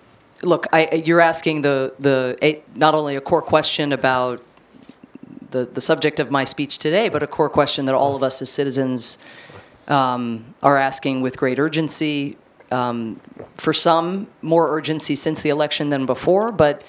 look, 0.42 0.66
I, 0.72 1.02
you're 1.04 1.20
asking 1.20 1.62
the 1.62 1.94
the 1.98 2.36
a, 2.42 2.62
not 2.74 2.94
only 2.94 3.16
a 3.16 3.20
core 3.20 3.42
question 3.42 3.92
about 3.92 4.42
the, 5.52 5.66
the 5.66 5.80
subject 5.80 6.18
of 6.18 6.30
my 6.30 6.44
speech 6.44 6.78
today, 6.78 7.08
but 7.08 7.22
a 7.22 7.26
core 7.26 7.50
question 7.50 7.84
that 7.84 7.94
all 7.94 8.16
of 8.16 8.22
us 8.22 8.42
as 8.42 8.50
citizens 8.50 9.18
um, 9.88 10.54
are 10.62 10.76
asking 10.76 11.20
with 11.20 11.36
great 11.36 11.58
urgency. 11.58 12.36
Um, 12.70 13.20
for 13.56 13.74
some, 13.74 14.26
more 14.40 14.74
urgency 14.74 15.14
since 15.14 15.42
the 15.42 15.50
election 15.50 15.90
than 15.90 16.06
before, 16.06 16.50
but 16.50 16.82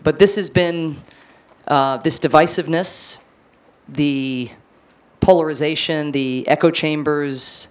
but 0.00 0.20
this 0.20 0.36
has 0.36 0.48
been 0.48 0.96
uh, 1.66 1.96
this 1.98 2.20
divisiveness, 2.20 3.18
the 3.88 4.48
polarization, 5.18 6.12
the 6.12 6.46
echo 6.46 6.70
chambers 6.70 7.66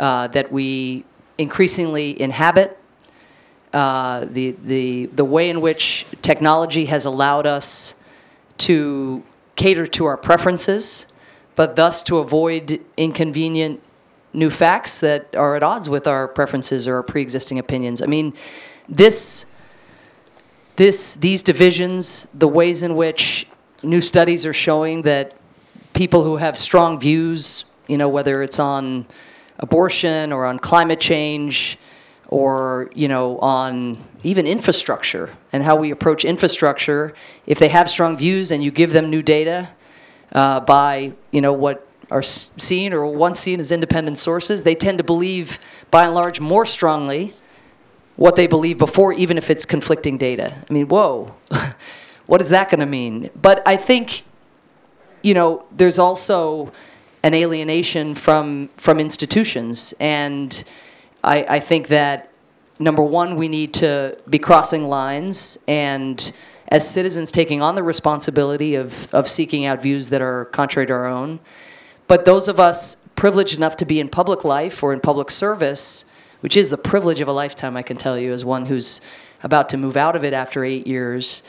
uh, 0.00 0.26
that 0.28 0.50
we 0.50 1.04
increasingly 1.38 2.20
inhabit, 2.20 2.76
uh, 3.72 4.24
the 4.24 4.56
the 4.64 5.06
the 5.06 5.24
way 5.24 5.48
in 5.48 5.60
which 5.60 6.06
technology 6.22 6.86
has 6.86 7.04
allowed 7.04 7.46
us 7.46 7.94
to 8.58 9.22
cater 9.60 9.86
to 9.86 10.06
our 10.06 10.16
preferences, 10.16 11.06
but 11.54 11.76
thus 11.76 12.02
to 12.02 12.16
avoid 12.16 12.80
inconvenient 12.96 13.78
new 14.32 14.48
facts 14.48 15.00
that 15.00 15.36
are 15.36 15.54
at 15.54 15.62
odds 15.62 15.90
with 15.90 16.06
our 16.06 16.26
preferences 16.28 16.88
or 16.88 16.94
our 16.96 17.02
pre-existing 17.02 17.58
opinions. 17.58 18.00
I 18.00 18.06
mean, 18.06 18.32
this, 18.88 19.44
this, 20.76 21.14
these 21.14 21.42
divisions, 21.42 22.26
the 22.32 22.48
ways 22.48 22.82
in 22.82 22.96
which 22.96 23.46
new 23.82 24.00
studies 24.00 24.46
are 24.46 24.54
showing 24.54 25.02
that 25.02 25.34
people 25.92 26.24
who 26.24 26.38
have 26.38 26.56
strong 26.56 26.98
views, 26.98 27.66
you 27.86 27.98
know, 27.98 28.08
whether 28.08 28.42
it's 28.42 28.58
on 28.58 29.04
abortion 29.58 30.32
or 30.32 30.46
on 30.46 30.58
climate 30.58 31.00
change, 31.00 31.78
or 32.30 32.90
you 32.94 33.08
know 33.08 33.38
on 33.40 33.98
even 34.22 34.46
infrastructure 34.46 35.28
and 35.52 35.62
how 35.62 35.76
we 35.76 35.90
approach 35.90 36.24
infrastructure. 36.24 37.12
If 37.46 37.58
they 37.58 37.68
have 37.68 37.90
strong 37.90 38.16
views 38.16 38.50
and 38.50 38.64
you 38.64 38.70
give 38.70 38.92
them 38.92 39.10
new 39.10 39.20
data 39.20 39.68
uh, 40.32 40.60
by 40.60 41.12
you 41.32 41.40
know 41.40 41.52
what 41.52 41.86
are 42.10 42.22
seen 42.22 42.92
or 42.92 43.06
once 43.06 43.38
seen 43.38 43.60
as 43.60 43.70
independent 43.70 44.18
sources 44.18 44.64
they 44.64 44.74
tend 44.74 44.98
to 44.98 45.04
believe 45.04 45.60
by 45.92 46.04
and 46.06 46.14
large 46.14 46.40
more 46.40 46.66
strongly 46.66 47.34
what 48.16 48.34
they 48.34 48.48
believe 48.48 48.78
before 48.78 49.12
even 49.12 49.36
if 49.36 49.50
it's 49.50 49.66
conflicting 49.66 50.16
data. 50.16 50.56
I 50.68 50.72
mean 50.72 50.88
whoa 50.88 51.34
what 52.26 52.40
is 52.40 52.48
that 52.50 52.70
going 52.70 52.80
to 52.80 52.86
mean? 52.86 53.30
But 53.34 53.62
i 53.66 53.76
think 53.76 54.22
you 55.22 55.34
know 55.34 55.64
there's 55.76 55.98
also 55.98 56.72
an 57.22 57.34
alienation 57.34 58.14
from 58.14 58.70
from 58.76 58.98
institutions. 58.98 59.94
And 60.00 60.64
I, 61.22 61.44
I 61.56 61.60
think 61.60 61.88
that 61.88 62.30
number 62.78 63.02
one, 63.02 63.36
we 63.36 63.48
need 63.48 63.74
to 63.74 64.16
be 64.28 64.38
crossing 64.38 64.88
lines 64.88 65.58
and 65.68 66.32
as 66.68 66.88
citizens 66.88 67.32
taking 67.32 67.60
on 67.60 67.74
the 67.74 67.82
responsibility 67.82 68.76
of, 68.76 69.12
of 69.12 69.28
seeking 69.28 69.64
out 69.66 69.82
views 69.82 70.08
that 70.10 70.22
are 70.22 70.46
contrary 70.46 70.86
to 70.86 70.92
our 70.92 71.06
own. 71.06 71.40
but 72.06 72.24
those 72.24 72.48
of 72.48 72.58
us 72.58 72.96
privileged 73.14 73.54
enough 73.54 73.76
to 73.76 73.84
be 73.84 74.00
in 74.00 74.08
public 74.08 74.44
life 74.44 74.82
or 74.82 74.92
in 74.92 75.00
public 75.00 75.30
service, 75.30 76.04
which 76.40 76.56
is 76.56 76.70
the 76.70 76.78
privilege 76.78 77.20
of 77.20 77.28
a 77.28 77.32
lifetime, 77.32 77.76
I 77.76 77.82
can 77.82 77.96
tell 77.96 78.18
you, 78.18 78.32
as 78.32 78.44
one 78.44 78.64
who's 78.64 79.00
about 79.42 79.68
to 79.68 79.76
move 79.76 79.96
out 79.96 80.16
of 80.16 80.24
it 80.24 80.32
after 80.32 80.64
eight 80.64 80.86
years. 80.86 81.42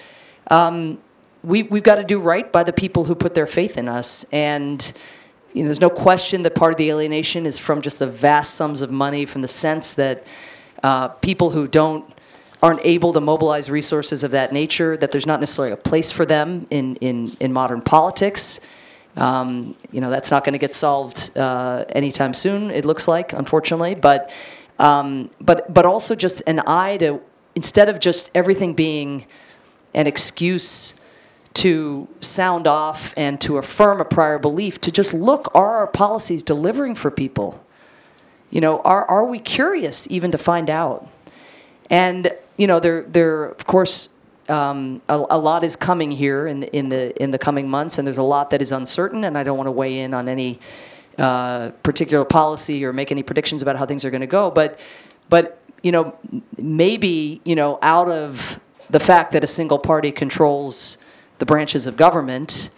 Um, 0.48 1.00
we, 1.44 1.64
we've 1.64 1.84
got 1.84 1.96
to 1.96 2.04
do 2.04 2.20
right 2.20 2.52
by 2.52 2.64
the 2.64 2.74
people 2.74 3.06
who 3.06 3.16
put 3.16 3.34
their 3.34 3.48
faith 3.48 3.78
in 3.78 3.88
us. 3.88 4.26
And 4.32 4.92
you 5.54 5.64
know, 5.64 5.68
there's 5.68 5.82
no 5.82 5.90
question 5.90 6.44
that 6.44 6.56
part 6.56 6.74
of 6.74 6.78
the 6.78 6.90
alienation 6.90 7.46
is 7.46 7.60
from 7.60 7.82
just 7.82 8.00
the 8.00 8.08
vast 8.08 8.56
sums 8.56 8.82
of 8.82 8.92
money, 8.92 9.26
from 9.26 9.42
the 9.42 9.48
sense 9.48 9.94
that 9.94 10.26
uh, 10.84 11.10
people 11.10 11.50
who 11.50 11.68
don't 11.68 12.06
aren't 12.64 12.80
able 12.84 13.12
to 13.14 13.20
mobilize 13.20 13.70
resources 13.70 14.24
of 14.24 14.32
that 14.32 14.54
nature, 14.54 14.96
that 14.98 15.12
there's 15.12 15.26
not 15.26 15.40
necessarily 15.40 15.74
a 15.74 15.78
place 15.78 16.12
for 16.12 16.26
them 16.26 16.68
in, 16.70 16.96
in, 16.98 17.32
in 17.40 17.52
modern 17.52 17.82
politics. 17.82 18.60
Um, 19.18 19.76
you 19.92 20.00
know, 20.00 20.12
that's 20.12 20.30
not 20.30 20.44
going 20.44 20.54
to 20.54 20.60
get 20.60 20.74
solved 20.74 21.36
uh, 21.36 21.86
anytime 21.90 22.34
soon, 22.34 22.70
it 22.70 22.86
looks 22.86 23.08
like, 23.08 23.34
unfortunately. 23.34 23.96
But, 23.96 24.32
um, 24.78 25.32
but, 25.42 25.74
but 25.74 25.86
also 25.86 26.14
just 26.14 26.44
an 26.46 26.62
eye 26.68 26.98
to, 26.98 27.20
instead 27.56 27.90
of 27.90 28.00
just 28.00 28.30
everything 28.36 28.76
being 28.76 29.26
an 29.96 30.06
excuse 30.06 30.94
to 31.54 32.08
sound 32.22 32.68
off 32.68 33.14
and 33.18 33.40
to 33.42 33.58
affirm 33.58 34.00
a 34.00 34.06
prior 34.06 34.40
belief, 34.40 34.80
to 34.82 34.92
just 34.92 35.14
look, 35.14 35.54
are 35.54 35.74
our 35.74 35.88
policies 35.88 36.44
delivering 36.44 36.96
for 36.96 37.12
people? 37.12 37.64
You 38.50 38.62
know, 38.62 38.80
are, 38.82 39.06
are 39.06 39.26
we 39.26 39.40
curious 39.40 40.08
even 40.10 40.32
to 40.32 40.38
find 40.38 40.70
out? 40.70 41.08
And, 41.90 42.32
you 42.58 42.68
know, 42.68 42.80
there, 42.80 43.04
there 43.04 43.46
of 43.46 43.66
course, 43.66 44.10
um, 44.50 45.02
a, 45.08 45.26
a, 45.32 45.38
lot 45.38 45.64
is 45.64 45.76
coming 45.76 46.12
here 46.12 46.48
in, 46.48 46.64
in, 46.64 46.90
the, 46.90 47.22
in 47.22 47.32
the 47.32 47.38
coming 47.38 47.70
months, 47.70 47.98
and 47.98 48.08
there's 48.08 48.18
a 48.18 48.24
lot 48.24 48.50
that 48.50 48.62
is 48.62 48.72
uncertain, 48.72 49.24
and 49.24 49.38
I 49.38 49.44
don't 49.44 49.58
want 49.58 49.68
to 49.68 49.72
weigh 49.72 50.00
in 50.00 50.14
on 50.14 50.28
any 50.28 50.60
uh, 51.18 51.70
particular 51.84 52.26
policy 52.26 52.84
or 52.84 52.92
make 52.92 53.12
any 53.12 53.24
predictions 53.24 53.62
about 53.62 53.76
how 53.76 53.86
things 53.86 54.04
are 54.04 54.10
going 54.10 54.22
to 54.22 54.28
go. 54.28 54.52
But, 54.52 54.80
but, 55.30 55.62
you 55.84 55.92
know, 55.92 56.16
maybe, 56.58 57.42
you 57.46 57.56
know, 57.56 57.80
out 57.82 58.10
of 58.10 58.60
the 58.90 59.00
fact 59.00 59.32
that 59.34 59.44
a 59.44 59.48
single 59.48 59.80
party 59.80 60.12
controls 60.12 60.98
the 61.42 61.46
branches 61.48 61.88
of 61.88 61.98
government, 61.98 62.70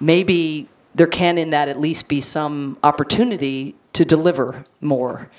maybe 0.00 0.68
there 0.96 1.06
can, 1.06 1.38
in 1.38 1.50
that, 1.50 1.68
at 1.68 1.78
least 1.78 2.08
be 2.08 2.20
some 2.20 2.76
opportunity 2.82 3.76
to 3.92 4.04
deliver 4.04 4.64
more. 4.80 5.30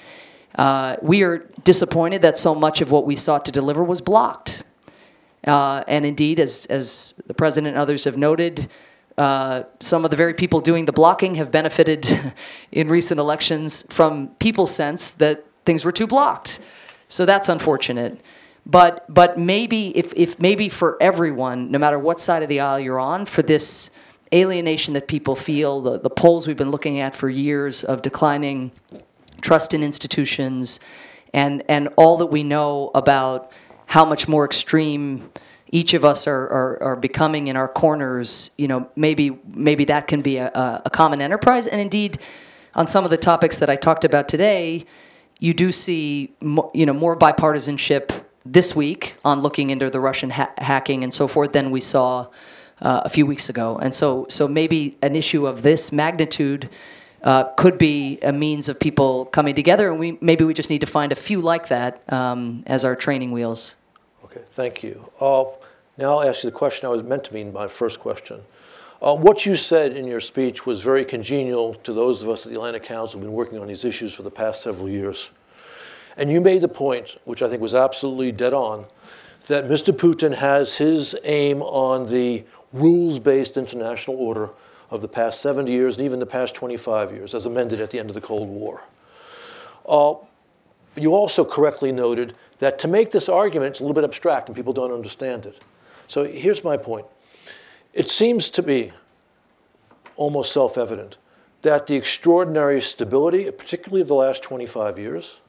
Uh, 0.55 0.95
we 1.01 1.21
are 1.21 1.39
disappointed 1.65 2.21
that 2.21 2.39
so 2.39 2.55
much 2.55 2.79
of 2.79 2.89
what 2.89 3.05
we 3.05 3.13
sought 3.17 3.43
to 3.43 3.51
deliver 3.51 3.83
was 3.83 3.99
blocked. 3.99 4.63
Uh, 5.45 5.83
and 5.85 6.05
indeed, 6.05 6.39
as, 6.39 6.65
as 6.67 7.13
the 7.27 7.33
president 7.33 7.73
and 7.73 7.77
others 7.77 8.05
have 8.05 8.15
noted, 8.15 8.69
uh, 9.17 9.63
some 9.81 10.05
of 10.05 10.11
the 10.11 10.15
very 10.15 10.33
people 10.33 10.61
doing 10.61 10.85
the 10.85 10.93
blocking 10.93 11.35
have 11.35 11.51
benefited 11.51 12.07
in 12.71 12.87
recent 12.87 13.19
elections 13.19 13.83
from 13.89 14.29
people's 14.39 14.73
sense 14.73 15.11
that 15.11 15.43
things 15.65 15.83
were 15.83 15.91
too 15.91 16.07
blocked. 16.07 16.61
So 17.09 17.25
that's 17.25 17.49
unfortunate. 17.49 18.21
But 18.65 19.11
but 19.11 19.39
maybe 19.39 19.97
if, 19.97 20.13
if 20.15 20.39
maybe 20.39 20.69
for 20.69 20.97
everyone, 21.01 21.71
no 21.71 21.79
matter 21.79 21.97
what 21.97 22.19
side 22.19 22.43
of 22.43 22.49
the 22.49 22.59
aisle 22.59 22.79
you're 22.79 22.99
on, 22.99 23.25
for 23.25 23.41
this 23.41 23.89
alienation 24.33 24.93
that 24.93 25.07
people 25.07 25.35
feel, 25.35 25.81
the, 25.81 25.99
the 25.99 26.09
polls 26.09 26.47
we've 26.47 26.57
been 26.57 26.71
looking 26.71 26.99
at 26.99 27.15
for 27.15 27.29
years 27.29 27.83
of 27.83 28.01
declining 28.01 28.71
trust 29.41 29.73
in 29.73 29.83
institutions, 29.83 30.79
and 31.33 31.63
and 31.67 31.89
all 31.97 32.17
that 32.17 32.27
we 32.27 32.43
know 32.43 32.91
about 32.93 33.51
how 33.87 34.05
much 34.05 34.27
more 34.27 34.45
extreme 34.45 35.29
each 35.71 35.93
of 35.93 36.05
us 36.05 36.27
are, 36.27 36.43
are, 36.49 36.83
are, 36.83 36.95
becoming 36.95 37.47
in 37.47 37.55
our 37.55 37.67
corners, 37.67 38.51
you 38.57 38.67
know, 38.67 38.89
maybe 38.95 39.39
maybe 39.47 39.85
that 39.85 40.07
can 40.07 40.21
be 40.21 40.37
a, 40.37 40.81
a, 40.85 40.89
common 40.89 41.21
enterprise. 41.21 41.65
And 41.65 41.79
indeed, 41.79 42.19
on 42.75 42.87
some 42.87 43.05
of 43.05 43.09
the 43.09 43.17
topics 43.17 43.57
that 43.59 43.69
I 43.69 43.77
talked 43.77 44.03
about 44.03 44.27
today, 44.27 44.85
you 45.39 45.53
do 45.53 45.71
see, 45.71 46.33
you 46.73 46.85
know, 46.85 46.93
more 46.93 47.17
bipartisanship 47.17 48.23
this 48.45 48.75
week 48.75 49.15
on 49.23 49.41
looking 49.41 49.69
into 49.69 49.89
the 49.89 49.99
Russian 49.99 50.29
ha- 50.29 50.51
hacking 50.57 51.03
and 51.03 51.13
so 51.13 51.27
forth 51.27 51.53
than 51.53 51.71
we 51.71 51.81
saw 51.81 52.27
uh, 52.81 53.01
a 53.05 53.09
few 53.09 53.25
weeks 53.25 53.49
ago. 53.49 53.77
And 53.77 53.93
so, 53.93 54.25
so 54.29 54.47
maybe 54.47 54.97
an 55.01 55.15
issue 55.15 55.45
of 55.45 55.61
this 55.61 55.91
magnitude 55.91 56.69
uh, 57.23 57.43
could 57.55 57.77
be 57.77 58.19
a 58.23 58.31
means 58.31 58.67
of 58.67 58.79
people 58.79 59.25
coming 59.25 59.53
together, 59.53 59.91
and 59.91 59.99
we 59.99 60.17
maybe 60.21 60.43
we 60.43 60.53
just 60.53 60.69
need 60.69 60.81
to 60.81 60.87
find 60.87 61.11
a 61.11 61.15
few 61.15 61.39
like 61.39 61.67
that 61.67 62.01
um, 62.11 62.63
as 62.65 62.83
our 62.83 62.95
training 62.95 63.31
wheels. 63.31 63.75
Okay, 64.25 64.41
thank 64.53 64.81
you. 64.81 65.11
Uh, 65.19 65.43
now 65.97 66.17
I'll 66.17 66.27
ask 66.27 66.43
you 66.43 66.49
the 66.49 66.55
question 66.55 66.87
I 66.87 66.89
was 66.89 67.03
meant 67.03 67.23
to 67.25 67.33
mean 67.33 67.53
my 67.53 67.67
first 67.67 67.99
question. 67.99 68.41
Uh, 69.01 69.15
what 69.15 69.45
you 69.45 69.55
said 69.55 69.95
in 69.95 70.05
your 70.05 70.19
speech 70.19 70.65
was 70.65 70.81
very 70.81 71.03
congenial 71.03 71.73
to 71.75 71.91
those 71.91 72.21
of 72.21 72.29
us 72.29 72.45
at 72.45 72.51
the 72.51 72.57
Atlantic 72.57 72.83
Council 72.83 73.19
who've 73.19 73.27
been 73.27 73.35
working 73.35 73.59
on 73.59 73.67
these 73.67 73.83
issues 73.83 74.13
for 74.13 74.21
the 74.23 74.31
past 74.31 74.61
several 74.61 74.87
years. 74.89 75.31
And 76.17 76.31
you 76.31 76.41
made 76.41 76.61
the 76.61 76.67
point, 76.67 77.17
which 77.25 77.41
I 77.41 77.47
think 77.47 77.61
was 77.61 77.75
absolutely 77.75 78.31
dead 78.31 78.53
on, 78.53 78.85
that 79.47 79.65
Mr. 79.65 79.93
Putin 79.93 80.35
has 80.35 80.77
his 80.77 81.15
aim 81.23 81.61
on 81.61 82.05
the 82.05 82.43
rules 82.73 83.19
based 83.19 83.57
international 83.57 84.15
order 84.17 84.49
of 84.89 85.01
the 85.01 85.07
past 85.07 85.41
70 85.41 85.71
years 85.71 85.95
and 85.95 86.05
even 86.05 86.19
the 86.19 86.25
past 86.25 86.53
25 86.53 87.11
years, 87.11 87.33
as 87.33 87.45
amended 87.45 87.79
at 87.79 87.89
the 87.91 87.99
end 87.99 88.09
of 88.09 88.13
the 88.13 88.21
Cold 88.21 88.49
War. 88.49 88.83
Uh, 89.87 90.15
you 90.95 91.15
also 91.15 91.45
correctly 91.45 91.91
noted 91.91 92.35
that 92.59 92.77
to 92.79 92.87
make 92.87 93.11
this 93.11 93.29
argument, 93.29 93.71
it's 93.71 93.79
a 93.79 93.83
little 93.83 93.95
bit 93.95 94.03
abstract 94.03 94.49
and 94.49 94.55
people 94.55 94.73
don't 94.73 94.91
understand 94.91 95.45
it. 95.45 95.63
So 96.07 96.25
here's 96.25 96.63
my 96.63 96.77
point 96.77 97.05
it 97.93 98.09
seems 98.09 98.49
to 98.51 98.61
be 98.61 98.91
almost 100.15 100.51
self 100.51 100.77
evident 100.77 101.17
that 101.61 101.87
the 101.87 101.95
extraordinary 101.95 102.81
stability, 102.81 103.49
particularly 103.51 104.01
of 104.01 104.07
the 104.07 104.15
last 104.15 104.43
25 104.43 104.97
years, 104.97 105.39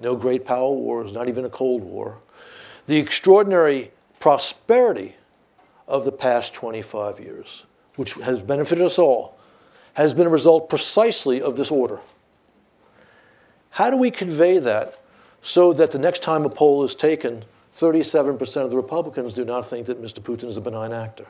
no 0.00 0.16
great 0.16 0.44
power 0.44 0.72
wars, 0.72 1.12
not 1.12 1.28
even 1.28 1.44
a 1.44 1.50
Cold 1.50 1.82
War. 1.82 2.18
The 2.86 2.98
extraordinary 2.98 3.92
prosperity 4.18 5.16
of 5.86 6.04
the 6.04 6.12
past 6.12 6.54
25 6.54 7.20
years, 7.20 7.64
which 7.96 8.14
has 8.14 8.42
benefited 8.42 8.84
us 8.84 8.98
all, 8.98 9.38
has 9.94 10.14
been 10.14 10.26
a 10.26 10.30
result 10.30 10.70
precisely 10.70 11.42
of 11.42 11.56
this 11.56 11.70
order. 11.70 12.00
How 13.70 13.90
do 13.90 13.96
we 13.96 14.10
convey 14.10 14.58
that 14.58 14.98
so 15.42 15.72
that 15.72 15.90
the 15.90 15.98
next 15.98 16.22
time 16.22 16.44
a 16.44 16.50
poll 16.50 16.84
is 16.84 16.94
taken, 16.94 17.44
37% 17.76 18.64
of 18.64 18.70
the 18.70 18.76
Republicans 18.76 19.32
do 19.32 19.44
not 19.44 19.68
think 19.68 19.86
that 19.86 20.02
Mr. 20.02 20.20
Putin 20.20 20.44
is 20.44 20.56
a 20.56 20.60
benign 20.60 20.92
actor? 20.92 21.26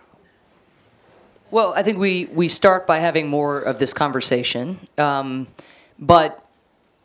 Well, 1.50 1.72
I 1.74 1.82
think 1.82 1.98
we, 1.98 2.26
we 2.26 2.48
start 2.48 2.86
by 2.86 2.98
having 2.98 3.28
more 3.28 3.60
of 3.60 3.78
this 3.78 3.92
conversation. 3.92 4.78
Um, 4.98 5.48
but 5.98 6.44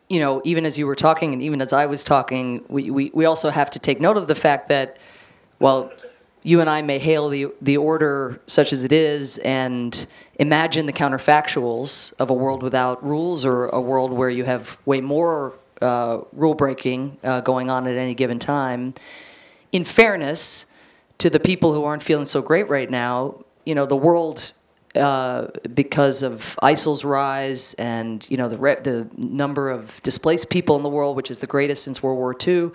you 0.08 0.20
know, 0.20 0.40
even 0.44 0.64
as 0.64 0.78
you 0.78 0.86
were 0.86 0.94
talking 0.94 1.32
and 1.32 1.42
even 1.42 1.60
as 1.60 1.72
I 1.72 1.86
was 1.86 2.04
talking, 2.04 2.64
we, 2.68 2.90
we, 2.90 3.10
we 3.12 3.24
also 3.24 3.50
have 3.50 3.70
to 3.70 3.78
take 3.78 4.00
note 4.00 4.16
of 4.16 4.28
the 4.28 4.34
fact 4.34 4.68
that, 4.68 4.98
well, 5.58 5.92
you 6.42 6.60
and 6.60 6.70
I 6.70 6.80
may 6.82 7.00
hail 7.00 7.28
the, 7.28 7.48
the 7.60 7.76
order 7.76 8.40
such 8.46 8.72
as 8.72 8.84
it 8.84 8.92
is 8.92 9.38
and 9.38 10.06
imagine 10.36 10.86
the 10.86 10.92
counterfactuals 10.92 12.12
of 12.20 12.30
a 12.30 12.34
world 12.34 12.62
without 12.62 13.04
rules 13.04 13.44
or 13.44 13.66
a 13.66 13.80
world 13.80 14.12
where 14.12 14.30
you 14.30 14.44
have 14.44 14.78
way 14.86 15.00
more 15.00 15.54
uh, 15.82 16.20
rule 16.32 16.54
breaking 16.54 17.18
uh, 17.24 17.40
going 17.40 17.68
on 17.68 17.88
at 17.88 17.96
any 17.96 18.14
given 18.14 18.38
time. 18.38 18.94
In 19.72 19.84
fairness 19.84 20.66
to 21.18 21.30
the 21.30 21.40
people 21.40 21.74
who 21.74 21.82
aren't 21.82 22.02
feeling 22.02 22.26
so 22.26 22.40
great 22.40 22.68
right 22.68 22.90
now, 22.90 23.42
you 23.64 23.74
know, 23.74 23.84
the 23.84 23.96
world 23.96 24.52
uh, 24.96 25.48
because 25.74 26.22
of 26.22 26.58
ISIL's 26.62 27.04
rise 27.04 27.74
and 27.74 28.26
you 28.30 28.36
know 28.36 28.48
the 28.48 28.56
the 28.56 29.08
number 29.16 29.70
of 29.70 30.02
displaced 30.02 30.50
people 30.50 30.76
in 30.76 30.82
the 30.82 30.88
world, 30.88 31.16
which 31.16 31.30
is 31.30 31.38
the 31.38 31.46
greatest 31.46 31.84
since 31.84 32.02
World 32.02 32.18
War 32.18 32.34
II, 32.46 32.70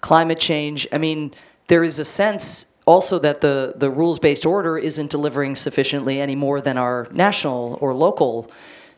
climate 0.00 0.38
change. 0.38 0.86
I 0.92 0.98
mean, 0.98 1.34
there 1.66 1.84
is 1.84 1.98
a 1.98 2.04
sense 2.04 2.66
also 2.86 3.18
that 3.18 3.40
the 3.40 3.74
the 3.76 3.90
rules 3.90 4.18
based 4.18 4.46
order 4.46 4.78
isn't 4.78 5.10
delivering 5.10 5.54
sufficiently 5.54 6.20
any 6.20 6.34
more 6.34 6.60
than 6.60 6.78
our 6.78 7.08
national 7.12 7.78
or 7.80 7.92
local 7.94 8.50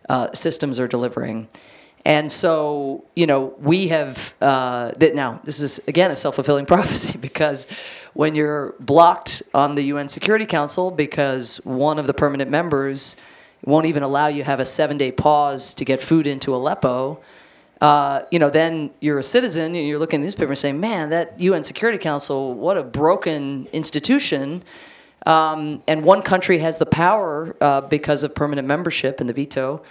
uh, 0.09 0.33
systems 0.33 0.79
are 0.79 0.89
delivering. 0.89 1.49
And 2.05 2.33
so, 2.33 3.05
you 3.15 3.27
know, 3.27 3.55
we 3.59 3.89
have 3.89 4.35
uh, 4.41 4.93
that 4.97 5.15
now. 5.15 5.41
This 5.45 5.61
is 5.61 5.81
again 5.87 6.11
a 6.11 6.17
self 6.17 6.35
fulfilling 6.35 6.67
prophecy 6.75 7.19
because 7.19 7.67
when 8.15 8.35
you're 8.35 8.75
blocked 8.81 9.43
on 9.55 9.75
the 9.75 9.83
UN 9.85 10.09
Security 10.09 10.47
Council 10.47 10.91
because 10.91 11.59
one 11.65 11.99
of 11.99 12.07
the 12.07 12.15
permanent 12.15 12.51
members 12.51 13.17
won't 13.65 13.87
even 13.87 14.03
allow 14.03 14.27
you 14.27 14.43
have 14.43 14.61
a 14.61 14.65
seven 14.65 14.97
day 14.97 15.13
pause 15.13 15.75
to 15.75 15.85
get 15.85 16.01
food 16.01 16.27
into 16.27 16.55
Aleppo, 16.55 17.21
uh, 17.81 18.25
you 18.31 18.39
know, 18.39 18.51
then 18.51 18.91
you're 19.01 19.19
a 19.19 19.23
citizen 19.25 19.75
and 19.75 19.87
you're 19.87 19.99
looking 19.99 20.19
at 20.19 20.23
the 20.23 20.27
newspaper 20.27 20.51
and 20.51 20.59
saying, 20.59 20.81
man, 20.81 21.11
that 21.11 21.39
UN 21.41 21.65
Security 21.65 21.99
Council, 21.99 22.55
what 22.55 22.77
a 22.77 22.83
broken 22.83 23.67
institution. 23.73 24.63
Um, 25.27 25.83
and 25.87 26.03
one 26.03 26.23
country 26.23 26.59
has 26.59 26.77
the 26.77 26.87
power 26.87 27.57
uh, 27.61 27.83
because 27.83 28.23
of 28.23 28.35
permanent 28.35 28.69
membership 28.69 29.21
and 29.21 29.29
the 29.29 29.33
veto 29.33 29.83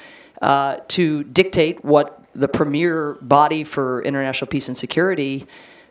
uh, 0.42 0.78
to 0.90 1.24
dictate 1.26 1.84
what 1.84 2.24
the 2.34 2.48
premier 2.48 3.18
body 3.22 3.64
for 3.64 4.04
international 4.04 4.48
peace 4.48 4.68
and 4.68 4.78
security 4.78 5.48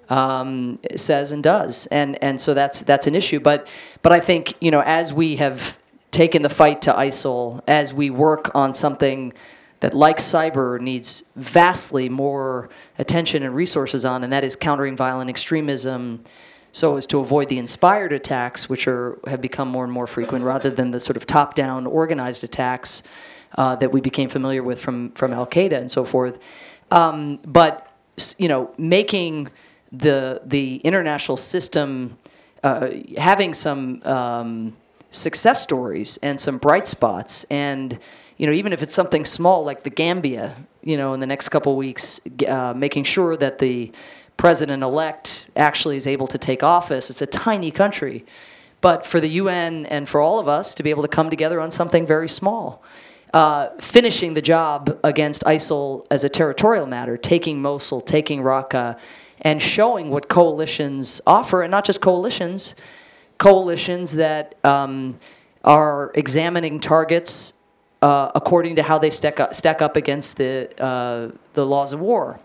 um, 0.09 0.79
says 0.97 1.33
and 1.33 1.43
does, 1.43 1.87
and 1.87 2.23
and 2.23 2.41
so 2.41 2.55
that's 2.55 2.83
that's 2.83 3.07
an 3.07 3.15
issue. 3.15 3.41
But 3.41 3.69
but 4.03 4.13
I 4.13 4.21
think 4.21 4.55
you 4.61 4.71
know 4.71 4.83
as 4.85 5.13
we 5.13 5.37
have 5.37 5.77
taken 6.11 6.43
the 6.43 6.49
fight 6.49 6.83
to 6.83 6.93
ISIL 6.93 7.63
as 7.69 7.93
we 7.93 8.11
work 8.11 8.51
on 8.55 8.75
something 8.75 9.33
that, 9.81 9.95
like 9.95 10.19
cyber, 10.19 10.81
needs 10.81 11.23
vastly 11.37 12.09
more 12.09 12.69
attention 12.99 13.43
and 13.43 13.55
resources 13.55 14.05
on, 14.05 14.25
and 14.25 14.33
that 14.33 14.43
is 14.43 14.57
countering 14.57 14.97
violent 14.97 15.31
extremism 15.31 16.25
so 16.73 16.97
as 16.97 17.07
to 17.07 17.21
avoid 17.21 17.49
the 17.49 17.59
inspired 17.59 18.13
attacks, 18.13 18.69
which 18.69 18.87
are, 18.89 19.19
have 19.27 19.41
become 19.41 19.69
more 19.69 19.85
and 19.85 19.93
more 19.93 20.07
frequent, 20.07 20.45
rather 20.45 20.71
than 20.71 20.91
the 20.91 21.01
sort 21.01 21.17
of 21.17 21.27
top 21.27 21.55
down 21.55 21.87
organized 21.87 22.45
attacks 22.45 23.03
uh, 23.57 23.75
that 23.77 23.91
we 23.91 24.01
became 24.01 24.29
familiar 24.29 24.63
with 24.63 24.81
from, 24.81 25.11
from 25.13 25.33
Al 25.33 25.47
Qaeda 25.47 25.79
and 25.79 25.91
so 25.91 26.05
forth. 26.05 26.39
Um, 26.91 27.39
but 27.45 27.91
you 28.37 28.49
know, 28.49 28.71
making 28.77 29.49
the 29.93 30.41
the 30.45 30.77
international 30.77 31.37
system 31.37 32.19
uh, 32.63 32.89
having 33.17 33.55
some 33.55 34.03
um, 34.05 34.77
success 35.11 35.63
stories 35.63 36.19
and 36.23 36.41
some 36.41 36.59
bright 36.59 36.89
spots, 36.89 37.45
and 37.45 37.99
you 38.37 38.47
know, 38.47 38.53
even 38.53 38.73
if 38.73 38.83
it's 38.83 38.95
something 38.95 39.25
small 39.25 39.65
like 39.65 39.83
the 39.83 39.91
Gambia, 39.91 40.57
you 40.83 40.97
know, 40.97 41.13
in 41.13 41.21
the 41.21 41.27
next 41.27 41.49
couple 41.49 41.77
weeks, 41.77 42.21
uh, 42.47 42.73
making 42.75 43.05
sure 43.05 43.37
that 43.37 43.59
the 43.59 43.93
president-elect 44.37 45.47
actually 45.57 45.97
is 45.97 46.07
able 46.07 46.27
to 46.29 46.39
take 46.39 46.63
office. 46.63 47.11
It's 47.11 47.23
a 47.23 47.27
tiny 47.27 47.71
country, 47.71 48.25
but 48.81 49.05
for 49.05 49.21
the 49.21 49.29
UN 49.29 49.87
and 49.87 50.09
for 50.09 50.21
all 50.21 50.39
of 50.39 50.47
us 50.47 50.75
to 50.77 50.83
be 50.83 50.91
able 50.91 51.03
to 51.03 51.09
come 51.09 51.29
together 51.29 51.61
on 51.61 51.71
something 51.71 52.07
very 52.07 52.29
small. 52.29 52.83
Uh, 53.35 53.69
finishing 53.81 54.33
the 54.33 54.41
job 54.41 54.99
against 55.05 55.43
ISIL 55.45 56.07
as 56.11 56.25
a 56.25 56.29
territorial 56.29 56.87
matter, 56.87 57.17
taking 57.17 57.61
Mosul, 57.61 58.01
taking 58.01 58.41
Raqqa, 58.41 58.99
and 59.43 59.63
showing 59.63 60.11
what 60.11 60.29
coalitions 60.29 61.21
offer, 61.27 61.63
and 61.63 61.71
not 61.71 61.85
just 61.85 62.01
coalitions, 62.01 62.75
coalitions 63.39 64.13
that 64.13 64.55
um, 64.65 65.19
are 65.65 66.11
examining 66.15 66.81
targets 66.81 67.53
uh, 68.03 68.31
according 68.35 68.77
to 68.77 68.83
how 68.83 68.99
they 68.99 69.11
stack 69.11 69.41
up, 69.41 69.55
stack 69.55 69.83
up 69.83 69.97
against 69.97 70.37
the, 70.37 70.71
uh, 70.83 71.31
the 71.55 71.65
laws 71.65 71.93
of 71.93 72.01
war. 72.01 72.39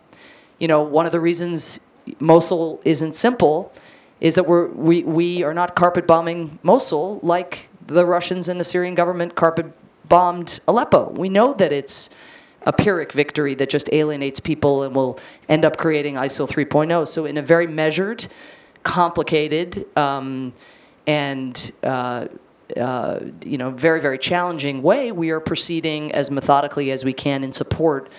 You 0.60 0.68
know, 0.68 0.84
one 0.84 1.06
of 1.06 1.12
the 1.12 1.20
reasons 1.20 1.80
Mosul 2.20 2.82
isn't 2.86 3.16
simple 3.16 3.72
is 4.20 4.36
that 4.36 4.48
we're, 4.48 4.68
we, 4.70 5.04
we 5.04 5.44
are 5.44 5.54
not 5.54 5.76
carpet 5.76 6.08
bombing 6.08 6.58
Mosul 6.64 7.20
like 7.24 7.70
the 7.88 8.06
Russians 8.06 8.50
and 8.50 8.60
the 8.60 8.64
Syrian 8.64 8.96
government 8.96 9.36
carpet 9.36 9.66
bombed 10.08 10.60
Aleppo. 10.68 11.10
We 11.12 11.30
know 11.30 11.54
that 11.56 11.72
it's 11.72 12.10
a 12.66 12.74
Pyrrhic 12.74 13.12
victory 13.12 13.56
that 13.56 13.70
just 13.70 13.90
alienates 13.92 14.40
people 14.40 14.84
and 14.84 14.96
will 14.96 15.20
end 15.50 15.66
up 15.66 15.78
creating 15.78 16.16
ISIL 16.16 16.48
3.0. 16.48 17.08
So, 17.08 17.26
in 17.26 17.38
a 17.38 17.42
very 17.42 17.68
measured, 17.68 18.28
complicated, 18.84 19.86
um, 19.98 20.54
and 21.08 21.72
uh, 21.84 22.28
uh, 22.78 23.20
you 23.44 23.58
know, 23.58 23.72
very 23.72 24.02
very 24.02 24.18
challenging 24.18 24.82
way, 24.82 25.12
we 25.12 25.30
are 25.30 25.40
proceeding 25.40 26.12
as 26.14 26.32
methodically 26.32 26.92
as 26.92 27.04
we 27.04 27.14
can 27.14 27.44
in 27.44 27.52
support 27.52 28.10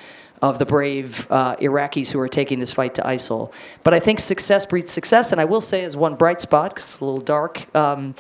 of 0.42 0.58
the 0.58 0.66
brave 0.66 1.26
uh, 1.30 1.56
Iraqis 1.56 2.10
who 2.12 2.20
are 2.20 2.28
taking 2.28 2.58
this 2.58 2.70
fight 2.70 2.94
to 2.94 3.02
ISIL. 3.02 3.50
But 3.82 3.94
I 3.94 4.00
think 4.00 4.20
success 4.20 4.66
breeds 4.66 4.92
success, 4.92 5.32
and 5.32 5.40
I 5.40 5.44
will 5.44 5.62
say 5.62 5.84
as 5.84 5.96
one 5.96 6.14
bright 6.16 6.40
spot, 6.40 6.74
because 6.74 6.84
it's 6.84 7.00
a 7.00 7.04
little 7.04 7.20
dark. 7.20 7.74
Um, 7.74 8.14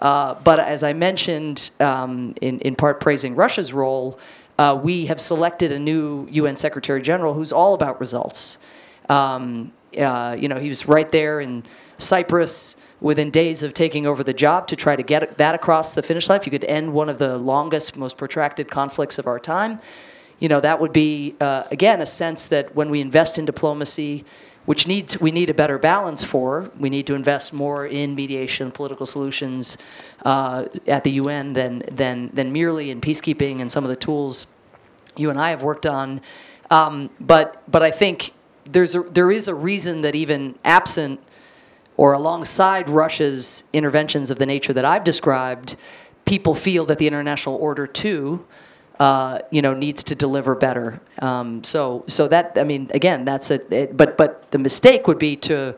uh, 0.00 0.34
but 0.42 0.58
as 0.58 0.82
I 0.82 0.92
mentioned, 0.92 1.70
um, 1.80 2.34
in, 2.40 2.60
in 2.60 2.74
part 2.74 3.00
praising 3.00 3.34
Russia's 3.34 3.72
role, 3.72 4.18
uh, 4.58 4.78
we 4.82 5.06
have 5.06 5.20
selected 5.20 5.72
a 5.72 5.78
new 5.78 6.26
UN 6.30 6.56
Secretary 6.56 7.00
General 7.00 7.32
who's 7.32 7.52
all 7.52 7.74
about 7.74 8.00
results. 8.00 8.58
Um, 9.08 9.72
uh, 9.96 10.36
you 10.38 10.48
know, 10.48 10.58
he 10.58 10.68
was 10.68 10.86
right 10.86 11.08
there 11.08 11.40
in 11.40 11.64
Cyprus 11.98 12.76
within 13.00 13.30
days 13.30 13.62
of 13.62 13.74
taking 13.74 14.06
over 14.06 14.24
the 14.24 14.34
job 14.34 14.66
to 14.66 14.76
try 14.76 14.96
to 14.96 15.02
get 15.02 15.38
that 15.38 15.54
across 15.54 15.94
the 15.94 16.02
finish 16.02 16.28
line. 16.28 16.40
If 16.40 16.46
you 16.46 16.50
could 16.50 16.64
end 16.64 16.92
one 16.92 17.08
of 17.08 17.18
the 17.18 17.38
longest, 17.38 17.96
most 17.96 18.18
protracted 18.18 18.68
conflicts 18.68 19.18
of 19.18 19.26
our 19.26 19.38
time, 19.38 19.80
you 20.40 20.48
know, 20.48 20.60
that 20.60 20.80
would 20.80 20.92
be, 20.92 21.34
uh, 21.40 21.64
again, 21.70 22.00
a 22.00 22.06
sense 22.06 22.46
that 22.46 22.74
when 22.74 22.90
we 22.90 23.00
invest 23.00 23.38
in 23.38 23.44
diplomacy, 23.44 24.24
which 24.68 24.86
needs 24.86 25.18
we 25.18 25.30
need 25.30 25.48
a 25.48 25.54
better 25.54 25.78
balance 25.78 26.22
for. 26.22 26.70
We 26.78 26.90
need 26.90 27.06
to 27.06 27.14
invest 27.14 27.54
more 27.54 27.86
in 27.86 28.14
mediation, 28.14 28.70
political 28.70 29.06
solutions 29.06 29.78
uh, 30.26 30.66
at 30.86 31.04
the 31.04 31.12
UN 31.12 31.54
than 31.54 31.82
than 31.90 32.28
than 32.34 32.52
merely 32.52 32.90
in 32.90 33.00
peacekeeping 33.00 33.62
and 33.62 33.72
some 33.72 33.82
of 33.82 33.88
the 33.88 33.96
tools 33.96 34.46
you 35.16 35.30
and 35.30 35.40
I 35.40 35.48
have 35.48 35.62
worked 35.62 35.86
on. 35.86 36.20
Um, 36.70 37.08
but 37.18 37.62
but 37.70 37.82
I 37.82 37.90
think 37.90 38.34
there's 38.66 38.94
a, 38.94 39.00
there 39.04 39.32
is 39.32 39.48
a 39.48 39.54
reason 39.54 40.02
that 40.02 40.14
even 40.14 40.54
absent 40.66 41.18
or 41.96 42.12
alongside 42.12 42.90
Russia's 42.90 43.64
interventions 43.72 44.30
of 44.30 44.38
the 44.38 44.44
nature 44.44 44.74
that 44.74 44.84
I've 44.84 45.02
described, 45.02 45.76
people 46.26 46.54
feel 46.54 46.84
that 46.84 46.98
the 46.98 47.06
international 47.06 47.54
order 47.54 47.86
too 47.86 48.44
uh, 48.98 49.38
you 49.50 49.62
know, 49.62 49.74
needs 49.74 50.02
to 50.04 50.14
deliver 50.14 50.54
better. 50.54 51.00
Um, 51.20 51.62
so, 51.62 52.04
so 52.08 52.26
that 52.28 52.52
I 52.56 52.64
mean, 52.64 52.90
again, 52.92 53.24
that's 53.24 53.50
a. 53.50 53.74
It, 53.74 53.96
but 53.96 54.16
but 54.16 54.50
the 54.50 54.58
mistake 54.58 55.06
would 55.06 55.18
be 55.18 55.36
to, 55.36 55.76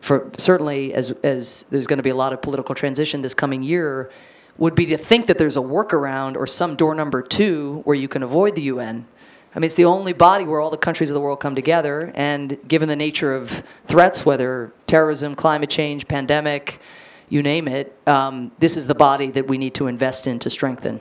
for 0.00 0.30
certainly 0.38 0.94
as 0.94 1.10
as 1.22 1.64
there's 1.70 1.86
going 1.86 1.98
to 1.98 2.02
be 2.02 2.10
a 2.10 2.14
lot 2.14 2.32
of 2.32 2.40
political 2.40 2.74
transition 2.74 3.20
this 3.20 3.34
coming 3.34 3.62
year, 3.62 4.10
would 4.56 4.74
be 4.74 4.86
to 4.86 4.96
think 4.96 5.26
that 5.26 5.36
there's 5.36 5.58
a 5.58 5.60
workaround 5.60 6.36
or 6.36 6.46
some 6.46 6.74
door 6.74 6.94
number 6.94 7.20
two 7.20 7.82
where 7.84 7.96
you 7.96 8.08
can 8.08 8.22
avoid 8.22 8.54
the 8.54 8.62
UN. 8.62 9.06
I 9.54 9.60
mean, 9.60 9.66
it's 9.66 9.76
the 9.76 9.84
only 9.84 10.12
body 10.12 10.46
where 10.46 10.58
all 10.58 10.70
the 10.70 10.78
countries 10.78 11.10
of 11.10 11.14
the 11.14 11.20
world 11.20 11.40
come 11.40 11.54
together, 11.54 12.12
and 12.14 12.58
given 12.66 12.88
the 12.88 12.96
nature 12.96 13.34
of 13.34 13.62
threats, 13.86 14.24
whether 14.26 14.72
terrorism, 14.86 15.36
climate 15.36 15.70
change, 15.70 16.08
pandemic, 16.08 16.80
you 17.28 17.42
name 17.42 17.68
it, 17.68 17.96
um, 18.06 18.50
this 18.58 18.76
is 18.76 18.86
the 18.86 18.94
body 18.94 19.30
that 19.30 19.46
we 19.46 19.58
need 19.58 19.74
to 19.74 19.86
invest 19.86 20.26
in 20.26 20.38
to 20.40 20.50
strengthen 20.50 20.98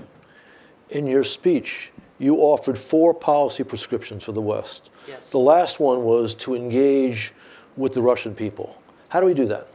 in 0.93 1.07
your 1.07 1.23
speech, 1.23 1.91
you 2.19 2.37
offered 2.37 2.77
four 2.77 3.13
policy 3.13 3.63
prescriptions 3.63 4.23
for 4.23 4.31
the 4.31 4.41
West. 4.41 4.89
Yes. 5.07 5.29
The 5.29 5.39
last 5.39 5.79
one 5.79 6.03
was 6.03 6.35
to 6.35 6.55
engage 6.55 7.33
with 7.75 7.93
the 7.93 8.01
Russian 8.01 8.33
people. 8.35 8.81
How 9.09 9.19
do 9.19 9.25
we 9.25 9.33
do 9.33 9.45
that? 9.47 9.67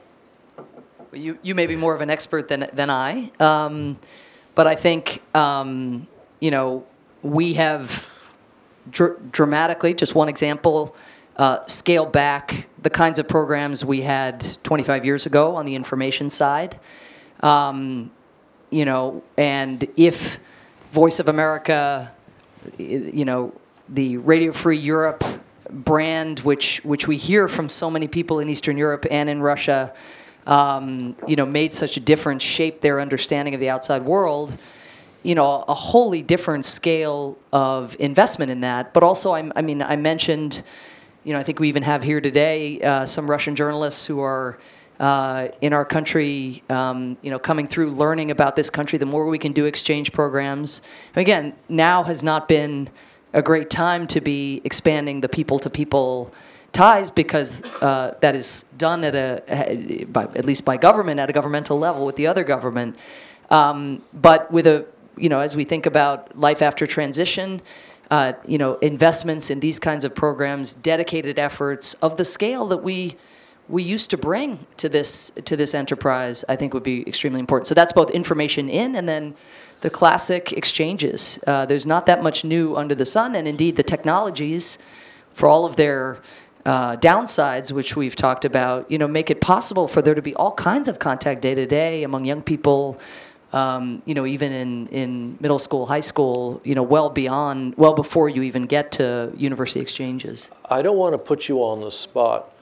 You, 1.13 1.39
you 1.43 1.55
may 1.55 1.67
be 1.67 1.77
more 1.77 1.95
of 1.95 2.01
an 2.01 2.11
expert 2.11 2.49
than, 2.49 2.69
than 2.73 2.91
I, 2.91 3.31
um, 3.41 3.99
but 4.55 4.67
I 4.67 4.75
think, 4.75 5.23
um, 5.35 6.07
you 6.41 6.51
know, 6.51 6.87
we 7.23 7.55
have 7.55 8.09
dr- 8.91 9.33
dramatically, 9.33 9.95
just 9.95 10.15
one 10.15 10.29
example, 10.29 10.95
uh, 11.37 11.65
scaled 11.67 12.13
back 12.13 12.69
the 12.83 12.91
kinds 12.91 13.19
of 13.19 13.29
programs 13.29 13.85
we 13.85 14.01
had 14.01 14.57
25 14.65 15.05
years 15.05 15.27
ago 15.27 15.55
on 15.57 15.67
the 15.67 15.75
information 15.75 16.29
side. 16.31 16.79
Um, 17.41 18.11
you 18.71 18.85
know, 18.85 19.23
and 19.37 19.87
if 19.97 20.39
Voice 20.93 21.21
of 21.21 21.29
America, 21.29 22.13
you 22.79 23.25
know, 23.25 23.53
the 23.91 24.17
Radio 24.19 24.53
Free 24.53 24.79
Europe 24.79 25.25
brand, 25.71 26.41
which 26.41 26.81
which 26.85 27.07
we 27.07 27.17
hear 27.17 27.47
from 27.49 27.69
so 27.69 27.91
many 27.91 28.09
people 28.09 28.41
in 28.41 28.49
Eastern 28.49 28.79
Europe 28.79 29.07
and 29.11 29.29
in 29.29 29.43
Russia, 29.43 29.95
um, 30.47 31.15
you 31.27 31.37
know, 31.37 31.45
made 31.45 31.75
such 31.75 31.97
a 31.97 32.01
difference, 32.01 32.43
shaped 32.43 32.81
their 32.81 33.01
understanding 33.01 33.55
of 33.55 33.61
the 33.61 33.69
outside 33.69 34.03
world. 34.03 34.57
You 35.23 35.35
know, 35.35 35.65
a 35.69 35.75
wholly 35.75 36.23
different 36.23 36.65
scale 36.65 37.37
of 37.53 37.97
investment 37.99 38.51
in 38.51 38.61
that. 38.61 38.95
But 38.95 39.03
also, 39.03 39.33
I, 39.33 39.51
I 39.57 39.63
mean, 39.63 39.83
I 39.83 39.97
mentioned, 39.97 40.63
you 41.25 41.33
know, 41.33 41.39
I 41.39 41.43
think 41.43 41.59
we 41.59 41.69
even 41.69 41.83
have 41.83 42.03
here 42.03 42.21
today 42.21 42.81
uh, 42.81 43.05
some 43.05 43.29
Russian 43.29 43.57
journalists 43.57 44.07
who 44.07 44.21
are 44.21 44.59
uh, 45.01 45.49
in 45.61 45.73
our 45.73 45.85
country, 45.85 46.63
um, 46.71 47.17
you 47.23 47.31
know, 47.31 47.39
coming 47.39 47.67
through, 47.67 47.91
learning 47.91 48.31
about 48.31 48.57
this 48.57 48.71
country, 48.71 48.99
the 48.99 49.07
more 49.07 49.27
we 49.27 49.39
can 49.39 49.53
do 49.53 49.65
exchange 49.65 50.13
programs. 50.13 50.83
And 51.15 51.21
again, 51.21 51.55
now 51.69 52.03
has 52.03 52.23
not 52.23 52.49
been 52.49 52.89
a 53.33 53.43
great 53.43 53.71
time 53.71 54.07
to 54.09 54.21
be 54.21 54.61
expanding 54.65 55.21
the 55.21 55.29
people-to-people 55.29 56.33
ties 56.73 57.11
because 57.11 57.63
uh, 57.81 58.17
that 58.21 58.35
is 58.35 58.65
done 58.77 59.05
at 59.05 59.15
a, 59.15 60.05
by, 60.07 60.25
at 60.25 60.45
least 60.45 60.65
by 60.65 60.77
government 60.77 61.21
at 61.21 61.31
a 61.31 61.33
governmental 61.33 61.79
level 61.79 62.05
with 62.05 62.17
the 62.17 62.27
other 62.27 62.45
government. 62.45 62.97
Um, 63.51 64.03
but 64.13 64.51
with 64.51 64.67
a, 64.67 64.87
you 65.17 65.29
know, 65.29 65.41
as 65.41 65.57
we 65.57 65.65
think 65.65 65.87
about 65.87 66.39
life 66.39 66.61
after 66.61 66.87
transition, 66.87 67.63
uh, 68.11 68.33
you 68.47 68.59
know, 68.59 68.75
investments 68.77 69.51
in 69.51 69.61
these 69.61 69.79
kinds 69.79 70.05
of 70.05 70.15
programs, 70.15 70.75
dedicated 70.75 71.39
efforts 71.39 71.95
of 71.95 72.17
the 72.17 72.25
scale 72.25 72.67
that 72.69 72.83
we 72.83 73.17
we 73.69 73.83
used 73.83 74.11
to 74.11 74.17
bring 74.17 74.67
to 74.79 74.89
this 74.89 75.31
to 75.45 75.57
this 75.57 75.75
enterprise, 75.75 76.45
I 76.49 76.57
think 76.57 76.75
would 76.75 76.83
be 76.83 77.07
extremely 77.07 77.41
important. 77.41 77.69
So 77.69 77.75
that's 77.75 77.93
both 77.93 78.11
information 78.11 78.69
in 78.69 78.97
and 78.97 79.09
then 79.09 79.35
the 79.81 79.91
classic 79.91 80.53
exchanges. 80.53 81.39
Uh, 81.47 81.67
there's 81.67 81.87
not 81.87 82.07
that 82.07 82.23
much 82.23 82.45
new 82.45 82.77
under 82.77 82.95
the 82.95 83.07
sun, 83.07 83.35
and 83.37 83.47
indeed 83.47 83.77
the 83.77 83.83
technologies, 83.83 84.79
for 85.33 85.49
all 85.49 85.65
of 85.65 85.77
their 85.77 86.19
uh, 86.67 86.97
downsides, 86.97 87.71
which 87.73 87.97
we've 87.97 88.17
talked 88.17 88.45
about, 88.45 88.91
you 88.91 88.99
know, 88.99 89.09
make 89.09 89.31
it 89.31 89.41
possible 89.41 89.87
for 89.87 90.03
there 90.03 90.15
to 90.15 90.23
be 90.23 90.35
all 90.35 90.53
kinds 90.53 90.89
of 90.89 90.99
contact 90.99 91.41
day 91.41 91.55
to 91.55 91.67
day 91.67 92.03
among 92.03 92.25
young 92.25 92.43
people. 92.43 92.99
Um, 93.51 94.03
you 94.05 94.13
know, 94.13 94.27
even 94.27 94.53
in, 94.53 94.89
in 94.89 95.39
middle 95.41 95.59
school, 95.59 95.87
high 95.87 96.01
school, 96.01 96.61
you 96.65 96.75
know, 96.75 96.83
well 96.83 97.09
beyond, 97.09 97.75
well 97.79 97.95
before 97.95 98.29
you 98.29 98.43
even 98.43 98.67
get 98.67 98.93
to 98.93 99.33
university 99.39 99.81
exchanges. 99.81 100.51
I 100.69 100.83
don't 100.83 100.99
want 100.99 101.15
to 101.15 101.19
put 101.19 101.49
you 101.49 101.61
on 101.61 101.81
the 101.81 101.91
spot, 101.91 102.53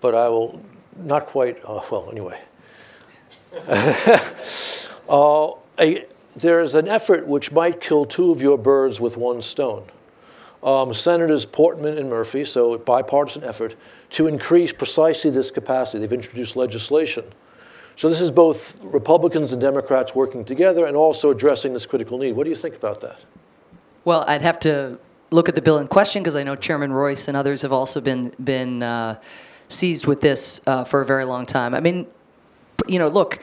but 0.00 0.14
I 0.14 0.28
will 0.28 0.60
not 0.98 1.26
quite, 1.26 1.58
uh, 1.64 1.80
well, 1.90 2.08
anyway. 2.10 2.40
uh, 5.08 5.50
a, 5.78 6.04
there's 6.34 6.74
an 6.74 6.88
effort 6.88 7.26
which 7.26 7.52
might 7.52 7.80
kill 7.80 8.04
two 8.04 8.30
of 8.30 8.42
your 8.42 8.58
birds 8.58 9.00
with 9.00 9.16
one 9.16 9.40
stone. 9.42 9.84
Um, 10.62 10.92
Senators 10.92 11.46
Portman 11.46 11.96
and 11.96 12.10
Murphy, 12.10 12.44
so 12.44 12.74
a 12.74 12.78
bipartisan 12.78 13.44
effort, 13.44 13.76
to 14.10 14.26
increase 14.26 14.72
precisely 14.72 15.30
this 15.30 15.50
capacity. 15.50 16.00
They've 16.00 16.12
introduced 16.12 16.56
legislation. 16.56 17.24
So 17.96 18.10
this 18.10 18.20
is 18.20 18.30
both 18.30 18.76
Republicans 18.82 19.52
and 19.52 19.60
Democrats 19.60 20.14
working 20.14 20.44
together 20.44 20.84
and 20.86 20.96
also 20.96 21.30
addressing 21.30 21.72
this 21.72 21.86
critical 21.86 22.18
need. 22.18 22.32
What 22.32 22.44
do 22.44 22.50
you 22.50 22.56
think 22.56 22.74
about 22.74 23.00
that? 23.00 23.18
Well, 24.04 24.24
I'd 24.28 24.42
have 24.42 24.60
to 24.60 24.98
look 25.30 25.48
at 25.48 25.54
the 25.54 25.62
bill 25.62 25.78
in 25.78 25.88
question 25.88 26.22
because 26.22 26.36
I 26.36 26.42
know 26.42 26.56
Chairman 26.56 26.92
Royce 26.92 27.28
and 27.28 27.36
others 27.36 27.62
have 27.62 27.72
also 27.72 28.00
been 28.00 28.32
been 28.42 28.82
uh, 28.82 29.18
seized 29.68 30.06
with 30.06 30.20
this 30.20 30.60
uh, 30.66 30.84
for 30.84 31.02
a 31.02 31.06
very 31.06 31.24
long 31.24 31.46
time. 31.46 31.74
I 31.74 31.80
mean, 31.80 32.06
you 32.86 32.98
know, 32.98 33.08
look, 33.08 33.40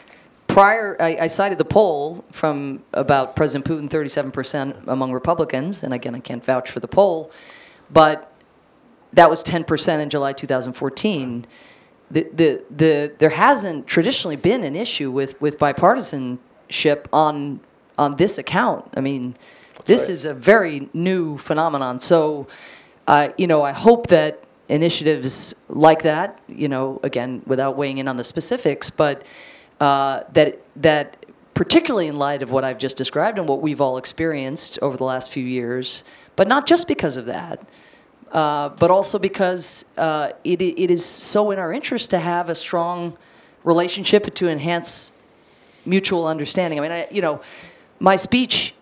prior, 0.48 0.96
I, 1.00 1.18
I, 1.22 1.28
cited 1.28 1.58
the 1.58 1.66
poll 1.66 2.24
from 2.32 2.84
about 2.94 3.36
President 3.36 3.66
Putin, 3.66 3.90
37% 3.90 4.88
among 4.88 5.12
Republicans, 5.12 5.84
and 5.84 5.94
again, 5.94 6.16
I 6.16 6.20
can't 6.20 6.44
vouch 6.44 6.70
for 6.70 6.80
the 6.80 6.88
poll, 6.88 7.32
but 7.92 8.32
that 9.14 9.30
was 9.30 9.44
10% 9.44 10.00
in 10.00 10.10
July 10.10 10.34
2014. 10.34 11.46
The, 12.12 12.28
the, 12.34 12.64
the, 12.70 13.14
there 13.18 13.30
hasn't 13.30 13.88
traditionally 13.88 14.36
been 14.36 14.64
an 14.64 14.76
issue 14.76 15.12
with, 15.12 15.40
with 15.42 15.58
bipartisanship 15.58 17.06
on, 17.12 17.60
on 17.98 18.16
this 18.18 18.38
account. 18.38 18.92
I 18.96 19.02
mean, 19.02 19.36
this 19.86 20.04
right. 20.04 20.10
is 20.10 20.26
a 20.26 20.34
very 20.34 20.90
new 20.94 21.38
phenomenon. 21.38 22.00
So, 22.00 22.48
uh, 23.08 23.30
you 23.38 23.48
know, 23.48 23.62
I 23.62 23.72
hope 23.72 24.08
that 24.08 24.44
initiatives 24.70 25.53
like 25.70 26.01
that, 26.03 26.39
you 26.47 26.68
know, 26.68 26.99
again, 27.03 27.41
without 27.45 27.78
weighing 27.78 27.97
in 27.97 28.07
on 28.07 28.18
the 28.18 28.24
specifics, 28.24 28.89
but 28.89 29.24
uh, 29.80 30.24
that 30.34 30.59
that 30.78 31.26
particularly 31.53 32.07
in 32.07 32.18
light 32.18 32.41
of 32.41 32.51
what 32.51 32.64
I've 32.64 32.80
just 32.80 32.97
described 32.97 33.38
and 33.38 33.47
what 33.47 33.61
we've 33.61 33.82
all 33.82 33.97
experienced 33.97 34.80
over 34.82 34.97
the 34.97 35.03
last 35.03 35.32
few 35.32 35.43
years, 35.45 36.03
but 36.36 36.47
not 36.47 36.66
just 36.66 36.88
because 36.88 37.16
of 37.16 37.26
that, 37.26 37.68
uh, 38.32 38.70
but 38.70 38.89
also 38.89 39.20
because 39.20 39.86
uh, 39.97 40.32
it, 40.43 40.61
it 40.61 40.89
is 40.89 41.05
so 41.05 41.51
in 41.51 41.59
our 41.59 41.72
interest 41.72 42.09
to 42.09 42.20
have 42.20 42.49
a 42.49 42.55
strong 42.55 43.16
relationship 43.64 44.34
to 44.34 44.49
enhance 44.49 45.11
mutual 45.86 46.26
understanding. 46.26 46.80
I 46.80 46.82
mean, 46.82 46.91
I, 46.91 47.07
you 47.11 47.22
know, 47.22 47.41
my 47.99 48.16
speech 48.16 48.74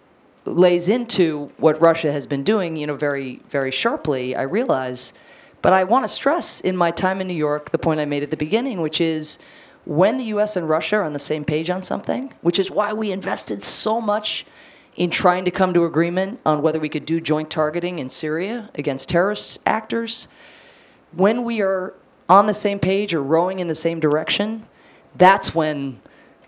lays 0.45 0.87
into 0.87 1.51
what 1.57 1.79
Russia 1.81 2.11
has 2.11 2.25
been 2.25 2.43
doing, 2.43 2.77
you 2.77 2.87
know, 2.87 2.95
very, 2.95 3.41
very 3.49 3.71
sharply, 3.71 4.35
I 4.35 4.43
realize. 4.43 5.13
But 5.61 5.73
I 5.73 5.83
want 5.83 6.03
to 6.05 6.09
stress 6.09 6.61
in 6.61 6.75
my 6.75 6.91
time 6.91 7.21
in 7.21 7.27
New 7.27 7.33
York 7.33 7.71
the 7.71 7.77
point 7.77 7.99
I 7.99 8.05
made 8.05 8.23
at 8.23 8.31
the 8.31 8.37
beginning, 8.37 8.81
which 8.81 8.99
is 8.99 9.37
when 9.85 10.17
the 10.17 10.25
US 10.25 10.55
and 10.55 10.67
Russia 10.67 10.97
are 10.97 11.03
on 11.03 11.13
the 11.13 11.19
same 11.19 11.45
page 11.45 11.69
on 11.69 11.81
something, 11.81 12.33
which 12.41 12.59
is 12.59 12.71
why 12.71 12.93
we 12.93 13.11
invested 13.11 13.63
so 13.63 14.01
much 14.01 14.45
in 14.95 15.09
trying 15.09 15.45
to 15.45 15.51
come 15.51 15.73
to 15.73 15.85
agreement 15.85 16.39
on 16.45 16.61
whether 16.61 16.79
we 16.79 16.89
could 16.89 17.05
do 17.05 17.21
joint 17.21 17.49
targeting 17.49 17.99
in 17.99 18.09
Syria 18.09 18.69
against 18.75 19.09
terrorist 19.09 19.59
actors, 19.65 20.27
when 21.13 21.43
we 21.43 21.61
are 21.61 21.93
on 22.27 22.45
the 22.45 22.53
same 22.53 22.79
page 22.79 23.13
or 23.13 23.23
rowing 23.23 23.59
in 23.59 23.67
the 23.67 23.75
same 23.75 23.99
direction, 23.99 24.65
that's 25.15 25.55
when 25.55 25.99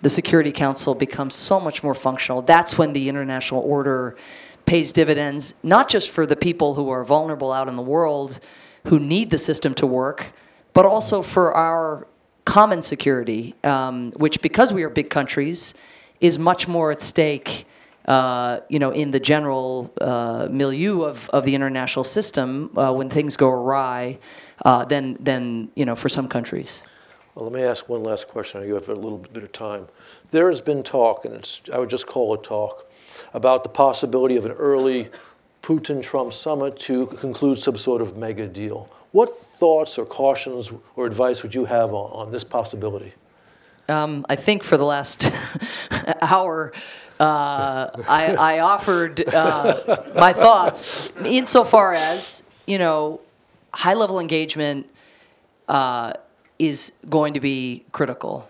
the 0.01 0.09
Security 0.09 0.51
Council 0.51 0.93
becomes 0.93 1.35
so 1.35 1.59
much 1.59 1.83
more 1.83 1.93
functional. 1.93 2.41
That's 2.41 2.77
when 2.77 2.93
the 2.93 3.07
international 3.07 3.61
order 3.61 4.17
pays 4.65 4.91
dividends, 4.91 5.55
not 5.63 5.89
just 5.89 6.09
for 6.09 6.25
the 6.25 6.35
people 6.35 6.73
who 6.73 6.89
are 6.89 7.03
vulnerable 7.03 7.51
out 7.51 7.67
in 7.67 7.75
the 7.75 7.81
world 7.81 8.39
who 8.85 8.99
need 8.99 9.29
the 9.29 9.37
system 9.37 9.73
to 9.75 9.87
work, 9.87 10.33
but 10.73 10.85
also 10.85 11.21
for 11.21 11.53
our 11.53 12.07
common 12.45 12.81
security, 12.81 13.55
um, 13.63 14.11
which 14.13 14.41
because 14.41 14.73
we 14.73 14.83
are 14.83 14.89
big 14.89 15.09
countries, 15.09 15.73
is 16.19 16.37
much 16.37 16.67
more 16.67 16.91
at 16.91 17.01
stake. 17.01 17.65
Uh, 18.05 18.59
you 18.67 18.79
know, 18.79 18.91
in 18.91 19.11
the 19.11 19.19
general 19.19 19.93
uh, 20.01 20.49
milieu 20.51 21.03
of, 21.03 21.29
of 21.29 21.45
the 21.45 21.55
international 21.55 22.03
system, 22.03 22.69
uh, 22.77 22.91
when 22.91 23.09
things 23.09 23.37
go 23.37 23.49
awry, 23.49 24.19
uh, 24.65 24.83
than 24.85 25.17
than 25.21 25.69
you 25.75 25.85
know 25.85 25.95
for 25.95 26.09
some 26.09 26.27
countries. 26.27 26.81
Well, 27.35 27.49
let 27.49 27.53
me 27.53 27.63
ask 27.63 27.89
one 27.89 28.03
last 28.03 28.27
question. 28.27 28.61
You 28.67 28.75
have 28.75 28.89
a 28.89 28.93
little 28.93 29.17
bit 29.17 29.43
of 29.43 29.51
time. 29.53 29.87
There 30.29 30.49
has 30.49 30.61
been 30.61 30.83
talk, 30.83 31.25
and 31.25 31.33
it's 31.33 31.61
I 31.71 31.79
would 31.79 31.89
just 31.89 32.05
call 32.05 32.33
it 32.33 32.43
talk, 32.43 32.91
about 33.33 33.63
the 33.63 33.69
possibility 33.69 34.35
of 34.35 34.45
an 34.45 34.51
early 34.51 35.09
Putin-Trump 35.63 36.33
summit 36.33 36.77
to 36.77 37.07
conclude 37.07 37.57
some 37.57 37.77
sort 37.77 38.01
of 38.01 38.17
mega 38.17 38.47
deal. 38.47 38.89
What 39.11 39.35
thoughts 39.35 39.97
or 39.97 40.05
cautions 40.05 40.69
or 40.95 41.05
advice 41.05 41.41
would 41.41 41.55
you 41.55 41.65
have 41.65 41.93
on, 41.93 42.11
on 42.11 42.31
this 42.31 42.43
possibility? 42.43 43.13
Um, 43.87 44.25
I 44.29 44.35
think 44.35 44.61
for 44.61 44.77
the 44.77 44.83
last 44.83 45.31
hour, 46.21 46.73
uh, 47.19 47.89
I, 48.07 48.35
I, 48.37 48.59
offered 48.59 49.27
uh, 49.33 50.03
my 50.15 50.33
thoughts 50.33 51.09
insofar 51.23 51.93
as, 51.93 52.43
you 52.65 52.77
know, 52.77 53.21
high 53.73 53.93
level 53.93 54.19
engagement 54.19 54.89
uh, 55.67 56.13
is 56.59 56.93
going 57.09 57.33
to 57.35 57.39
be 57.39 57.85
critical. 57.91 58.49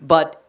But, 0.00 0.44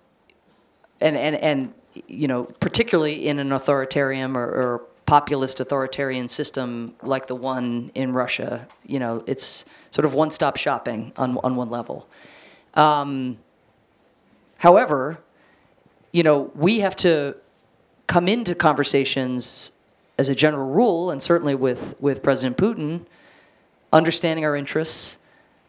and, 0.99 1.15
and, 1.15 1.35
and 1.35 1.73
you 2.07 2.27
know, 2.27 2.43
particularly 2.59 3.27
in 3.27 3.39
an 3.39 3.51
authoritarian 3.51 4.35
or, 4.35 4.45
or 4.45 4.86
populist 5.07 5.59
authoritarian 5.61 6.27
system 6.27 6.93
like 7.01 7.25
the 7.25 7.33
one 7.33 7.89
in 7.95 8.13
Russia. 8.13 8.67
You 8.85 8.99
know, 8.99 9.23
it's 9.25 9.65
sort 9.89 10.05
of 10.05 10.13
one-stop 10.13 10.57
shopping 10.57 11.11
on 11.17 11.39
on 11.39 11.55
one 11.55 11.71
level. 11.71 12.07
Um, 12.75 13.39
however, 14.57 15.17
you 16.11 16.21
know, 16.21 16.51
we 16.53 16.79
have 16.81 16.95
to 16.97 17.35
come 18.05 18.27
into 18.27 18.53
conversations 18.53 19.71
as 20.19 20.29
a 20.29 20.35
general 20.35 20.69
rule, 20.69 21.11
and 21.11 21.23
certainly 21.23 21.55
with 21.55 21.95
with 21.99 22.21
President 22.21 22.57
Putin, 22.57 23.05
understanding 23.93 24.45
our 24.45 24.55
interests, 24.55 25.17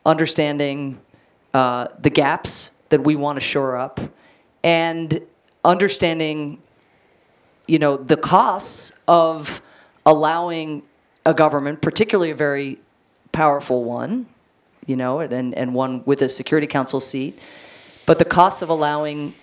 understanding 0.05 1.01
uh, 1.55 1.89
the 2.01 2.11
gaps 2.11 2.70
that 2.89 3.01
we 3.03 3.14
want 3.14 3.36
to 3.36 3.41
shore 3.41 3.76
up, 3.76 4.01
and 4.64 5.20
understanding 5.64 6.61
you 7.69 7.79
know, 7.79 7.99
the 7.99 8.16
costs 8.16 8.93
of 9.07 9.62
allowing 10.05 10.83
a 11.25 11.35
government, 11.35 11.81
particularly 11.81 12.31
a 12.31 12.35
very 12.35 12.79
powerful 13.31 13.85
one, 13.85 14.27
you 14.87 14.97
know, 14.97 15.21
and, 15.21 15.55
and 15.55 15.75
one 15.75 16.03
with 16.07 16.23
a 16.23 16.29
Security 16.29 16.66
Council 16.66 16.99
seat, 16.99 17.39
but 18.07 18.19
the 18.19 18.25
costs 18.25 18.62
of 18.62 18.71
allowing 18.71 19.35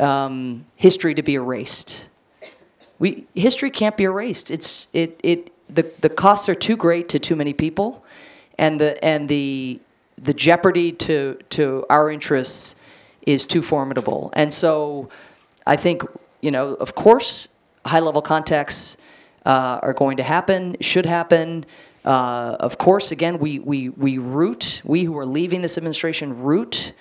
um, 0.00 0.64
history 0.76 1.14
to 1.14 1.22
be 1.22 1.34
erased. 1.34 2.08
We, 2.98 3.26
history 3.34 3.70
can't 3.70 3.96
be 3.96 4.04
erased. 4.04 4.50
It's, 4.50 4.88
it, 4.94 5.20
it, 5.22 5.52
the, 5.68 5.90
the 6.00 6.08
costs 6.08 6.48
are 6.48 6.54
too 6.54 6.78
great 6.78 7.10
to 7.10 7.18
too 7.18 7.36
many 7.36 7.52
people, 7.52 8.02
and 8.58 8.80
the, 8.80 9.02
and 9.04 9.28
the, 9.28 9.80
the 10.16 10.32
jeopardy 10.32 10.92
to, 10.92 11.38
to 11.50 11.84
our 11.90 12.10
interests 12.10 12.74
is 13.26 13.44
too 13.44 13.60
formidable. 13.60 14.30
And 14.34 14.52
so 14.52 15.10
I 15.66 15.76
think 15.76 16.02
you 16.40 16.50
know, 16.50 16.74
of 16.74 16.94
course, 16.94 17.48
high 17.84 18.00
level 18.00 18.22
contacts 18.22 18.96
uh, 19.46 19.80
are 19.82 19.92
going 19.92 20.16
to 20.16 20.22
happen, 20.22 20.76
should 20.80 21.06
happen. 21.06 21.64
Uh, 22.04 22.56
of 22.60 22.78
course, 22.78 23.10
again, 23.10 23.38
we, 23.38 23.58
we, 23.58 23.88
we 23.90 24.18
root, 24.18 24.82
we 24.84 25.04
who 25.04 25.16
are 25.18 25.26
leaving 25.26 25.60
this 25.60 25.76
administration 25.76 26.42
root 26.42 26.92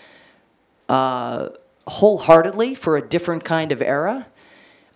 uh, 0.87 1.49
wholeheartedly 1.87 2.75
for 2.75 2.97
a 2.97 3.01
different 3.01 3.43
kind 3.43 3.71
of 3.71 3.81
era. 3.81 4.25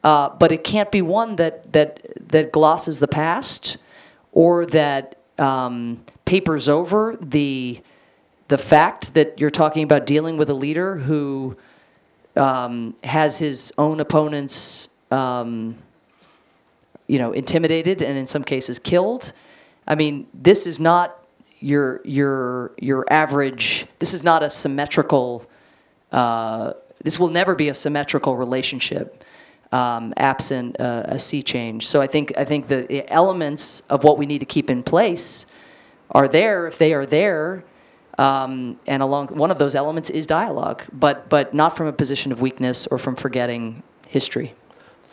Uh, 0.04 0.30
but 0.38 0.52
it 0.52 0.64
can't 0.64 0.92
be 0.92 1.02
one 1.02 1.36
that, 1.38 1.72
that, 1.72 2.06
that 2.30 2.52
glosses 2.52 3.00
the 3.00 3.08
past 3.08 3.78
or 4.34 4.66
that 4.66 5.18
um, 5.40 6.04
papers 6.26 6.68
over 6.68 7.18
the, 7.22 7.82
the 8.50 8.58
fact 8.58 9.14
that 9.14 9.40
you're 9.40 9.50
talking 9.50 9.84
about 9.84 10.06
dealing 10.06 10.36
with 10.38 10.50
a 10.50 10.54
leader 10.54 10.98
who 10.98 11.56
um, 12.36 12.96
has 13.04 13.38
his 13.38 13.72
own 13.78 14.00
opponents, 14.00 14.90
um, 15.14 15.76
you 17.08 17.20
know, 17.20 17.32
intimidated 17.32 18.02
and 18.02 18.18
in 18.18 18.26
some 18.26 18.44
cases 18.44 18.80
killed. 18.80 19.34
I 19.88 19.96
mean, 19.96 20.28
this 20.34 20.66
is 20.66 20.80
not 20.80 21.26
your 21.60 22.02
your 22.04 22.72
your 22.80 23.06
average. 23.10 23.86
This 24.00 24.14
is 24.14 24.24
not 24.24 24.42
a 24.44 24.50
symmetrical. 24.50 25.46
Uh, 26.12 26.74
this 27.04 27.20
will 27.20 27.30
never 27.30 27.54
be 27.56 27.70
a 27.70 27.74
symmetrical 27.74 28.36
relationship, 28.38 29.24
um, 29.72 30.14
absent 30.18 30.80
uh, 30.80 31.04
a 31.06 31.20
sea 31.20 31.44
change. 31.44 31.88
So 31.88 32.02
I 32.02 32.08
think 32.08 32.34
I 32.38 32.46
think 32.46 32.68
the 32.68 33.12
elements 33.12 33.82
of 33.90 34.04
what 34.04 34.18
we 34.18 34.26
need 34.26 34.40
to 34.40 34.46
keep 34.46 34.70
in 34.70 34.82
place 34.84 35.46
are 36.12 36.28
there. 36.28 36.68
If 36.68 36.78
they 36.78 36.94
are 36.94 37.06
there, 37.06 37.64
um, 38.18 38.80
and 38.88 39.04
along 39.04 39.28
one 39.28 39.52
of 39.52 39.60
those 39.60 39.76
elements 39.76 40.10
is 40.10 40.26
dialogue, 40.26 40.84
but 40.94 41.30
but 41.30 41.54
not 41.54 41.78
from 41.78 41.88
a 41.88 41.94
position 41.94 42.32
of 42.32 42.42
weakness 42.42 42.88
or 42.88 42.98
from 42.98 43.16
forgetting 43.16 43.84
history. 44.08 44.54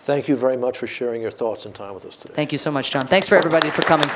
Thank 0.05 0.29
you 0.29 0.37
very 0.37 0.57
much 0.57 0.79
for 0.79 0.87
sharing 0.87 1.21
your 1.21 1.31
thoughts 1.31 1.67
and 1.67 1.75
time 1.75 1.95
with 1.95 2.05
us 2.07 2.17
today. 2.17 2.35
Thank 2.35 2.53
you 2.53 2.59
so 2.59 2.71
much, 2.71 2.91
John. 2.91 3.07
Thanks 3.07 3.29
for 3.29 3.37
everybody 3.37 3.71
for 3.71 3.83
coming. 3.83 4.09